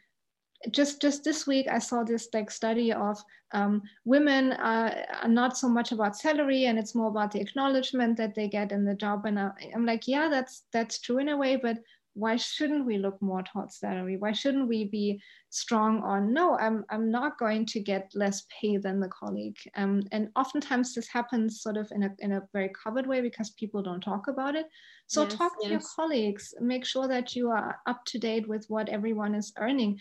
just 0.70 1.00
just 1.00 1.22
this 1.22 1.46
week 1.46 1.68
I 1.70 1.78
saw 1.78 2.02
this 2.02 2.28
like 2.32 2.50
study 2.50 2.92
of 2.92 3.22
um, 3.52 3.82
women 4.04 4.52
are, 4.52 5.04
are, 5.22 5.28
not 5.28 5.56
so 5.56 5.68
much 5.68 5.92
about 5.92 6.16
salary 6.16 6.64
and 6.64 6.78
it's 6.78 6.94
more 6.94 7.08
about 7.08 7.30
the 7.30 7.40
acknowledgement 7.40 8.16
that 8.16 8.34
they 8.34 8.48
get 8.48 8.72
in 8.72 8.84
the 8.84 8.94
job 8.94 9.26
and 9.26 9.38
I, 9.38 9.50
I'm 9.74 9.86
like 9.86 10.08
yeah 10.08 10.28
that's 10.28 10.64
that's 10.72 11.00
true 11.00 11.18
in 11.18 11.28
a 11.28 11.36
way 11.36 11.56
but 11.56 11.78
why 12.14 12.36
shouldn't 12.36 12.86
we 12.86 12.96
look 12.96 13.20
more 13.20 13.42
towards 13.42 13.76
salary? 13.76 14.16
Why 14.16 14.32
shouldn't 14.32 14.68
we 14.68 14.84
be 14.84 15.20
strong 15.50 16.02
on 16.02 16.32
no, 16.32 16.56
I'm 16.58 16.84
I'm 16.90 17.10
not 17.10 17.38
going 17.38 17.66
to 17.66 17.80
get 17.80 18.10
less 18.14 18.44
pay 18.60 18.76
than 18.76 19.00
the 19.00 19.08
colleague. 19.08 19.58
Um, 19.76 20.02
and 20.12 20.28
oftentimes 20.36 20.94
this 20.94 21.08
happens 21.08 21.60
sort 21.60 21.76
of 21.76 21.90
in 21.92 22.04
a 22.04 22.10
in 22.20 22.32
a 22.32 22.42
very 22.52 22.70
covered 22.70 23.06
way 23.06 23.20
because 23.20 23.50
people 23.50 23.82
don't 23.82 24.00
talk 24.00 24.28
about 24.28 24.54
it. 24.54 24.66
So 25.06 25.22
yes, 25.22 25.34
talk 25.34 25.52
to 25.60 25.68
yes. 25.68 25.70
your 25.70 25.80
colleagues, 25.96 26.54
make 26.60 26.84
sure 26.84 27.08
that 27.08 27.34
you 27.36 27.50
are 27.50 27.78
up 27.86 28.04
to 28.06 28.18
date 28.18 28.48
with 28.48 28.64
what 28.68 28.88
everyone 28.88 29.34
is 29.34 29.52
earning 29.58 29.98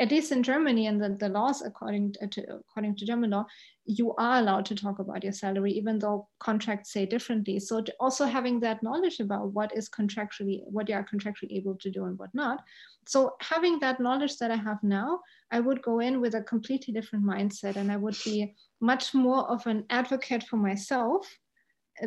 at 0.00 0.10
least 0.10 0.32
in 0.32 0.42
Germany 0.42 0.86
and 0.86 1.00
the, 1.00 1.10
the 1.20 1.28
laws 1.28 1.60
according 1.60 2.14
uh, 2.22 2.26
to, 2.30 2.40
according 2.60 2.96
to 2.96 3.04
German 3.04 3.30
law, 3.30 3.44
you 3.84 4.14
are 4.16 4.38
allowed 4.38 4.64
to 4.66 4.74
talk 4.74 4.98
about 4.98 5.22
your 5.22 5.32
salary, 5.32 5.72
even 5.72 5.98
though 5.98 6.26
contracts 6.38 6.92
say 6.92 7.04
differently. 7.04 7.60
So 7.60 7.84
also 8.00 8.24
having 8.24 8.60
that 8.60 8.82
knowledge 8.82 9.20
about 9.20 9.52
what 9.52 9.76
is 9.76 9.90
contractually, 9.90 10.62
what 10.64 10.88
you 10.88 10.94
are 10.94 11.06
contractually 11.06 11.52
able 11.52 11.74
to 11.76 11.90
do 11.90 12.06
and 12.06 12.18
what 12.18 12.30
not. 12.34 12.64
So 13.06 13.34
having 13.40 13.78
that 13.80 14.00
knowledge 14.00 14.38
that 14.38 14.50
I 14.50 14.56
have 14.56 14.82
now, 14.82 15.20
I 15.50 15.60
would 15.60 15.82
go 15.82 16.00
in 16.00 16.20
with 16.20 16.34
a 16.34 16.42
completely 16.42 16.94
different 16.94 17.24
mindset 17.24 17.76
and 17.76 17.92
I 17.92 17.96
would 17.98 18.16
be 18.24 18.54
much 18.80 19.12
more 19.12 19.50
of 19.50 19.66
an 19.66 19.84
advocate 19.90 20.44
for 20.44 20.56
myself 20.56 21.28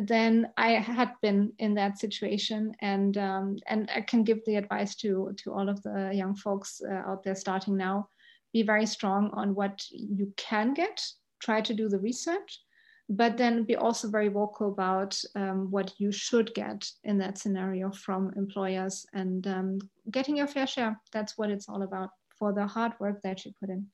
then 0.02 0.48
I 0.56 0.72
had 0.72 1.12
been 1.22 1.52
in 1.58 1.74
that 1.74 1.98
situation, 1.98 2.74
and 2.80 3.16
um, 3.16 3.56
and 3.66 3.90
I 3.94 4.00
can 4.00 4.24
give 4.24 4.44
the 4.44 4.56
advice 4.56 4.94
to 4.96 5.34
to 5.38 5.52
all 5.52 5.68
of 5.68 5.82
the 5.82 6.10
young 6.12 6.34
folks 6.34 6.80
uh, 6.82 7.10
out 7.10 7.22
there 7.22 7.34
starting 7.34 7.76
now: 7.76 8.08
be 8.52 8.62
very 8.62 8.86
strong 8.86 9.30
on 9.34 9.54
what 9.54 9.84
you 9.90 10.32
can 10.36 10.74
get. 10.74 11.04
Try 11.40 11.60
to 11.60 11.74
do 11.74 11.88
the 11.88 11.98
research, 11.98 12.60
but 13.08 13.36
then 13.36 13.64
be 13.64 13.76
also 13.76 14.08
very 14.08 14.28
vocal 14.28 14.68
about 14.68 15.20
um, 15.34 15.70
what 15.70 15.92
you 15.98 16.10
should 16.10 16.54
get 16.54 16.88
in 17.04 17.18
that 17.18 17.38
scenario 17.38 17.90
from 17.90 18.32
employers 18.36 19.06
and 19.12 19.46
um, 19.46 19.78
getting 20.10 20.36
your 20.36 20.46
fair 20.46 20.66
share. 20.66 21.00
That's 21.12 21.36
what 21.36 21.50
it's 21.50 21.68
all 21.68 21.82
about 21.82 22.10
for 22.38 22.52
the 22.52 22.66
hard 22.66 22.92
work 22.98 23.22
that 23.22 23.44
you 23.44 23.52
put 23.60 23.70
in. 23.70 23.86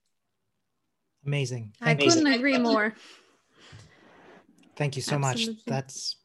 Amazing. 1.26 1.74
I 1.80 1.94
couldn't 1.94 2.26
agree 2.26 2.59
more. 2.59 2.94
Thank 4.77 4.97
you 4.97 5.03
so 5.03 5.16
Absolutely. 5.16 5.55
much. 5.55 5.64
That's 5.66 6.16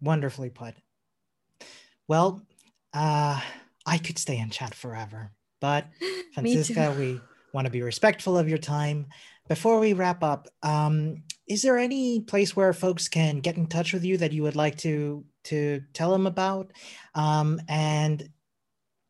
wonderfully 0.00 0.50
put. 0.50 0.74
Well, 2.06 2.42
uh, 2.94 3.40
I 3.86 3.98
could 3.98 4.18
stay 4.18 4.38
and 4.38 4.52
chat 4.52 4.74
forever, 4.74 5.32
but 5.60 5.86
Franziska, 6.34 6.94
we 6.98 7.20
want 7.52 7.66
to 7.66 7.70
be 7.70 7.82
respectful 7.82 8.38
of 8.38 8.48
your 8.48 8.58
time. 8.58 9.06
Before 9.48 9.80
we 9.80 9.94
wrap 9.94 10.22
up, 10.22 10.46
um, 10.62 11.22
is 11.46 11.62
there 11.62 11.78
any 11.78 12.20
place 12.20 12.54
where 12.54 12.72
folks 12.72 13.08
can 13.08 13.40
get 13.40 13.56
in 13.56 13.66
touch 13.66 13.92
with 13.92 14.04
you 14.04 14.18
that 14.18 14.32
you 14.32 14.42
would 14.42 14.56
like 14.56 14.76
to 14.78 15.24
to 15.44 15.80
tell 15.94 16.12
them 16.12 16.26
about? 16.26 16.72
Um, 17.14 17.60
and 17.68 18.28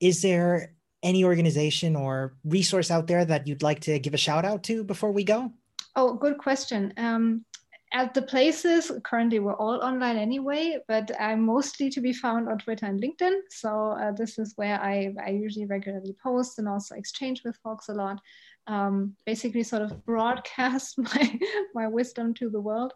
is 0.01 0.23
there 0.23 0.75
any 1.03 1.25
organization 1.25 1.97
or 1.97 2.37
resource 2.45 2.91
out 2.91 3.07
there 3.07 3.25
that 3.25 3.47
you'd 3.47 3.63
like 3.63 3.81
to 3.81 3.99
give 3.99 4.15
a 4.15 4.19
shout 4.19 4.45
out 4.45 4.63
to 4.65 4.85
before 4.85 5.13
we 5.13 5.25
go? 5.25 5.53
Oh, 5.97 6.15
good 6.15 6.39
question. 6.39 6.93
Um, 6.97 7.45
at 7.93 8.13
the 8.13 8.23
places 8.23 8.93
currently 9.03 9.39
we're 9.39 9.55
all 9.55 9.83
online 9.83 10.17
anyway 10.17 10.79
but 10.89 11.11
i'm 11.21 11.45
mostly 11.45 11.89
to 11.89 12.01
be 12.01 12.13
found 12.13 12.49
on 12.49 12.59
twitter 12.59 12.87
and 12.87 13.01
linkedin. 13.03 13.41
So 13.51 13.93
uh, 13.93 14.13
this 14.13 14.39
is 14.39 14.53
where 14.57 14.81
I, 14.81 15.15
I 15.25 15.31
usually 15.31 15.67
regularly 15.67 16.17
post 16.23 16.59
and 16.59 16.69
also 16.69 16.95
exchange 16.95 17.43
with 17.45 17.57
folks 17.57 17.89
a 17.89 17.95
lot. 17.95 18.21
Um, 18.67 19.15
basically 19.25 19.63
sort 19.63 19.81
of 19.81 20.05
broadcast 20.05 20.99
my, 20.99 21.41
my 21.75 21.89
wisdom 21.89 22.35
to 22.35 22.51
the 22.51 22.61
world. 22.61 22.93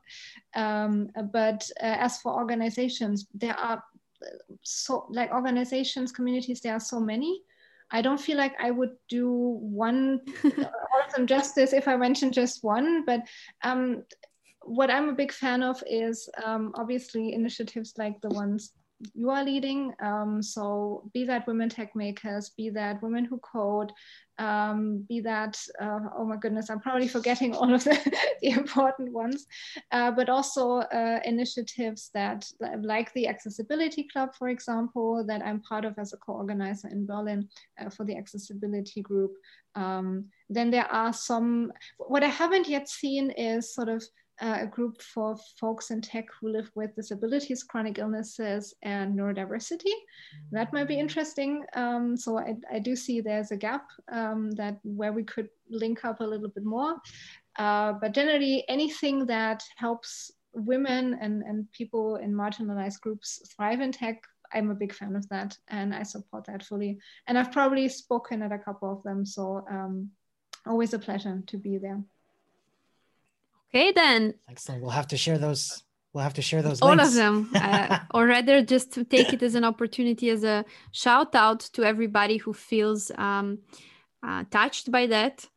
Um, 0.54 1.08
but 1.32 1.68
uh, 1.82 1.96
as 1.98 2.18
for 2.20 2.34
organizations 2.34 3.26
there 3.34 3.58
are 3.58 3.82
so 4.62 5.06
like 5.10 5.32
organizations 5.32 6.12
communities 6.12 6.60
there 6.60 6.74
are 6.74 6.80
so 6.80 7.00
many. 7.00 7.42
I 7.94 8.00
don't 8.00 8.20
feel 8.20 8.38
like 8.38 8.54
I 8.58 8.70
would 8.70 8.92
do 9.08 9.30
one 9.60 10.20
all 10.44 11.02
of 11.06 11.12
them 11.14 11.26
justice 11.26 11.72
if 11.72 11.88
I 11.88 11.96
mentioned 11.96 12.32
just 12.32 12.64
one, 12.64 13.04
but 13.04 13.20
um, 13.62 14.04
what 14.64 14.90
I'm 14.90 15.08
a 15.08 15.14
big 15.14 15.32
fan 15.32 15.62
of 15.62 15.82
is 15.86 16.28
um, 16.44 16.72
obviously 16.74 17.32
initiatives 17.32 17.94
like 17.98 18.20
the 18.20 18.30
ones 18.30 18.72
you 19.14 19.30
are 19.30 19.44
leading. 19.44 19.92
Um, 20.00 20.42
so 20.42 21.10
be 21.12 21.24
that 21.24 21.46
Women 21.46 21.68
Techmakers, 21.68 22.50
be 22.56 22.70
that 22.70 23.02
women 23.02 23.24
who 23.24 23.38
code, 23.38 23.92
um, 24.38 25.04
be 25.08 25.20
that, 25.20 25.60
uh, 25.80 26.00
oh 26.16 26.24
my 26.24 26.36
goodness, 26.36 26.70
I'm 26.70 26.80
probably 26.80 27.08
forgetting 27.08 27.54
all 27.54 27.72
of 27.72 27.84
the, 27.84 27.98
the 28.42 28.50
important 28.50 29.12
ones, 29.12 29.46
uh, 29.90 30.10
but 30.10 30.28
also 30.28 30.78
uh, 30.78 31.20
initiatives 31.24 32.10
that 32.14 32.50
like 32.80 33.12
the 33.12 33.28
Accessibility 33.28 34.08
Club, 34.12 34.30
for 34.38 34.48
example, 34.48 35.24
that 35.26 35.42
I'm 35.42 35.60
part 35.60 35.84
of 35.84 35.98
as 35.98 36.12
a 36.12 36.16
co-organizer 36.16 36.88
in 36.88 37.06
Berlin 37.06 37.48
uh, 37.80 37.90
for 37.90 38.04
the 38.04 38.16
accessibility 38.16 39.02
group. 39.02 39.32
Um, 39.74 40.26
then 40.50 40.70
there 40.70 40.90
are 40.92 41.12
some, 41.12 41.72
what 41.98 42.22
I 42.22 42.28
haven't 42.28 42.68
yet 42.68 42.88
seen 42.88 43.30
is 43.30 43.74
sort 43.74 43.88
of 43.88 44.04
uh, 44.40 44.58
a 44.60 44.66
group 44.66 45.00
for 45.02 45.36
folks 45.60 45.90
in 45.90 46.00
tech 46.00 46.26
who 46.40 46.48
live 46.48 46.70
with 46.74 46.94
disabilities, 46.96 47.62
chronic 47.62 47.98
illnesses, 47.98 48.74
and 48.82 49.16
neurodiversity. 49.18 49.92
That 50.50 50.72
might 50.72 50.88
be 50.88 50.98
interesting. 50.98 51.64
Um, 51.74 52.16
so 52.16 52.38
I, 52.38 52.56
I, 52.72 52.78
do 52.78 52.96
see 52.96 53.20
there's 53.20 53.50
a 53.50 53.56
gap 53.56 53.86
um, 54.10 54.50
that 54.52 54.78
where 54.84 55.12
we 55.12 55.22
could 55.22 55.48
link 55.70 56.04
up 56.04 56.20
a 56.20 56.24
little 56.24 56.48
bit 56.48 56.64
more. 56.64 56.96
Uh, 57.58 57.92
but 58.00 58.14
generally, 58.14 58.64
anything 58.68 59.26
that 59.26 59.62
helps 59.76 60.32
women 60.54 61.18
and, 61.20 61.42
and 61.42 61.70
people 61.72 62.16
in 62.16 62.32
marginalized 62.32 63.00
groups 63.00 63.42
thrive 63.54 63.80
in 63.80 63.92
tech, 63.92 64.22
I'm 64.52 64.70
a 64.70 64.74
big 64.74 64.94
fan 64.94 65.16
of 65.16 65.28
that, 65.28 65.56
and 65.68 65.94
I 65.94 66.02
support 66.02 66.46
that 66.46 66.64
fully. 66.64 66.98
And 67.26 67.38
I've 67.38 67.52
probably 67.52 67.88
spoken 67.88 68.42
at 68.42 68.52
a 68.52 68.58
couple 68.58 68.92
of 68.92 69.02
them, 69.02 69.24
so 69.24 69.64
um, 69.70 70.10
always 70.66 70.94
a 70.94 70.98
pleasure 70.98 71.42
to 71.46 71.56
be 71.58 71.78
there. 71.78 72.02
Okay, 73.74 73.92
then. 73.92 74.34
Excellent. 74.50 74.82
We'll 74.82 74.90
have 74.90 75.08
to 75.08 75.16
share 75.16 75.38
those. 75.38 75.82
We'll 76.12 76.24
have 76.24 76.34
to 76.34 76.42
share 76.42 76.60
those. 76.60 76.82
All 76.82 76.90
links. 76.90 77.08
of 77.08 77.14
them, 77.14 77.50
uh, 77.54 78.00
or 78.14 78.26
rather, 78.26 78.62
just 78.62 78.92
to 78.92 79.04
take 79.04 79.32
it 79.32 79.42
as 79.42 79.54
an 79.54 79.64
opportunity, 79.64 80.28
as 80.28 80.44
a 80.44 80.64
shout 80.90 81.34
out 81.34 81.60
to 81.72 81.82
everybody 81.82 82.36
who 82.36 82.52
feels 82.52 83.10
um, 83.16 83.60
uh, 84.22 84.44
touched 84.50 84.90
by 84.90 85.06
that, 85.06 85.48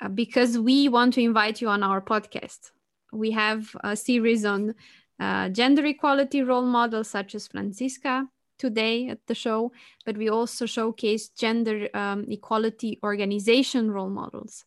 uh, 0.00 0.08
because 0.08 0.58
we 0.58 0.88
want 0.88 1.14
to 1.14 1.20
invite 1.20 1.60
you 1.60 1.68
on 1.68 1.84
our 1.84 2.00
podcast. 2.00 2.72
We 3.12 3.30
have 3.30 3.76
a 3.84 3.94
series 3.94 4.44
on 4.44 4.74
uh, 5.20 5.48
gender 5.50 5.86
equality 5.86 6.42
role 6.42 6.66
models, 6.66 7.08
such 7.08 7.36
as 7.36 7.46
Franziska 7.46 8.26
today 8.58 9.08
at 9.08 9.24
the 9.28 9.34
show, 9.34 9.70
but 10.04 10.16
we 10.16 10.28
also 10.28 10.66
showcase 10.66 11.28
gender 11.28 11.88
um, 11.94 12.24
equality 12.28 12.98
organization 13.04 13.92
role 13.92 14.10
models. 14.10 14.64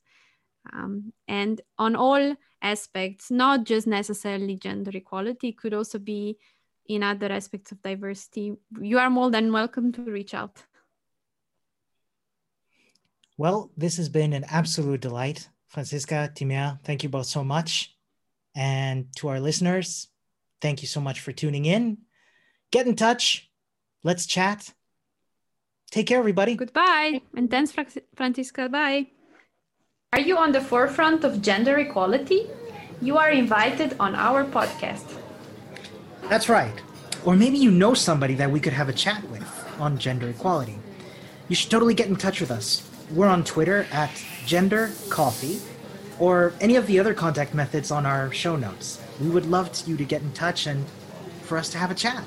Um, 0.74 1.14
and 1.28 1.62
on 1.78 1.96
all 1.96 2.36
aspects, 2.62 3.32
not 3.32 3.64
just 3.64 3.88
necessarily 3.88 4.56
gender 4.56 4.92
equality, 4.94 5.52
could 5.54 5.74
also 5.74 6.00
be 6.00 6.38
in 6.88 7.04
other 7.04 7.32
aspects 7.32 7.72
of 7.72 7.82
diversity. 7.82 8.56
You 8.82 9.00
are 9.00 9.10
more 9.10 9.30
than 9.30 9.52
welcome 9.52 9.92
to 9.94 10.02
reach 10.02 10.34
out. 10.34 10.64
Well, 13.38 13.72
this 13.78 13.98
has 13.98 14.10
been 14.10 14.34
an 14.34 14.46
absolute 14.50 15.02
delight. 15.02 15.48
Franziska, 15.68 16.32
Timea, 16.34 16.80
thank 16.84 17.04
you 17.04 17.10
both 17.10 17.28
so 17.28 17.44
much. 17.44 17.96
And 18.56 19.08
to 19.18 19.28
our 19.28 19.40
listeners, 19.40 20.08
thank 20.62 20.82
you 20.82 20.88
so 20.88 21.00
much 21.00 21.20
for 21.20 21.32
tuning 21.32 21.66
in. 21.66 22.00
Get 22.72 22.88
in 22.88 22.96
touch. 22.96 23.50
Let's 24.04 24.26
chat. 24.26 24.74
Take 25.92 26.08
care, 26.08 26.20
everybody. 26.20 26.56
Goodbye. 26.56 27.22
And 27.36 27.50
thanks, 27.50 27.74
Franziska. 28.16 28.70
Bye. 28.70 29.17
Are 30.14 30.22
you 30.22 30.38
on 30.38 30.54
the 30.54 30.62
forefront 30.62 31.26
of 31.26 31.42
gender 31.42 31.78
equality? 31.80 32.48
You 33.02 33.18
are 33.18 33.30
invited 33.30 33.94
on 34.00 34.16
our 34.16 34.46
podcast. 34.46 35.04
That's 36.30 36.48
right. 36.48 36.74
Or 37.26 37.36
maybe 37.36 37.58
you 37.58 37.72
know 37.72 37.94
somebody 37.94 38.34
that 38.36 38.50
we 38.50 38.62
could 38.62 38.72
have 38.72 38.88
a 38.88 38.94
chat 38.94 39.22
with 39.30 39.44
on 39.82 39.98
gender 39.98 40.30
equality. 40.30 40.80
you 41.50 41.58
should 41.58 41.70
totally 41.70 41.94
get 41.94 42.08
in 42.08 42.16
touch 42.16 42.40
with 42.40 42.52
us. 42.52 42.90
We're 43.12 43.28
on 43.28 43.44
Twitter 43.44 43.86
at 43.92 44.10
Gender 44.46 44.92
Coffee 45.10 45.60
or 46.20 46.54
any 46.62 46.78
of 46.78 46.88
the 46.88 47.00
other 47.02 47.14
contact 47.14 47.54
methods 47.54 47.92
on 47.92 48.06
our 48.06 48.32
show 48.32 48.56
notes. 48.56 49.02
We 49.20 49.30
would 49.30 49.46
love 49.46 49.74
to, 49.74 49.90
you 49.90 49.98
to 49.98 50.06
get 50.06 50.22
in 50.22 50.32
touch 50.32 50.68
and 50.68 50.86
for 51.42 51.58
us 51.58 51.70
to 51.72 51.78
have 51.78 51.92
a 51.92 51.96
chat. 51.96 52.24